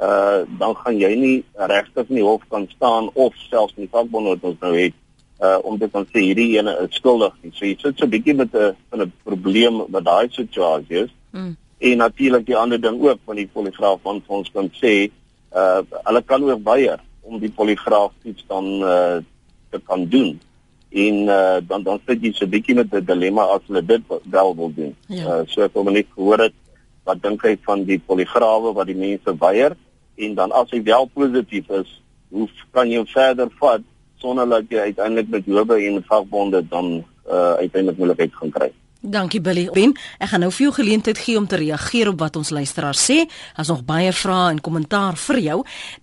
uh 0.00 0.42
dan 0.58 0.74
gaan 0.82 0.98
jy 0.98 1.14
nie 1.14 1.38
regtig 1.54 2.08
in 2.08 2.20
die 2.20 2.26
hof 2.26 2.42
kan 2.48 2.66
staan 2.74 3.10
of 3.14 3.38
selfs 3.48 3.76
nie 3.76 3.88
vakbond 3.92 4.32
wat 4.34 4.50
ons 4.50 4.60
nou 4.60 4.74
het 4.76 4.98
uh 5.42 5.58
om 5.62 5.78
te 5.78 5.88
kan 5.88 6.06
sê 6.10 6.26
hierdie 6.26 6.58
ene 6.58 6.76
is 6.82 6.98
skuldig 6.98 7.34
nie. 7.42 7.54
So 7.54 7.66
jy 7.66 7.78
sit 7.78 7.98
so 7.98 8.06
'n 8.06 8.10
bietjie 8.10 8.34
met 8.34 8.54
'n 8.54 8.74
'n 8.92 9.12
probleem 9.22 9.84
met 9.88 10.04
daai 10.04 10.28
situasie 10.30 11.04
is. 11.06 11.14
Mm. 11.30 11.56
En 11.78 11.96
natuurlik 11.96 12.46
die 12.46 12.56
ander 12.56 12.80
ding 12.80 13.02
ook 13.02 13.18
van 13.24 13.36
die 13.36 13.48
poligraaf 13.52 14.00
van 14.02 14.22
ons 14.26 14.50
kan 14.50 14.70
sê 14.82 15.10
uh 15.54 15.80
hulle 16.08 16.22
kan 16.22 16.44
ook 16.44 16.64
weier 16.64 17.00
om 17.20 17.38
die 17.38 17.50
poligraaf 17.50 18.12
iets 18.22 18.44
dan 18.48 18.66
uh 18.82 19.18
te 19.70 19.80
kan 19.86 20.08
doen. 20.08 20.40
En 20.90 21.14
uh 21.14 21.58
dan 21.68 21.82
dan 21.82 22.00
sit 22.06 22.22
jy 22.22 22.32
so 22.32 22.44
'n 22.44 22.50
bietjie 22.50 22.74
met 22.74 22.92
'n 22.92 23.04
dilemma 23.04 23.42
as 23.42 23.60
hulle 23.66 23.84
dit 23.84 24.02
wel 24.30 24.56
wil 24.56 24.72
doen. 24.74 24.96
Ja. 25.06 25.24
Uh 25.26 25.42
so 25.46 25.62
ek 25.62 25.74
wil 25.74 25.92
net 25.92 26.06
gehoor 26.14 26.38
het 26.38 26.54
wat 27.04 27.22
dink 27.22 27.42
hy 27.42 27.56
van 27.62 27.84
die 27.84 27.98
poligrawe 27.98 28.72
wat 28.72 28.86
die 28.86 28.96
mense 28.98 29.36
weier 29.38 29.76
en 30.16 30.34
dan 30.34 30.52
as 30.52 30.70
hy 30.70 30.82
wel 30.82 31.08
positief 31.14 31.68
is, 31.70 32.02
hoe 32.28 32.48
kan 32.70 32.90
jy 32.90 33.04
verder 33.06 33.48
vat 33.58 33.80
sonder 34.16 34.48
dat 34.48 34.68
jy 34.70 34.78
uiteindelik 34.78 35.28
met 35.28 35.46
howe 35.46 35.76
en 35.86 36.04
vakbonde 36.04 36.68
dan 36.68 37.04
uh 37.26 37.54
uiteindelik 37.58 37.98
moeilikheid 37.98 38.34
gaan 38.34 38.50
kry? 38.50 38.70
Dankie 39.04 39.40
Billy. 39.40 39.66
Ben, 39.74 39.96
ek 40.22 40.28
gaan 40.30 40.44
nou 40.44 40.52
vir 40.54 40.62
jou 40.68 40.72
geleentheid 40.76 41.18
gee 41.18 41.34
om 41.34 41.46
te 41.50 41.58
reageer 41.58 42.12
op 42.12 42.20
wat 42.22 42.36
ons 42.38 42.52
luisteraars 42.54 43.00
sê. 43.02 43.16
As 43.58 43.66
nog 43.66 43.80
baie 43.82 44.12
vrae 44.14 44.52
en 44.52 44.60
kommentaar 44.62 45.16
vir 45.18 45.40
jou. 45.42 45.56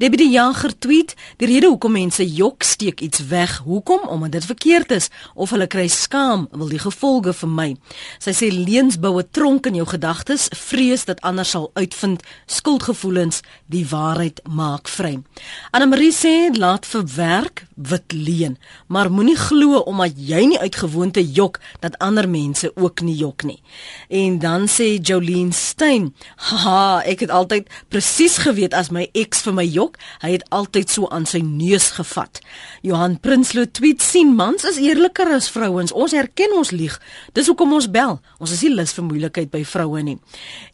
Debbie 0.04 0.20
die 0.20 0.34
Jager 0.34 0.74
tweet: 0.76 1.14
"Die 1.38 1.48
rede 1.48 1.70
hoekom 1.72 1.96
mense 1.96 2.28
jok 2.28 2.64
steek 2.64 3.00
iets 3.00 3.24
weg, 3.32 3.62
hoekom? 3.64 4.04
Omdat 4.04 4.32
dit 4.32 4.46
verkeerd 4.46 4.92
is 4.92 5.08
of 5.34 5.50
hulle 5.50 5.68
kry 5.68 5.88
skaam, 5.88 6.48
wil 6.52 6.68
die 6.68 6.80
gevolge 6.80 7.34
vir 7.34 7.50
my." 7.50 7.78
Sy 8.20 8.32
sê 8.32 8.52
leuns 8.52 9.00
bou 9.00 9.18
'n 9.18 9.28
tronk 9.32 9.66
in 9.66 9.76
jou 9.76 9.88
gedagtes, 9.88 10.50
vrees 10.52 11.06
dat 11.06 11.22
ander 11.22 11.46
sal 11.46 11.72
uitvind, 11.76 12.24
skuldgevoelens, 12.48 13.42
die 13.66 13.86
waarheid 13.88 14.42
maak 14.44 14.88
vry. 14.88 15.24
Anna 15.72 15.86
Marie 15.86 16.12
sê: 16.12 16.52
"Laat 16.58 16.86
verwerk 16.86 17.66
wit 17.76 18.12
leen, 18.12 18.58
maar 18.88 19.12
moenie 19.12 19.38
glo 19.38 19.80
omdat 19.80 20.12
jy 20.18 20.46
nie 20.46 20.60
uitgewoonte 20.60 21.32
jok 21.32 21.60
dat 21.80 21.98
ander 21.98 22.30
mense 22.30 22.72
ook 22.76 22.89
ook 22.90 23.06
nie 23.06 23.16
jok 23.16 23.46
nie. 23.46 23.62
En 24.10 24.40
dan 24.42 24.68
sê 24.68 24.98
Jolene 24.98 25.54
Stein, 25.54 26.14
"Haha, 26.36 27.02
ek 27.06 27.20
het 27.20 27.30
altyd 27.30 27.70
presies 27.88 28.38
geweet 28.38 28.74
as 28.74 28.90
my 28.90 29.10
ex 29.14 29.42
vir 29.42 29.54
my 29.54 29.66
jok, 29.66 29.98
hy 30.22 30.32
het 30.32 30.50
altyd 30.50 30.90
so 30.90 31.08
aan 31.08 31.26
sy 31.26 31.40
neus 31.40 31.92
gevat." 31.92 32.40
Johan 32.82 33.20
Prinsloo 33.20 33.66
tweet 33.72 34.02
sien 34.02 34.36
mans 34.36 34.64
is 34.64 34.78
eerliker 34.78 35.28
as 35.34 35.50
vrouens. 35.50 35.92
Ons 35.92 36.14
erken 36.14 36.58
ons 36.58 36.72
lieg. 36.72 37.02
Dis 37.34 37.48
hoekom 37.48 37.74
ons 37.74 37.90
bel. 37.92 38.20
Ons 38.40 38.52
is 38.52 38.62
nie 38.62 38.74
lus 38.74 38.94
vir 38.94 39.04
moeilikheid 39.04 39.52
by 39.52 39.64
vroue 39.66 40.04
nie. 40.04 40.18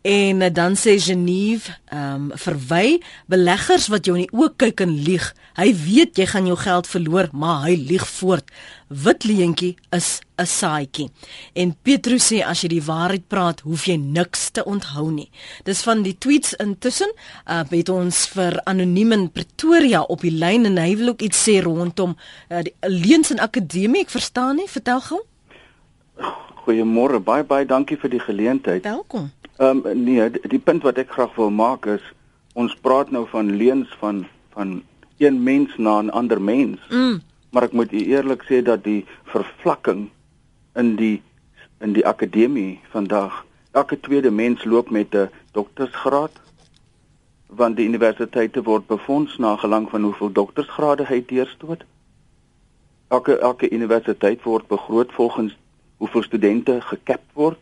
En 0.02 0.42
eh, 0.42 0.54
dan 0.54 0.76
sê 0.76 1.00
Geneve, 1.00 1.76
ehm 1.92 2.32
um, 2.32 2.32
verwy 2.36 3.02
beleggers 3.26 3.88
wat 3.88 4.06
jou 4.06 4.16
in 4.18 4.26
die 4.26 4.38
oë 4.38 4.54
kyk 4.58 4.82
en 4.86 5.04
lieg. 5.04 5.34
Hy 5.56 5.74
weet 5.86 6.18
jy 6.18 6.26
gaan 6.26 6.46
jou 6.46 6.58
geld 6.58 6.88
verloor, 6.88 7.30
maar 7.32 7.66
hy 7.66 7.76
lieg 7.76 8.08
voort 8.08 8.52
wit 8.88 9.24
leentjie 9.24 9.76
is 9.90 10.22
'n 10.38 10.46
saaitjie. 10.46 11.10
En 11.54 11.76
Petrus 11.82 12.32
sê 12.32 12.44
as 12.46 12.62
jy 12.62 12.68
die 12.68 12.84
waarheid 12.84 13.28
praat, 13.28 13.60
hoef 13.62 13.86
jy 13.86 13.96
niks 13.96 14.50
te 14.50 14.64
onthou 14.64 15.12
nie. 15.12 15.30
Dis 15.64 15.84
van 15.84 16.04
die 16.04 16.18
tweets 16.18 16.54
intussen, 16.54 17.12
uh 17.48 17.64
het 17.70 17.90
ons 17.90 18.28
vir 18.28 18.62
anoniem 18.64 19.12
in 19.12 19.32
Pretoria 19.32 20.02
op 20.02 20.22
die 20.22 20.32
lyn 20.32 20.66
en 20.66 20.78
hy 20.78 20.96
wil 20.98 21.08
ook 21.08 21.22
iets 21.22 21.50
sê 21.50 21.62
rondom 21.64 22.16
uh, 22.50 22.62
die 22.62 22.74
Leens 22.82 23.32
en 23.32 23.40
Akademie. 23.40 24.02
Ek 24.02 24.10
verstaan 24.10 24.56
nie, 24.56 24.68
vertel 24.68 25.02
gou. 25.02 25.22
Goeiemôre, 26.66 27.20
baie 27.20 27.44
baie 27.44 27.66
dankie 27.66 27.98
vir 27.98 28.10
die 28.10 28.20
geleentheid. 28.20 28.84
Welkom. 28.84 29.32
Ehm 29.58 29.86
um, 29.86 30.04
nee, 30.04 30.30
die, 30.30 30.42
die 30.48 30.60
punt 30.60 30.84
wat 30.84 30.98
ek 30.98 31.12
graag 31.12 31.36
wil 31.36 31.50
maak 31.50 31.86
is 31.86 32.02
ons 32.54 32.76
praat 32.82 33.12
nou 33.12 33.28
van 33.28 33.56
leens 33.56 33.88
van 34.00 34.28
van 34.54 34.84
een 35.18 35.44
mens 35.44 35.78
na 35.78 36.02
'n 36.02 36.10
ander 36.10 36.42
mens. 36.42 36.80
Mm 36.90 37.22
maar 37.56 37.70
ek 37.70 37.72
moet 37.80 37.92
eerlik 37.96 38.42
sê 38.50 38.58
dat 38.68 38.82
die 38.84 39.06
vervlakking 39.32 40.10
in 40.76 40.96
die 41.00 41.22
in 41.80 41.94
die 41.96 42.04
akademie 42.08 42.82
vandag. 42.92 43.46
Elke 43.72 44.00
tweede 44.00 44.32
mens 44.32 44.64
loop 44.64 44.90
met 44.90 45.16
'n 45.16 45.30
doktorsgraad 45.52 46.36
want 47.48 47.78
die 47.78 47.88
universiteite 47.88 48.64
word 48.64 48.88
befonds 48.88 49.38
na 49.38 49.56
gelang 49.56 49.90
van 49.90 50.04
hoeveel 50.04 50.32
doktorsgrade 50.32 51.06
hy 51.06 51.24
deurstoot. 51.26 51.86
Elke 53.08 53.40
elke 53.40 53.70
universiteit 53.70 54.44
word 54.44 54.68
begroot 54.68 55.12
volgens 55.14 55.58
hoeveel 55.98 56.24
studente 56.24 56.82
gekap 56.82 57.24
word. 57.34 57.60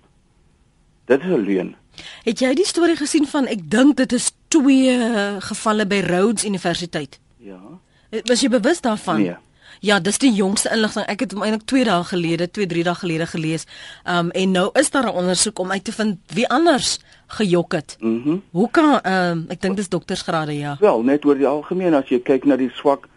Dit 1.06 1.22
is 1.22 1.28
'n 1.28 1.46
leuen. 1.46 1.76
Het 2.24 2.40
jy 2.40 2.54
die 2.54 2.66
storie 2.66 2.96
gesien 2.96 3.28
van 3.28 3.46
ek 3.46 3.70
dink 3.70 3.98
dit 3.98 4.12
is 4.12 4.32
twee 4.48 4.98
gevalle 5.40 5.86
by 5.86 6.00
Rhodes 6.00 6.46
Universiteit? 6.46 7.20
Ja. 7.38 7.62
Was 8.26 8.42
jy 8.42 8.50
bewus 8.50 8.82
daarvan? 8.82 9.22
Nee. 9.22 9.38
Ja, 9.84 9.98
dis 10.00 10.16
die 10.18 10.32
jongste 10.32 10.70
inligting. 10.72 11.04
Ek 11.12 11.26
het 11.26 11.34
hom 11.36 11.42
eintlik 11.44 11.66
2 11.68 11.84
dae 11.84 12.04
gelede, 12.08 12.46
2, 12.56 12.68
3 12.72 12.84
dae 12.88 12.96
gelede 12.96 13.26
gelees. 13.28 13.66
Um 14.08 14.30
en 14.32 14.54
nou 14.56 14.70
is 14.80 14.90
daar 14.92 15.10
'n 15.10 15.18
ondersoek 15.22 15.60
om 15.60 15.72
uit 15.72 15.84
te 15.84 15.92
vind 15.92 16.18
wie 16.34 16.48
anders 16.48 17.00
gejok 17.28 17.72
het. 17.74 17.98
Mhm. 18.00 18.30
Mm 18.30 18.42
Hoe 18.52 18.70
kan 18.72 19.00
um 19.04 19.46
ek 19.50 19.62
dink 19.62 19.76
dis 19.76 19.90
doktersgrade 19.90 20.58
ja. 20.58 20.78
Wel, 20.80 21.04
net 21.04 21.26
oor 21.26 21.36
die 21.36 21.48
algemeen 21.48 21.94
as 21.94 22.08
jy 22.08 22.20
kyk 22.20 22.46
na 22.46 22.56
die 22.56 22.70
swak 22.70 23.08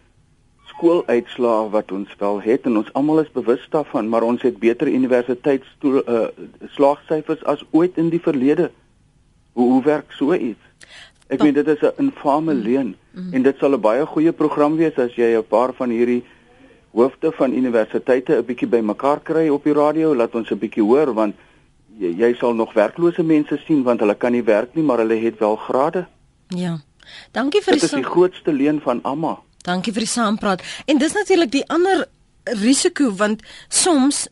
skooluitslae 0.65 1.71
wat 1.71 1.93
ons 1.93 2.09
wel 2.19 2.41
het 2.41 2.67
en 2.67 2.77
ons 2.77 2.93
almal 2.93 3.21
is 3.21 3.31
bewus 3.33 3.67
daarvan, 3.71 4.09
maar 4.09 4.23
ons 4.23 4.43
het 4.43 4.59
beter 4.59 4.89
universiteitsstoel 4.89 6.03
uh 6.09 6.27
slaagsyfers 6.75 7.45
as 7.45 7.65
ooit 7.71 7.97
in 7.97 8.11
die 8.11 8.21
verlede. 8.21 8.71
Hoe 9.53 9.71
hoe 9.71 9.83
werk 9.83 10.13
so 10.13 10.35
iets? 10.35 10.65
Ek 11.29 11.43
meen 11.43 11.55
dit 11.55 11.69
is 11.69 11.83
'n 11.83 11.93
infame 11.97 12.55
leuen 12.55 12.87
mm 12.87 12.97
-hmm. 13.23 13.33
en 13.33 13.43
dit 13.43 13.57
sal 13.59 13.71
'n 13.73 13.81
baie 13.81 14.07
goeie 14.07 14.33
program 14.33 14.77
wees 14.77 14.99
as 14.99 15.15
jy 15.15 15.37
'n 15.37 15.47
paar 15.47 15.73
van 15.73 15.91
hierdie 15.91 16.25
hoofde 16.97 17.33
van 17.37 17.53
universiteite 17.53 18.39
'n 18.39 18.45
bietjie 18.45 18.69
bymekaar 18.69 19.21
kry 19.21 19.49
op 19.49 19.65
die 19.65 19.77
radio, 19.77 20.15
laat 20.15 20.35
ons 20.35 20.51
'n 20.51 20.59
bietjie 20.59 20.83
hoor 20.83 21.15
want 21.15 21.35
jy, 21.99 22.11
jy 22.17 22.35
sal 22.35 22.55
nog 22.55 22.73
werklose 22.73 23.23
mense 23.23 23.61
sien 23.67 23.83
want 23.83 24.01
hulle 24.01 24.15
kan 24.15 24.33
nie 24.33 24.45
werk 24.45 24.75
nie, 24.75 24.85
maar 24.85 24.99
hulle 24.99 25.19
het 25.21 25.39
wel 25.39 25.57
grade. 25.57 26.07
Ja. 26.49 26.79
Dankie 27.33 27.63
vir 27.63 27.73
die 27.73 27.81
Dit 27.81 27.93
is 27.93 27.97
die 27.97 28.13
grootste 28.13 28.53
leen 28.53 28.81
van 28.81 29.03
almal. 29.03 29.43
Dankie 29.63 29.93
vir 29.93 30.05
die 30.07 30.11
saampraat. 30.11 30.63
En 30.87 30.99
dis 30.99 31.13
natuurlik 31.13 31.51
die 31.51 31.67
ander 31.69 32.07
risiko 32.45 33.11
want 33.11 33.43
soms 33.69 34.27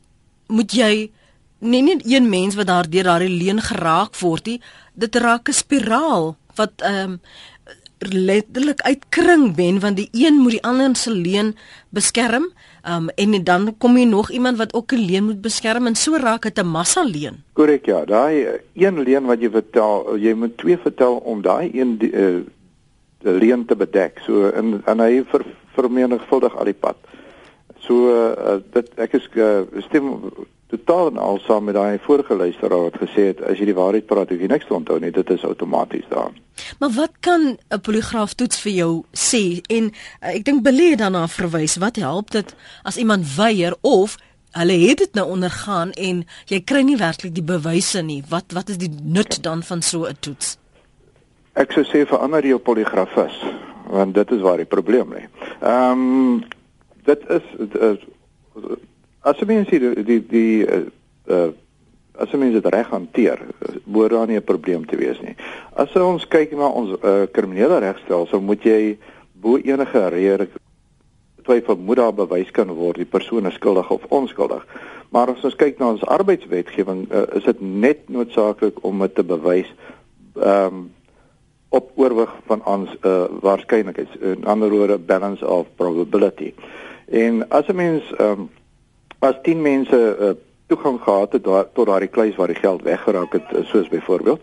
moet 0.47 0.73
jy 0.73 1.11
nie 1.59 1.83
net 1.83 2.03
een 2.07 2.29
mens 2.29 2.55
wat 2.55 2.67
daardeur 2.67 3.03
daardie 3.03 3.33
leen 3.33 3.61
geraak 3.61 4.17
word 4.21 4.47
nie, 4.47 4.61
dit 4.95 5.17
raak 5.17 5.49
'n 5.49 5.53
spiraal 5.53 6.37
wat 6.55 6.73
ehm 6.83 7.11
um, 7.11 7.21
letterlik 8.13 8.81
uitkring 8.81 9.55
ben 9.57 9.81
want 9.81 9.97
die 9.97 10.09
een 10.13 10.35
moet 10.35 10.57
die 10.57 10.63
ander 10.65 10.97
se 10.97 11.11
leen 11.11 11.55
beskerm 11.89 12.47
um, 12.89 13.09
en 13.09 13.45
dan 13.45 13.75
kom 13.79 13.97
jy 13.97 14.05
nog 14.05 14.31
iemand 14.31 14.59
wat 14.59 14.75
ook 14.75 14.93
'n 14.93 15.05
leen 15.07 15.25
moet 15.25 15.41
beskerm 15.41 15.87
en 15.87 15.95
so 15.95 16.17
raak 16.17 16.43
dit 16.43 16.59
'n 16.59 16.67
massa 16.67 17.03
leen. 17.03 17.43
Korrek 17.53 17.87
ja, 17.87 18.05
daai 18.05 18.47
een 18.75 19.03
leen 19.03 19.25
wat 19.25 19.41
jy 19.41 19.51
vertel, 19.51 20.17
jy 20.17 20.35
moet 20.35 20.57
twee 20.57 20.79
vertel 20.79 21.15
om 21.17 21.43
daai 21.43 21.71
een 21.73 21.99
die, 21.99 22.13
uh, 22.13 22.41
leen 23.25 23.65
te 23.65 23.77
bedek. 23.77 24.21
So 24.25 24.49
in 24.49 24.83
en 24.85 25.01
hy 25.01 25.25
ver, 25.31 25.45
vermenigvuldig 25.75 26.57
al 26.57 26.65
die 26.65 26.77
pad. 26.81 26.97
So 27.79 28.09
uh, 28.09 28.61
dit 28.73 28.91
ek 28.97 29.13
is 29.13 29.29
uh, 29.35 29.65
stem 29.89 30.11
totaal 30.75 31.11
en 31.13 31.21
al 31.23 31.39
saam 31.47 31.65
met 31.69 31.75
daai 31.75 31.99
vorige 32.07 32.37
luisteraar 32.37 32.89
wat 32.89 32.99
gesê 33.03 33.31
het 33.31 33.43
as 33.43 33.59
jy 33.59 33.71
die 33.71 33.77
waarheid 33.79 34.07
praat 34.11 34.31
hoef 34.33 34.43
jy 34.43 34.51
niks 34.51 34.67
te 34.69 34.75
onthou 34.75 34.99
nie, 35.01 35.13
dit 35.15 35.31
is 35.31 35.47
outomaties 35.47 36.07
daar. 36.11 36.33
Maar 36.79 36.93
wat 36.99 37.15
kan 37.21 37.57
'n 37.57 37.81
poligraaf 37.81 38.35
toets 38.35 38.61
vir 38.61 38.73
jou 38.73 38.93
sê? 39.13 39.61
En 39.69 39.91
uh, 39.91 40.35
ek 40.35 40.45
dink 40.45 40.63
belê 40.67 40.95
daarna 40.97 41.27
verwys, 41.29 41.77
wat 41.77 41.97
help 41.97 42.31
dit 42.31 42.55
as 42.83 42.97
iemand 42.97 43.35
weier 43.37 43.75
of 43.81 44.17
hulle 44.55 44.79
het 44.89 44.99
dit 44.99 45.15
nou 45.15 45.27
ondergaan 45.29 45.91
en 45.93 46.25
jy 46.47 46.61
kry 46.61 46.83
nie 46.87 46.97
werklik 46.97 47.35
die 47.35 47.47
bewyse 47.47 48.03
nie. 48.03 48.23
Wat 48.29 48.53
wat 48.53 48.69
is 48.69 48.79
die 48.79 48.91
nut 49.03 49.43
dan 49.43 49.63
van 49.63 49.83
so 49.83 50.07
'n 50.07 50.17
toets? 50.21 50.59
Ek 51.53 51.73
sou 51.73 51.85
sê 51.85 52.07
verander 52.07 52.47
jou 52.47 52.59
poligrafis 52.59 53.37
want 53.87 54.15
dit 54.15 54.31
is 54.31 54.41
waar 54.41 54.57
die 54.57 54.73
probleem 54.77 55.13
lê. 55.13 55.29
Ehm 55.61 55.91
um, 55.91 56.45
dit 57.05 57.21
is 57.29 57.43
uh, 57.81 57.97
as 59.25 59.41
jy 59.41 59.47
mens 59.49 59.69
die 59.73 59.81
die 60.05 60.21
die 60.29 60.67
uh, 60.67 61.51
as 62.15 62.31
jy 62.31 62.39
mens 62.39 62.55
dit 62.55 62.67
reg 62.71 62.91
hanteer, 62.93 63.41
behoort 63.85 64.15
daar 64.15 64.27
nie 64.27 64.37
'n 64.37 64.45
probleem 64.45 64.87
te 64.87 64.97
wees 64.97 65.21
nie. 65.21 65.35
As 65.77 65.97
ons 65.97 66.29
kyk 66.29 66.53
na 66.53 66.69
ons 66.69 66.95
uh, 67.03 67.27
kriminele 67.33 67.79
regstelsel, 67.79 68.41
moet 68.41 68.63
jy 68.63 68.99
bo 69.33 69.57
enige 69.57 70.09
rede 70.09 70.49
twyfel 71.45 71.77
moet 71.77 71.97
daar 71.97 72.15
bewys 72.15 72.51
kan 72.51 72.71
word 72.73 72.97
die 72.97 73.05
persoon 73.09 73.47
is 73.47 73.55
skuldig 73.55 73.91
of 73.91 74.05
onskuldig. 74.09 74.65
Maar 75.13 75.35
as 75.35 75.45
ons 75.45 75.57
kyk 75.57 75.79
na 75.79 75.93
ons 75.93 76.05
arbeidswetgewing, 76.05 77.05
uh, 77.13 77.27
is 77.37 77.45
dit 77.45 77.61
net 77.61 78.09
noodsaaklik 78.09 78.81
om 78.83 79.05
dit 79.05 79.15
te 79.15 79.25
bewys. 79.25 79.71
Ehm 80.41 80.67
um, 80.67 80.93
op 81.75 81.89
oorwig 81.99 82.31
van 82.47 82.61
ons 82.71 82.91
uh, 83.03 83.25
waarskynlikheid 83.43 84.13
in 84.23 84.45
ander 84.47 84.71
woorde 84.71 84.99
balance 84.99 85.47
of 85.47 85.67
probability. 85.75 86.53
En 87.11 87.49
as 87.49 87.67
'n 87.67 87.77
mens 87.77 88.13
ehm 88.15 88.31
um, 88.31 88.51
as 89.25 89.41
10 89.43 89.63
mense 89.63 90.17
uh, 90.21 90.31
toegang 90.67 91.01
gehad 91.01 91.33
het 91.33 91.45
daar, 91.45 91.67
tot 91.73 91.87
daardie 91.87 92.09
kluis 92.09 92.37
waar 92.37 92.53
die 92.53 92.61
geld 92.61 92.83
weggeraak 92.83 93.33
het 93.33 93.53
eh, 93.53 93.65
soos 93.65 93.89
byvoorbeeld 93.89 94.41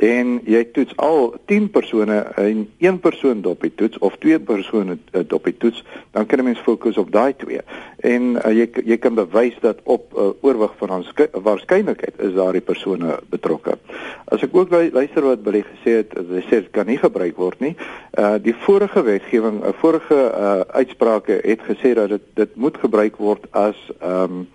en 0.00 0.38
jy 0.48 0.62
toets 0.72 0.96
al 0.96 1.34
10 1.50 1.68
persone 1.70 2.16
en 2.40 2.62
een 2.80 2.98
persoon 3.04 3.42
dop 3.44 3.60
die 3.60 3.72
toets 3.76 3.98
of 3.98 4.16
twee 4.22 4.38
persone 4.40 4.96
eh, 5.12 5.20
dop 5.28 5.44
die 5.44 5.56
toets 5.60 5.84
dan 6.16 6.26
kan 6.26 6.38
'n 6.40 6.44
mens 6.44 6.58
fokus 6.58 6.96
op 6.96 7.12
daai 7.12 7.36
twee. 7.36 7.60
En 8.00 8.22
uh, 8.36 8.52
jy 8.52 8.68
jy 8.84 8.96
kan 8.96 9.14
bewys 9.14 9.56
dat 9.60 9.78
op 9.84 10.12
uh, 10.16 10.30
oorwig 10.40 10.72
van 10.76 11.04
waarskynlikheid 11.32 12.14
is 12.18 12.32
daardie 12.32 12.60
persone 12.60 13.18
betrokke. 13.28 13.78
As 14.24 14.42
ek 14.42 14.56
ook 14.56 14.70
luister 14.70 15.22
wat 15.22 15.42
Billy 15.42 15.62
gesê 15.62 16.00
het 16.00 16.16
hy 16.16 16.40
sê 16.48 16.62
dit 16.64 16.70
kan 16.70 16.86
nie 16.86 16.98
gebruik 16.98 17.36
word 17.36 17.60
nie 17.60 17.76
uh, 18.18 18.34
die 18.42 18.54
vorige 18.54 19.02
wetgewing 19.02 19.60
uh, 19.64 19.72
vorige 19.72 20.14
uh, 20.14 20.60
uitsprake 20.60 21.40
het 21.44 21.60
gesê 21.68 21.94
dat 21.94 22.08
dit 22.08 22.22
dit 22.34 22.56
moet 22.56 22.76
gebruik 22.76 23.16
word 23.16 23.46
as 23.50 23.76
um, 24.02 24.48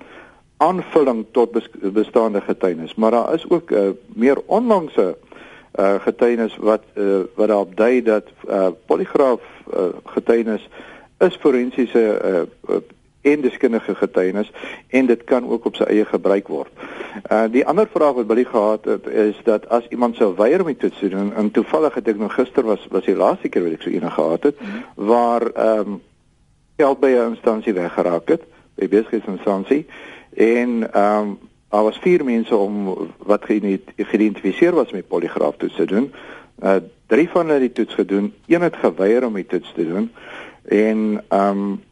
aanvulling 0.58 1.26
tot 1.32 1.52
bestaande 1.94 2.42
getuienis. 2.42 2.96
Maar 2.96 3.12
daar 3.12 3.34
is 3.34 3.50
ook 3.50 3.72
'n 3.72 3.76
uh, 3.76 3.90
meer 4.08 4.38
onlangse 4.46 5.18
uh, 5.80 5.96
getuienis 6.02 6.58
wat 6.58 6.84
uh, 6.94 7.24
wat 7.36 7.48
daarop 7.48 7.76
dui 7.76 8.02
dat 8.02 8.28
uh, 8.50 8.68
poligraaf 8.86 9.42
uh, 9.74 9.88
getuienis 10.06 10.70
is 11.18 11.36
forensiese 11.36 12.06
uh, 12.70 12.76
en 13.26 13.42
deskundige 13.42 13.96
getuienis 13.96 14.52
en 14.88 15.06
dit 15.06 15.24
kan 15.24 15.50
ook 15.50 15.66
op 15.66 15.76
sy 15.76 15.88
eie 15.90 16.06
gebruik 16.06 16.48
word. 16.48 16.72
Uh 17.32 17.46
die 17.52 17.66
ander 17.66 17.88
vraag 17.92 18.20
wat 18.20 18.28
Billy 18.28 18.46
gehad 18.46 18.86
het 18.86 19.08
is 19.08 19.40
dat 19.44 19.70
as 19.70 19.88
iemand 19.90 20.16
sou 20.16 20.34
weier 20.36 20.62
om 20.62 20.74
dit 20.74 21.00
te 21.00 21.10
doen 21.10 21.34
en 21.34 21.52
toevallig 21.52 21.94
het 21.94 22.08
ek 22.14 22.22
nog 22.22 22.34
gister 22.34 22.64
was 22.64 22.86
was 22.92 23.08
die 23.10 23.18
laaste 23.18 23.50
keer 23.50 23.66
wat 23.66 23.80
ek 23.80 23.88
so 23.88 23.90
ene 23.90 24.12
gehad 24.12 24.44
het 24.44 24.62
mm 24.62 24.68
-hmm. 24.68 25.08
waar 25.08 25.48
ehm 25.48 25.80
um, 25.80 26.02
geld 26.78 27.00
by 27.00 27.08
'n 27.08 27.34
instansie 27.34 27.74
weggeraak 27.74 28.28
het, 28.28 28.44
by 28.76 28.88
besigheidsinstansie 28.88 29.86
en 30.34 30.94
ehm 30.94 31.22
um, 31.22 31.38
daar 31.76 31.84
was 31.84 32.00
vier 32.00 32.24
mense 32.24 32.56
om 32.56 32.94
wat 33.28 33.46
geïdentifiseer 33.46 34.76
was 34.76 34.92
met 34.96 35.08
poligraaf 35.08 35.58
toets 35.58 35.76
te 35.76 35.86
doen. 35.86 36.14
Uh 36.64 36.76
drie 37.06 37.28
van 37.30 37.42
hulle 37.46 37.62
het 37.62 37.76
die 37.76 37.84
toets 37.84 37.94
gedoen, 37.94 38.32
een 38.48 38.62
het 38.62 38.76
geweier 38.82 39.26
om 39.26 39.36
die 39.38 39.46
toets 39.46 39.74
te 39.76 39.84
doen 39.86 40.08
en 40.64 41.22
ehm 41.28 41.50
um, 41.50 41.84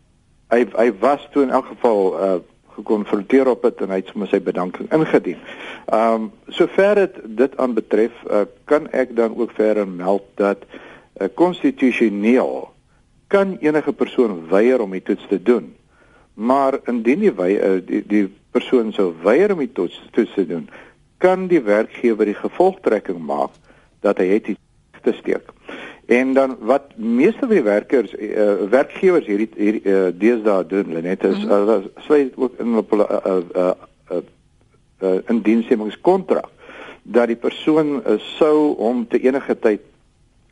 hy 0.50 0.66
hy 0.74 0.88
was 1.00 1.28
toe 1.32 1.44
in 1.44 1.54
elk 1.54 1.66
geval 1.76 2.02
uh 2.16 2.40
gekonfronteer 2.74 3.48
op 3.48 3.62
dit 3.62 3.82
en 3.86 3.92
hy 3.94 4.00
het 4.02 4.10
sommer 4.10 4.30
sy 4.32 4.40
bedanking 4.42 4.90
ingedien. 4.96 5.38
Ehm 5.86 6.14
um, 6.14 6.32
sover 6.48 6.96
dit 6.96 7.20
dit 7.44 7.58
aan 7.58 7.76
betref, 7.78 8.16
uh, 8.26 8.46
kan 8.66 8.88
ek 8.92 9.16
dan 9.16 9.36
ook 9.38 9.52
verder 9.54 9.88
meld 9.88 10.24
dat 10.42 10.64
uh, 10.66 11.28
konstitusioneel 11.34 12.72
kan 13.28 13.58
enige 13.62 13.94
persoon 13.94 14.48
weier 14.50 14.82
om 14.82 14.96
die 14.96 15.04
toets 15.04 15.28
te 15.30 15.42
doen. 15.42 15.76
Maar 16.34 16.80
indien 16.90 17.20
die 17.20 17.36
wy 17.36 17.52
uh, 17.60 17.78
die 17.86 18.02
die 18.08 18.26
persoon 18.54 18.94
sou 18.94 19.12
weier 19.24 19.54
om 19.54 19.62
die 19.64 19.72
toets 19.72 19.98
toets 20.16 20.34
te 20.38 20.46
doen, 20.48 20.68
kan 21.24 21.48
die 21.52 21.62
werkgewer 21.64 22.30
die 22.30 22.38
gevolgtrekking 22.38 23.20
maak 23.20 23.56
dat 24.06 24.20
hy 24.22 24.28
het 24.36 24.54
te 25.04 25.14
steek. 25.18 25.52
En 26.12 26.34
dan 26.36 26.56
wat 26.68 26.96
meeste 26.96 27.46
van 27.46 27.56
die 27.56 27.64
werkers 27.64 28.14
uh, 28.16 28.56
werkgewers 28.72 29.28
hierdie 29.28 29.50
hier 29.56 29.80
uh, 29.82 30.10
deesdae 30.20 30.66
doen, 30.68 30.92
net 31.02 31.24
is 31.24 31.44
mm 31.44 31.50
-hmm. 31.50 31.70
uh, 31.70 32.04
sluit 32.06 32.34
ook 32.36 32.60
in 32.60 32.78
op 32.78 32.92
'n 32.92 33.00
uh, 33.00 33.08
uh, 33.26 33.38
uh, 33.56 33.72
uh, 34.12 34.18
uh, 35.04 35.20
in 35.28 35.42
diensnemingskontrak 35.42 36.50
dat 37.04 37.28
die 37.28 37.36
persoon 37.36 38.04
uh, 38.04 38.20
sou 38.20 38.76
hom 38.76 39.08
te 39.08 39.20
enige 39.20 39.60
tyd 39.60 39.82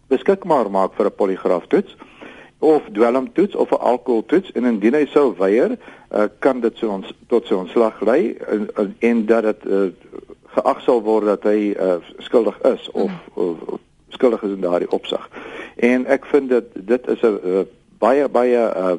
beskikbaar 0.08 0.72
maak 0.72 0.96
vir 0.96 1.06
'n 1.06 1.16
poligraaf 1.16 1.68
toets. 1.68 1.96
Mm 1.96 2.11
of 2.62 2.84
dwelmtoets 2.94 3.56
of 3.56 3.72
'n 3.72 3.80
alkoholtoets 3.80 4.52
en 4.52 4.66
indien 4.66 4.94
hy 4.94 5.06
sou 5.10 5.34
weier, 5.38 5.78
uh, 6.12 6.24
kan 6.40 6.60
dit 6.60 6.78
so 6.78 6.90
ons 6.90 7.14
tot 7.28 7.48
sy 7.48 7.54
ontslag 7.54 8.02
lei 8.02 8.38
en, 8.48 8.70
en 9.00 9.26
dat 9.26 9.44
dit 9.44 9.66
uh, 9.66 9.88
geag 10.54 10.82
sal 10.82 11.02
word 11.02 11.26
dat 11.26 11.44
hy 11.44 11.74
uh, 11.74 11.96
skuldig 12.18 12.58
is 12.62 12.90
of, 12.92 13.10
mm. 13.10 13.34
of, 13.34 13.62
of 13.62 13.80
skuldig 14.08 14.44
is 14.44 14.54
in 14.54 14.62
daardie 14.62 14.92
opsig. 14.92 15.30
En 15.76 16.06
ek 16.06 16.26
vind 16.26 16.50
dit 16.50 16.68
dit 16.76 17.08
is 17.08 17.22
'n 17.22 17.40
uh, 17.44 17.64
baie 17.98 18.30
baie 18.30 18.62
uh, 18.78 18.96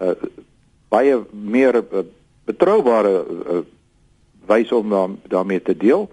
uh, 0.00 0.16
baie 0.88 1.20
meer 1.30 1.76
uh, 1.76 2.02
betroubare 2.44 3.24
uh, 3.24 3.62
wys 4.46 4.72
om 4.72 4.90
dan 4.90 5.18
daarmee 5.28 5.62
te 5.62 5.76
deel 5.76 6.08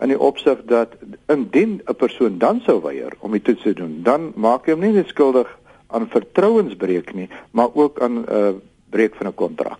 in 0.00 0.08
die 0.08 0.20
opsig 0.20 0.64
dat 0.64 0.96
indien 1.26 1.80
'n 1.84 1.96
persoon 1.96 2.38
dan 2.38 2.60
sou 2.64 2.80
weier 2.82 3.12
om 3.18 3.32
die 3.32 3.42
toets 3.42 3.62
te 3.62 3.72
doen, 3.72 4.02
dan 4.02 4.32
maak 4.34 4.66
hy 4.66 4.72
hom 4.72 4.80
nie 4.80 4.92
net 4.92 5.08
skuldig 5.08 5.58
aan 5.86 6.08
vertrouensbreuk 6.08 7.14
nie, 7.14 7.28
maar 7.50 7.68
ook 7.74 8.00
aan 8.00 8.18
'n 8.20 8.26
uh, 8.32 8.48
breek 8.90 9.14
van 9.14 9.26
'n 9.26 9.34
kontrak. 9.34 9.78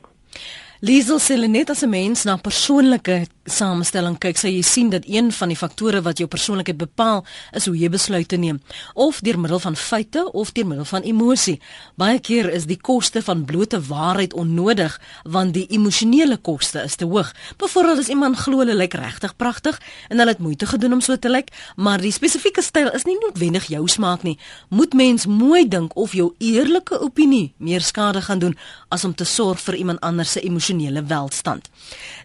Liesel 0.84 1.16
sê 1.18 1.36
net 1.48 1.70
as 1.70 1.82
'n 1.82 1.88
mens 1.88 2.24
na 2.24 2.36
persoonlike 2.36 3.26
samestelling 3.46 4.18
kyk, 4.18 4.36
sê 4.36 4.50
jy 4.50 4.62
sien 4.62 4.90
dat 4.90 5.06
een 5.06 5.32
van 5.32 5.48
die 5.48 5.56
faktore 5.56 6.02
wat 6.02 6.18
jou 6.18 6.26
persoonlikheid 6.28 6.76
bepaal, 6.76 7.24
is 7.52 7.66
hoe 7.66 7.76
jy 7.76 7.88
besluite 7.88 8.36
neem, 8.36 8.60
of 8.94 9.20
deur 9.20 9.38
middel 9.38 9.58
van 9.58 9.76
feite 9.76 10.32
of 10.32 10.52
deur 10.52 10.66
middel 10.66 10.84
van 10.84 11.02
emosie. 11.02 11.60
Baie 11.96 12.18
keer 12.20 12.50
is 12.52 12.66
die 12.66 12.76
koste 12.76 13.22
van 13.22 13.44
blote 13.44 13.80
waarheid 13.80 14.34
onnodig 14.34 15.00
want 15.24 15.54
die 15.54 15.66
emosionele 15.70 16.36
koste 16.36 16.82
is 16.82 16.96
te 16.96 17.04
hoog. 17.04 17.32
Byvoorbeeld 17.56 17.98
as 17.98 18.08
iemand 18.08 18.36
glo 18.36 18.58
hulle 18.58 18.74
lyk 18.74 18.94
regtig 18.94 19.36
pragtig 19.36 19.80
en 20.08 20.18
hulle 20.18 20.30
het 20.30 20.38
moeite 20.38 20.66
gedoen 20.66 20.92
om 20.92 21.00
so 21.00 21.16
te 21.16 21.30
lyk, 21.30 21.48
maar 21.76 22.00
die 22.00 22.12
spesifieke 22.12 22.62
styl 22.62 22.90
is 22.92 23.04
nie 23.04 23.16
noodwendig 23.20 23.66
jou 23.66 23.88
smaak 23.88 24.22
nie. 24.22 24.38
Moet 24.68 24.94
mens 24.94 25.26
mooi 25.26 25.68
dink 25.68 25.96
of 25.96 26.12
jou 26.12 26.34
eerlike 26.38 27.00
opinie 27.00 27.54
meer 27.58 27.80
skade 27.80 28.22
gaan 28.22 28.38
doen 28.38 28.56
as 28.88 29.04
om 29.04 29.14
te 29.14 29.24
sorg 29.24 29.60
vir 29.60 29.74
iemand 29.74 30.00
anders 30.00 30.32
se 30.32 30.40
emosionele 30.66 31.04
welstand. 31.06 31.70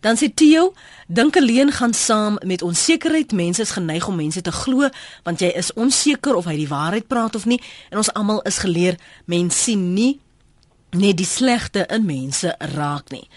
Dan 0.01 0.17
sê 0.17 0.33
Theo, 0.33 0.73
dink 1.07 1.37
alleen 1.37 1.71
gaan 1.71 1.93
saam 1.93 2.37
met 2.45 2.61
onsekerheid. 2.61 3.31
Mense 3.31 3.61
is 3.61 3.71
geneig 3.71 4.07
om 4.07 4.15
mense 4.15 4.41
te 4.41 4.51
glo 4.51 4.89
want 5.23 5.39
jy 5.39 5.51
is 5.55 5.73
onseker 5.73 6.35
of 6.35 6.45
hy 6.45 6.55
die 6.55 6.69
waarheid 6.69 7.07
praat 7.07 7.35
of 7.35 7.45
nie 7.45 7.61
en 7.91 7.97
ons 8.01 8.13
almal 8.13 8.41
is 8.47 8.61
geleer 8.63 8.97
mens 9.25 9.63
sien 9.63 9.93
nie 9.93 10.19
net 10.91 11.17
die 11.17 11.27
slegte 11.27 11.85
in 11.89 12.05
mense 12.05 12.55
raak 12.75 13.11
nie. 13.11 13.27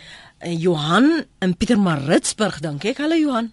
Uh, 0.42 0.55
Johan 0.55 1.24
in 1.40 1.55
Pietermaritzburg 1.57 2.61
dink 2.61 2.84
ek. 2.84 2.98
Hallo 2.98 3.18
Johan. 3.18 3.52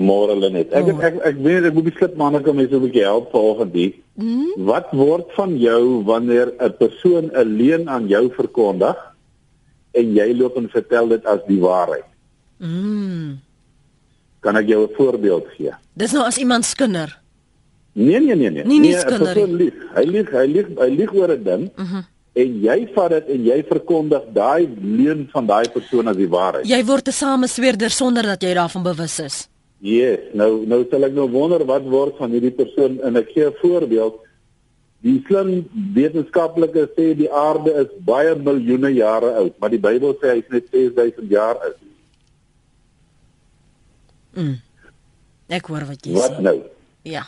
Môre 0.00 0.36
Lenet. 0.38 0.70
Ek 0.72 0.86
ek 0.88 1.02
ek, 1.02 1.16
ek 1.32 1.40
weet 1.42 1.66
ek 1.68 1.74
moet 1.74 1.88
besluit 1.90 2.14
maandag 2.16 2.46
om 2.48 2.56
mense 2.56 2.74
'n 2.74 2.84
bietjie 2.86 3.04
help 3.04 3.32
volgens 3.32 3.72
die. 3.72 3.90
Hmm? 4.16 4.52
Wat 4.56 4.92
word 4.92 5.26
van 5.34 5.58
jou 5.58 6.04
wanneer 6.06 6.54
'n 6.56 6.76
persoon 6.78 7.30
'n 7.34 7.56
leuen 7.56 7.88
aan 7.88 8.06
jou 8.06 8.30
verkondig 8.30 8.96
en 9.92 10.14
jy 10.14 10.36
loop 10.36 10.56
en 10.56 10.68
vertel 10.68 11.08
dit 11.08 11.26
as 11.26 11.40
die 11.46 11.60
waarheid? 11.60 12.04
Mm. 12.58 13.40
Kan 14.40 14.56
ek 14.56 14.66
jou 14.68 14.86
'n 14.86 14.94
voorbeeld 14.96 15.46
gee? 15.56 15.72
Dis 15.94 16.12
nou 16.12 16.24
as 16.24 16.38
iemand 16.38 16.64
skinder. 16.64 17.18
Nee 17.92 18.20
nee 18.20 18.34
nee 18.34 18.50
nee. 18.50 18.64
Nie 18.64 18.80
nie 18.80 18.90
nee, 18.90 18.98
skinder. 18.98 19.34
Lieg. 19.48 19.74
Hy 19.94 20.04
lieg, 20.04 20.30
hy 20.30 20.46
lieg, 20.46 20.66
hy 20.78 20.88
lieg 20.88 21.12
oor 21.12 21.30
'n 21.32 21.42
ding. 21.44 21.70
Mhm. 21.76 21.96
Mm 21.96 22.04
en 22.38 22.58
jy 22.62 22.78
vat 22.94 23.10
dit 23.16 23.30
en 23.34 23.46
jy 23.48 23.58
verkondig 23.66 24.26
daai 24.34 24.68
leuen 24.78 25.24
van 25.32 25.48
daai 25.48 25.66
persoon 25.74 26.10
as 26.10 26.18
die 26.18 26.28
waarheid. 26.30 26.66
Jy 26.68 26.82
word 26.86 27.08
'n 27.08 27.12
samesweerder 27.12 27.90
sonder 27.90 28.22
dat 28.22 28.42
jy 28.42 28.54
daarvan 28.54 28.82
bewus 28.82 29.18
is. 29.18 29.48
Yes, 29.80 30.20
nou 30.34 30.66
nou 30.66 30.84
sal 30.90 31.04
ek 31.04 31.12
nou 31.12 31.28
wonder 31.28 31.64
wat 31.64 31.82
word 31.82 32.16
van 32.18 32.30
hierdie 32.30 32.54
persoon 32.54 33.00
en 33.02 33.16
ek 33.16 33.30
gee 33.34 33.46
'n 33.46 33.54
voorbeeld. 33.60 34.14
Die 35.00 35.16
slim 35.24 35.64
wetenskaplikes 35.96 36.92
sê 36.96 37.12
die 37.16 37.30
aarde 37.32 37.72
is 37.84 37.92
baie 38.04 38.34
miljoene 38.36 38.90
jare 38.92 39.32
oud, 39.40 39.54
maar 39.60 39.72
die 39.72 39.80
Bybel 39.80 40.12
sê 40.20 40.34
hy's 40.34 40.50
net 40.52 40.68
6000 40.74 41.32
jaar 41.32 41.56
oud. 41.64 41.78
Mm. 44.36 44.56
Ek 45.56 45.70
hoor 45.72 45.88
wat 45.88 46.04
jy 46.04 46.14
wat 46.18 46.34
sê. 46.34 46.36
Wat 46.36 46.44
nou? 46.44 46.56
Ja. 47.08 47.24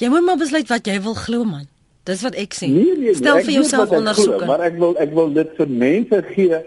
Jy 0.00 0.10
moet 0.10 0.24
maar 0.26 0.40
besluit 0.40 0.72
wat 0.72 0.88
jy 0.88 0.96
wil 1.04 1.16
glo 1.18 1.44
man. 1.46 1.68
Dis 2.08 2.24
wat 2.24 2.36
ek 2.40 2.56
sê. 2.56 2.68
Nee, 2.72 2.96
nee, 3.00 3.14
Stel 3.16 3.40
vir 3.44 3.58
jouself 3.60 3.92
ondersoek. 3.94 4.42
Maar 4.48 4.66
ek 4.70 4.80
wil 4.80 4.96
ek 5.00 5.12
wil 5.16 5.30
dit 5.36 5.52
vir 5.60 5.70
mense 5.84 6.20
gee 6.32 6.60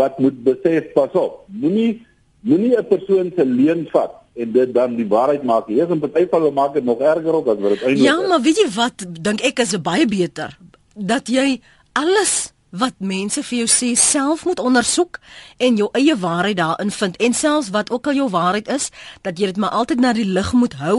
wat 0.00 0.18
moet 0.22 0.38
besef 0.46 0.90
pas 0.94 1.18
op. 1.18 1.44
Moenie 1.50 2.04
moenie 2.46 2.76
'n 2.78 2.86
persoon 2.86 3.32
se 3.36 3.44
leuen 3.44 3.86
vat 3.92 4.23
en 4.34 4.52
dit 4.52 4.74
dan 4.74 4.96
die 4.96 5.06
waarheid 5.06 5.42
maak. 5.42 5.66
Hier 5.66 5.84
is 5.86 5.94
'n 5.94 6.00
party 6.00 6.26
van 6.28 6.40
hulle 6.40 6.54
maak 6.54 6.74
dit 6.74 6.84
nog 6.84 6.98
erger 7.00 7.34
op 7.34 7.48
as 7.48 7.58
wat 7.58 7.70
dit 7.70 7.82
eintlik. 7.82 8.06
Ja, 8.06 8.20
maar 8.26 8.42
weet 8.42 8.56
jy 8.56 8.68
wat 8.74 9.06
dink 9.20 9.40
ek 9.40 9.58
is 9.58 9.80
baie 9.80 10.06
beter 10.06 10.58
dat 10.94 11.28
jy 11.28 11.60
alles 11.92 12.54
wat 12.74 12.94
mense 12.98 13.42
vir 13.46 13.58
jou 13.62 13.68
sê 13.70 13.92
self 13.98 14.44
moet 14.44 14.58
ondersoek 14.58 15.20
en 15.62 15.76
jou 15.78 15.88
eie 15.94 16.16
waarheid 16.18 16.58
daarin 16.58 16.90
vind 16.90 17.18
en 17.22 17.36
selfs 17.38 17.70
wat 17.74 17.90
ook 17.94 18.06
al 18.10 18.18
jou 18.18 18.28
waarheid 18.30 18.68
is 18.68 18.88
dat 19.22 19.38
jy 19.38 19.52
dit 19.52 19.60
maar 19.62 19.76
altyd 19.78 20.02
na 20.02 20.12
die 20.16 20.26
lig 20.26 20.50
moet 20.52 20.74
hou 20.82 20.96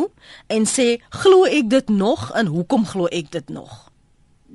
en 0.47 0.67
sê 0.69 0.87
glo 1.09 1.43
ek 1.49 1.67
dit 1.73 1.91
nog 1.91 2.29
en 2.31 2.51
hoekom 2.53 2.87
glo 2.87 3.11
ek 3.11 3.31
dit 3.35 3.51
nog 3.51 3.91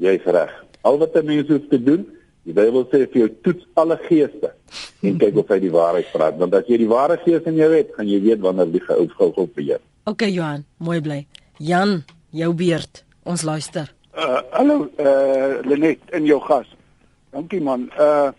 Jy's 0.01 0.25
reg 0.25 0.55
al 0.81 0.99
wat 0.99 1.17
'n 1.17 1.27
mens 1.27 1.49
hoef 1.49 1.69
te 1.69 1.83
doen 1.83 2.09
die 2.49 2.57
Bybel 2.57 2.89
sê 2.89 3.05
vir 3.05 3.21
jou 3.27 3.31
toets 3.45 3.69
alle 3.75 4.01
geeste 4.09 4.55
en 5.07 5.19
kyk 5.19 5.37
of 5.37 5.49
hy 5.49 5.59
die 5.59 5.75
waarheid 5.75 6.11
praat 6.13 6.39
want 6.39 6.55
as 6.55 6.67
jy 6.69 6.79
die 6.79 6.91
ware 6.91 7.19
gees 7.25 7.47
in 7.47 7.57
jou 7.57 7.71
het 7.75 7.95
gaan 7.97 8.09
jy 8.09 8.21
weet 8.21 8.41
wanneer 8.41 8.73
die 8.73 8.83
ou 8.89 9.07
vir 9.55 9.63
jou 9.63 9.81
OK 10.05 10.27
Johan 10.31 10.65
mooi 10.79 11.01
bly 11.01 11.27
Jan 11.59 12.05
jou 12.31 12.53
beurt 12.55 13.05
ons 13.25 13.43
luister 13.43 13.91
Uh 14.21 14.41
hallo 14.51 14.91
uh 14.99 15.63
Lenet 15.63 16.01
in 16.11 16.25
jou 16.25 16.41
gas. 16.41 16.67
Dankie 17.31 17.61
man. 17.61 17.91
Uh 17.99 18.33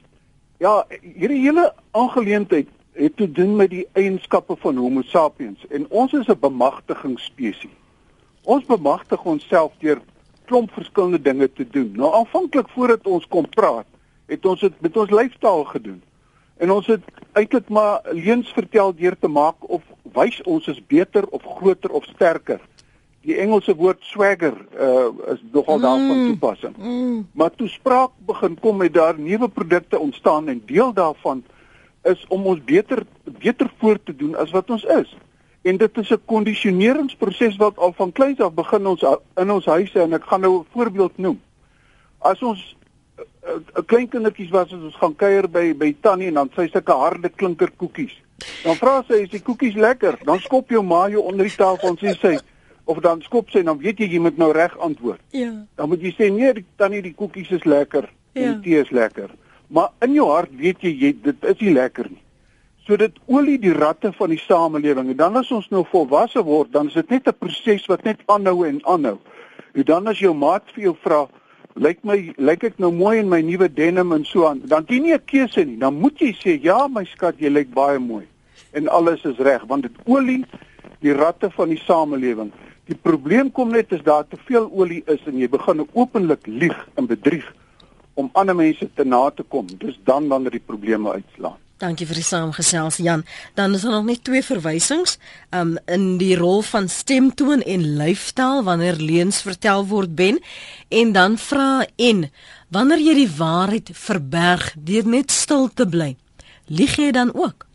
ja, 0.57 0.85
hierdie 1.01 1.39
hele 1.41 1.73
aangeleentheid 1.91 2.67
het 2.93 3.15
te 3.17 3.31
doen 3.31 3.55
met 3.55 3.69
die 3.69 3.87
eienskappe 3.93 4.55
van 4.59 4.77
Homo 4.77 5.01
sapiens 5.01 5.63
en 5.69 5.87
ons 5.89 6.13
is 6.13 6.27
'n 6.27 6.39
bemagtigingsspesies. 6.39 7.77
Ons 8.43 8.65
bemagtig 8.65 9.23
onsself 9.23 9.71
deur 9.79 10.01
klomp 10.45 10.71
verskillende 10.71 11.21
dinge 11.21 11.53
te 11.53 11.67
doen. 11.67 11.91
Nou 11.95 12.13
aanvanklik 12.13 12.69
voordat 12.69 13.07
ons 13.07 13.27
kom 13.27 13.49
praat, 13.49 13.87
het 14.25 14.45
ons 14.45 14.59
dit 14.59 14.81
met 14.81 14.97
ons 14.97 15.09
lyfstaal 15.09 15.63
gedoen. 15.63 16.01
En 16.61 16.71
ons 16.71 16.87
het 16.87 17.05
eintlik 17.33 17.69
maar 17.69 18.01
leuns 18.13 18.51
vertel 18.53 18.93
deur 18.95 19.15
te 19.19 19.27
maak 19.27 19.65
of 19.65 19.81
wys 20.13 20.41
ons 20.45 20.67
is 20.67 20.81
beter 20.87 21.25
of 21.33 21.45
groter 21.57 21.91
of 21.97 22.05
sterker 22.13 22.61
die 23.21 23.37
Engelse 23.37 23.73
woord 23.77 24.01
swagger 24.09 24.55
uh, 24.73 25.09
is 25.33 25.41
nogal 25.53 25.77
mm. 25.77 25.83
daarvan 25.85 26.21
toepassing. 26.27 26.75
Mm. 26.77 27.27
Maar 27.37 27.55
toespraak 27.55 28.11
begin 28.25 28.57
kom 28.59 28.77
met 28.77 28.93
daar 28.93 29.19
nuwe 29.19 29.49
produkte 29.49 29.99
ontstaan 29.99 30.47
en 30.47 30.61
deel 30.65 30.93
daarvan 30.93 31.43
is 32.03 32.25
om 32.27 32.45
ons 32.45 32.63
beter 32.65 33.03
beter 33.23 33.69
voor 33.77 33.99
te 34.03 34.15
doen 34.15 34.35
as 34.35 34.51
wat 34.51 34.69
ons 34.69 34.83
is. 34.83 35.17
En 35.61 35.77
dit 35.77 35.97
is 35.97 36.09
'n 36.09 36.25
kondisioneringsproses 36.25 37.55
wat 37.55 37.77
al 37.77 37.93
van 37.93 38.11
kleins 38.11 38.39
af 38.39 38.53
begin 38.53 38.87
ons 38.87 39.05
in 39.35 39.51
ons 39.51 39.65
huise 39.65 40.01
en 40.01 40.13
ek 40.13 40.25
gaan 40.25 40.41
nou 40.41 40.59
'n 40.59 40.65
voorbeeld 40.73 41.17
noem. 41.17 41.41
As 42.17 42.41
ons 42.41 42.75
klein 43.85 44.07
kindertjies 44.09 44.51
was 44.51 44.73
as 44.73 44.81
ons 44.81 44.97
gaan 45.01 45.15
kuier 45.15 45.47
by 45.47 45.73
by 45.73 45.91
Tannie 46.01 46.27
en 46.27 46.39
dan 46.41 46.51
sy 46.55 46.67
sulke 46.69 46.95
harde 46.97 47.29
klinker 47.29 47.71
koekies. 47.77 48.13
Dan 48.63 48.77
vra 48.79 49.01
sy 49.07 49.23
is 49.25 49.33
die 49.33 49.43
koekies 49.45 49.75
lekker? 49.75 50.17
Dan 50.25 50.39
skop 50.39 50.71
jou 50.71 50.83
ma 50.83 51.07
jou 51.09 51.23
onder 51.29 51.45
die 51.49 51.55
tafel 51.55 51.93
en 51.93 51.99
sê 52.01 52.15
sy 52.21 52.37
of 52.89 52.99
dan 53.05 53.21
skop 53.21 53.51
sy 53.53 53.63
dan 53.63 53.79
weet 53.81 54.01
jy 54.01 54.09
jy 54.15 54.19
moet 54.23 54.37
nou 54.41 54.51
reg 54.55 54.73
antwoord. 54.79 55.21
Ja. 55.35 55.51
Dan 55.77 55.91
moet 55.91 56.01
jy 56.01 56.13
sê 56.17 56.31
nee, 56.33 56.65
tannie 56.81 57.03
die 57.05 57.15
koekies 57.17 57.51
is 57.51 57.65
lekker 57.65 58.09
ja. 58.33 58.53
die 58.53 58.59
tee 58.65 58.81
is 58.81 58.91
lekker. 58.91 59.31
Maar 59.71 59.91
in 60.05 60.17
jou 60.17 60.27
hart 60.31 60.51
weet 60.57 60.83
jy 60.83 60.91
jy 61.05 61.13
dit 61.23 61.49
is 61.53 61.61
nie 61.61 61.73
lekker 61.77 62.09
nie. 62.11 62.21
So 62.87 62.97
dit 62.97 63.19
olie 63.29 63.59
die 63.61 63.73
ratte 63.77 64.09
van 64.17 64.31
die 64.33 64.41
samelewing 64.41 65.13
en 65.13 65.19
dan 65.19 65.37
as 65.39 65.51
ons 65.53 65.69
nou 65.71 65.83
volwasse 65.91 66.41
word, 66.43 66.71
dan 66.73 66.89
is 66.89 66.97
dit 66.97 67.09
net 67.09 67.27
'n 67.27 67.37
proses 67.39 67.85
wat 67.87 68.03
net 68.03 68.19
aanhou 68.25 68.65
en 68.67 68.81
aanhou. 68.85 69.19
En 69.73 69.83
dan 69.83 70.07
as 70.07 70.19
jou 70.19 70.33
maat 70.33 70.63
vir 70.73 70.83
jou 70.83 70.95
vra, 71.03 71.27
lyk 71.75 72.03
my 72.03 72.33
lyk 72.37 72.63
ek 72.63 72.79
nou 72.79 72.91
mooi 72.91 73.19
in 73.19 73.29
my 73.29 73.41
nuwe 73.41 73.69
denim 73.69 74.11
en 74.11 74.25
so 74.25 74.47
aan, 74.47 74.61
dan 74.65 74.85
jy 74.89 74.99
nie 74.99 75.13
'n 75.13 75.25
keuse 75.25 75.65
nie. 75.65 75.77
Dan 75.77 75.99
moet 75.99 76.19
jy 76.19 76.33
sê 76.33 76.59
ja, 76.61 76.87
my 76.87 77.05
skat, 77.05 77.39
jy 77.39 77.49
lyk 77.49 77.73
baie 77.73 77.99
mooi. 77.99 78.25
En 78.73 78.87
alles 78.87 79.23
is 79.25 79.37
reg 79.37 79.63
want 79.67 79.83
dit 79.83 79.95
olie 80.05 80.45
die 80.99 81.13
ratte 81.13 81.49
van 81.49 81.69
die 81.69 81.81
samelewing. 81.85 82.51
Die 82.85 82.95
probleem 82.95 83.51
kom 83.51 83.71
net 83.71 83.93
as 83.93 84.03
daar 84.03 84.27
te 84.27 84.37
veel 84.45 84.69
olie 84.71 85.03
is 85.07 85.19
en 85.25 85.37
jy 85.37 85.47
begin 85.49 85.87
openlik 85.93 86.47
lieg 86.47 86.87
en 86.95 87.07
bedrieg 87.07 87.45
om 88.13 88.29
ander 88.33 88.55
mense 88.55 88.89
te 88.95 89.03
na 89.03 89.29
te 89.29 89.43
kom. 89.43 89.67
Dis 89.67 89.99
dan 90.03 90.27
wanneer 90.27 90.51
die 90.51 90.65
probleme 90.65 91.11
uitslaan. 91.11 91.57
Dankie 91.81 92.05
vir 92.05 92.19
die 92.19 92.25
saamgesels 92.25 92.99
Jan. 93.01 93.23
Dan 93.57 93.73
is 93.73 93.81
daar 93.81 93.95
nog 93.95 94.05
net 94.05 94.23
twee 94.23 94.43
verwysings 94.45 95.15
um 95.49 95.77
in 95.89 96.19
die 96.21 96.35
rol 96.37 96.61
van 96.61 96.85
stemtoon 96.87 97.63
en 97.65 97.85
lyfstaal 97.97 98.61
wanneer 98.67 98.99
leuns 99.01 99.41
vertel 99.41 99.87
word 99.89 100.13
ben 100.15 100.37
en 100.93 101.11
dan 101.15 101.39
vra 101.41 101.87
en 101.97 102.27
wanneer 102.69 103.01
jy 103.01 103.15
die 103.23 103.31
waarheid 103.37 103.89
verberg 103.97 104.75
deur 104.77 105.09
net 105.09 105.33
stil 105.33 105.71
te 105.73 105.89
bly. 105.89 106.13
Lieg 106.69 106.99
jy 107.01 107.09
dan 107.17 107.33
ook? 107.33 107.65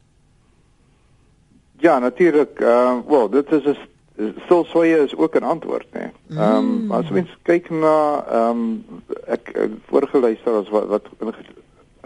Ja, 1.82 1.98
natuurlik. 1.98 2.60
Uh 2.62 3.02
wel, 3.10 3.28
dit 3.30 3.52
is 3.52 3.66
'n 3.66 4.34
stil 4.44 4.64
soeye 4.64 5.02
is 5.02 5.16
ook 5.16 5.34
'n 5.34 5.42
antwoord 5.42 5.86
nê. 5.92 6.06
Nee. 6.26 6.38
Ehm 6.38 6.56
um, 6.56 6.92
as 6.92 7.10
mens 7.10 7.36
kyk 7.42 7.70
na 7.70 8.24
ehm 8.30 8.50
um, 8.50 8.84
ek 9.26 9.68
vorige 9.90 10.18
luisteraars 10.18 10.68
wat 10.68 10.86
wat 11.18 11.36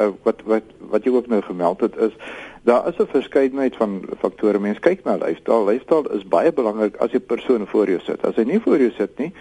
uh, 0.00 0.08
wat 0.22 0.42
wat 0.44 0.62
wat 0.78 1.04
jy 1.04 1.12
ook 1.12 1.26
nou 1.26 1.42
gemeld 1.42 1.80
het 1.80 1.96
is 1.96 2.16
daar 2.62 2.88
is 2.88 2.96
'n 2.96 3.06
verskeidenheid 3.06 3.76
van 3.76 4.04
faktore. 4.18 4.58
Mens 4.58 4.78
kyk 4.78 5.04
na 5.04 5.16
lifestyle. 5.16 5.64
Lifestyle 5.64 6.14
is 6.16 6.28
baie 6.28 6.52
belangrik 6.52 6.96
as 6.96 7.10
jy 7.10 7.20
persoon 7.20 7.66
voor 7.66 7.88
jou 7.88 8.00
sit. 8.00 8.26
As 8.26 8.34
hy 8.34 8.42
nie 8.42 8.60
voor 8.60 8.78
jou 8.78 8.90
sit 8.90 9.18
nie, 9.18 9.32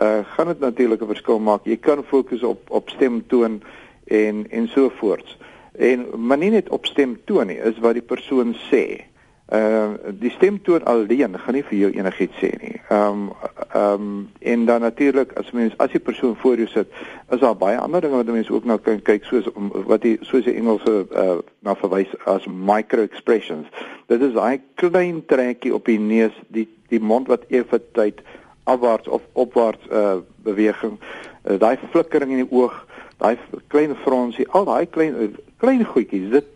uh 0.00 0.18
gaan 0.24 0.46
dit 0.46 0.60
natuurlik 0.60 1.02
'n 1.02 1.06
verskil 1.06 1.38
maak. 1.38 1.64
Jy 1.64 1.76
kan 1.76 2.04
fokus 2.04 2.42
op 2.42 2.70
op 2.70 2.90
stemtoon 2.90 3.62
en 4.04 4.46
en 4.50 4.68
so 4.68 4.88
voorts. 4.88 5.38
En 5.72 6.06
maar 6.16 6.38
nie 6.38 6.50
net 6.50 6.68
op 6.68 6.86
stem 6.86 7.18
toon 7.24 7.46
nie, 7.46 7.58
is 7.58 7.78
wat 7.78 7.92
die 7.92 8.02
persoon 8.02 8.54
sê. 8.54 9.04
Uh 9.48 9.96
die 10.20 10.30
stemtoon 10.30 10.84
alleen 10.84 11.38
gaan 11.38 11.54
nie 11.56 11.62
vir 11.64 11.78
jou 11.78 11.88
enigiets 11.96 12.36
sê 12.36 12.50
nie. 12.60 12.74
Ehm 12.88 13.06
um, 13.06 13.30
ehm 13.72 13.92
um, 13.92 14.28
en 14.38 14.64
dan 14.64 14.80
natuurlik 14.80 15.32
as 15.40 15.50
mens 15.50 15.76
as 15.76 15.90
die 15.90 16.00
persoon 16.00 16.36
voor 16.36 16.56
jou 16.56 16.66
sit, 16.68 16.88
is 17.30 17.40
daar 17.40 17.56
baie 17.56 17.78
ander 17.78 18.00
dinge 18.00 18.16
wat 18.16 18.26
mense 18.26 18.52
ook 18.52 18.64
na 18.64 18.76
kan 18.76 19.00
kyk 19.02 19.24
soos 19.24 19.48
om 19.52 19.70
wat 19.86 20.02
die 20.02 20.18
soos 20.20 20.44
die 20.44 20.54
Engelse 20.54 21.06
uh 21.10 21.38
na 21.64 21.74
verwys 21.76 22.12
as 22.24 22.44
micro 22.46 23.00
expressions. 23.02 23.66
Dit 24.06 24.20
is 24.20 24.36
daai 24.36 24.60
klein 24.74 25.24
trekkie 25.26 25.72
op 25.74 25.88
die 25.88 25.98
neus, 25.98 26.36
die 26.48 26.68
die 26.92 27.00
mond 27.00 27.32
wat 27.32 27.48
effe 27.48 27.80
tyd 27.92 28.20
afwaarts 28.64 29.08
of 29.08 29.24
opwaarts 29.32 29.88
uh 29.88 30.18
beweging, 30.44 31.00
uh, 31.48 31.56
daai 31.56 31.78
flikkering 31.90 32.36
in 32.36 32.44
die 32.44 32.52
oog, 32.52 32.84
daai 33.16 33.38
klein 33.66 33.96
fronsie, 34.04 34.48
al 34.52 34.68
daai 34.68 34.86
klein 34.86 35.36
klein 35.56 35.84
goedjies. 35.84 36.30
Dit 36.36 36.52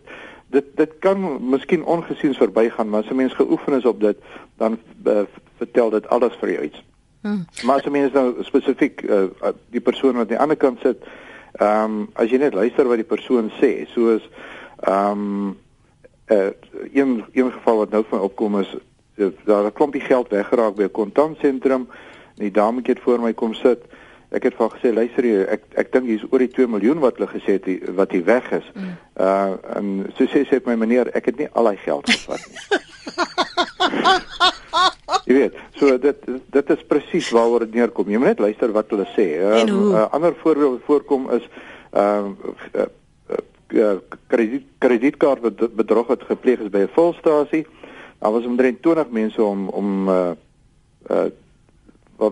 dit 0.53 0.65
dit 0.77 0.91
kan 0.99 1.19
miskien 1.49 1.85
ongesiens 1.85 2.37
verbygaan, 2.37 2.89
maar 2.89 3.03
as 3.03 3.09
'n 3.09 3.15
mens 3.15 3.33
geoefen 3.33 3.73
is 3.73 3.85
op 3.85 3.99
dit, 3.99 4.17
dan 4.57 4.77
uh, 5.05 5.21
vertel 5.57 5.89
dit 5.89 6.07
alles 6.07 6.35
vir 6.39 6.51
jou 6.51 6.63
iets. 6.63 6.83
Hmm. 7.21 7.45
Maar 7.65 7.75
as 7.75 7.85
'n 7.85 7.91
mens 7.91 8.11
nou 8.11 8.43
spesifiek 8.43 9.01
uh, 9.01 9.23
die 9.69 9.81
persoon 9.81 10.13
wat 10.13 10.21
aan 10.21 10.35
die 10.35 10.39
ander 10.39 10.57
kant 10.57 10.79
sit, 10.79 11.03
ehm 11.53 11.91
um, 11.91 12.09
as 12.13 12.29
jy 12.29 12.37
net 12.37 12.53
luister 12.53 12.87
wat 12.87 13.01
die 13.01 13.11
persoon 13.15 13.51
sê, 13.61 13.85
soos 13.93 14.29
ehm 14.79 15.11
um, 15.11 15.57
uh, 16.27 16.51
een 16.93 17.23
een 17.33 17.51
geval 17.51 17.77
wat 17.77 17.89
nou 17.89 18.03
van 18.09 18.19
opkom 18.19 18.59
is 18.59 18.75
daar 19.45 19.65
'n 19.65 19.73
klompie 19.73 20.01
geld 20.01 20.29
weggeraak 20.29 20.75
by 20.75 20.83
'n 20.83 20.91
kontantsentrum. 20.91 21.87
Die 22.35 22.51
dametjie 22.51 22.93
het 22.93 23.03
voor 23.03 23.19
my 23.19 23.33
kom 23.33 23.53
sit. 23.53 23.81
Ek 24.33 24.47
het 24.47 24.55
vir 24.57 24.69
gesê 24.73 24.89
luister 24.93 25.25
jy 25.27 25.41
ek 25.55 25.61
ek 25.77 25.91
dink 25.93 26.07
hier's 26.09 26.25
oor 26.31 26.41
die 26.41 26.49
2 26.49 26.65
miljoen 26.75 27.01
wat 27.03 27.19
hulle 27.19 27.29
gesê 27.29 27.59
het 27.59 27.65
die, 27.67 27.79
wat 27.97 28.13
hier 28.15 28.25
weg 28.25 28.47
is. 28.57 28.67
Mm. 28.73 28.95
Uh 29.21 29.51
en 29.77 29.85
so 30.17 30.25
sê 30.31 30.39
sê 30.49 30.55
my 30.65 30.75
meneer 30.81 31.11
ek 31.13 31.29
het 31.29 31.37
nie 31.41 31.49
al 31.53 31.69
daai 31.69 31.79
geld 31.83 32.09
gevat 32.09 32.41
nie. 32.49 32.61
jy 35.29 35.33
weet, 35.37 35.55
so 35.77 35.85
dit 36.01 36.17
dit 36.57 36.67
is 36.75 36.89
presies 36.89 37.29
waaroor 37.35 37.67
dit 37.67 37.77
neerkom. 37.77 38.09
Jy 38.09 38.21
moet 38.21 38.33
net 38.33 38.43
luister 38.47 38.69
wat 38.73 38.89
hulle 38.93 39.07
sê. 39.13 39.27
'n 39.37 39.69
uh, 39.69 39.93
uh, 39.93 40.07
ander 40.17 40.33
voorbeeld 40.41 40.79
wat 40.79 40.89
voorkom 40.89 41.29
is 41.37 41.45
uh, 41.93 42.33
uh, 42.73 42.89
uh 43.73 43.97
krediet 44.29 44.65
kredietkaart 44.77 45.41
wat 45.41 45.57
bedrog 45.77 46.07
het 46.13 46.23
gepleeg 46.29 46.59
is 46.65 46.73
by 46.73 46.81
'n 46.87 46.95
volstasie. 46.97 47.65
Daar 48.19 48.31
was 48.31 48.45
omtrent 48.45 48.81
20 48.81 49.09
mense 49.09 49.43
om 49.43 49.69
om 49.69 50.09
uh 50.09 50.31
uh 51.09 51.29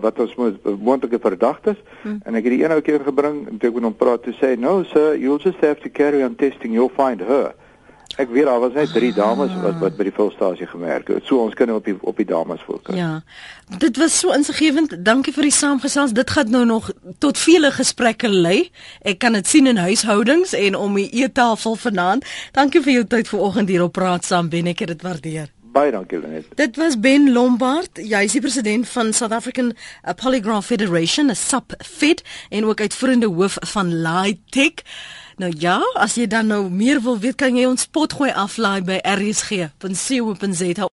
wat 0.00 0.18
ons 0.18 0.34
moontlike 0.80 1.18
verdagtes. 1.20 1.76
Hmm. 2.02 2.20
en 2.24 2.34
ek 2.34 2.44
het 2.44 2.52
die 2.52 2.64
een 2.64 2.72
ou 2.72 2.80
keer 2.80 3.02
gebring 3.04 3.48
en 3.48 3.58
toe 3.58 3.68
ek 3.68 3.74
met 3.74 3.84
hom 3.90 3.96
praat 3.96 4.22
te 4.22 4.32
sê 4.38 4.56
no 4.58 4.82
sir 4.92 5.16
you'll 5.16 5.42
just 5.42 5.60
have 5.60 5.80
to 5.80 5.90
carry 5.90 6.22
on 6.22 6.34
testing. 6.34 6.72
You'll 6.72 6.94
find 6.96 7.20
her. 7.20 7.52
Ek 8.20 8.28
weet 8.28 8.44
daar 8.44 8.60
was 8.60 8.74
net 8.76 8.92
drie 8.92 9.12
dames 9.16 9.52
wat 9.62 9.78
wat 9.80 9.94
by 9.96 10.04
die 10.04 10.12
volstasie 10.12 10.66
gemerk 10.68 11.08
het. 11.08 11.24
So 11.24 11.40
ons 11.40 11.54
kan 11.56 11.70
op 11.72 11.86
die 11.88 11.94
op 12.00 12.18
die 12.20 12.28
dames 12.28 12.60
fokus 12.60 12.96
ja. 12.96 13.22
Dit 13.80 13.96
was 13.96 14.18
so 14.18 14.34
insiggewend. 14.36 14.92
Dankie 15.04 15.32
vir 15.32 15.48
die 15.48 15.54
saamgesels. 15.54 16.12
Dit 16.12 16.30
gaan 16.30 16.50
nou 16.52 16.64
nog 16.68 16.90
tot 17.18 17.40
vele 17.40 17.72
gesprekke 17.72 18.28
lei. 18.28 18.68
Ek 19.00 19.18
kan 19.18 19.32
dit 19.32 19.48
sien 19.48 19.66
in 19.66 19.80
huishoudings 19.80 20.52
en 20.52 20.76
om 20.76 21.00
die 21.00 21.08
eettafel 21.22 21.76
vanaand. 21.76 22.28
Dankie 22.52 22.84
vir 22.84 22.98
jou 23.00 23.08
tyd 23.16 23.32
vanoggend 23.32 23.72
hier 23.72 23.88
op 23.88 23.96
praat 23.96 24.28
saam 24.28 24.52
ben. 24.52 24.68
Ek 24.68 24.86
dit 24.92 25.02
waardeer 25.02 25.48
Baie 25.72 25.90
dankie 25.90 26.20
Lenet. 26.20 26.46
Dit 26.54 26.76
was 26.76 26.98
Ben 27.00 27.32
Lombard, 27.32 27.96
hy 27.96 28.26
is 28.26 28.34
die 28.36 28.42
president 28.44 28.88
van 28.92 29.12
South 29.16 29.32
African 29.32 29.72
uh, 29.72 30.12
Polygraph 30.12 30.66
Federation, 30.68 31.30
'n 31.32 31.36
SAPFed 31.36 32.22
en 32.50 32.64
ook 32.64 32.80
uitvoerende 32.80 33.26
hoof 33.26 33.56
van 33.60 33.88
Litech. 34.02 34.84
Nou 35.36 35.52
ja, 35.58 35.80
as 35.94 36.14
jy 36.14 36.26
dan 36.26 36.46
nou 36.46 36.70
meer 36.70 37.00
wil 37.02 37.16
weet, 37.18 37.38
kan 37.40 37.56
jy 37.56 37.64
ons 37.66 37.86
pot 37.86 38.12
gooi 38.12 38.30
aflaai 38.30 38.82
by 38.84 38.98
rsg.co.za. 39.00 40.88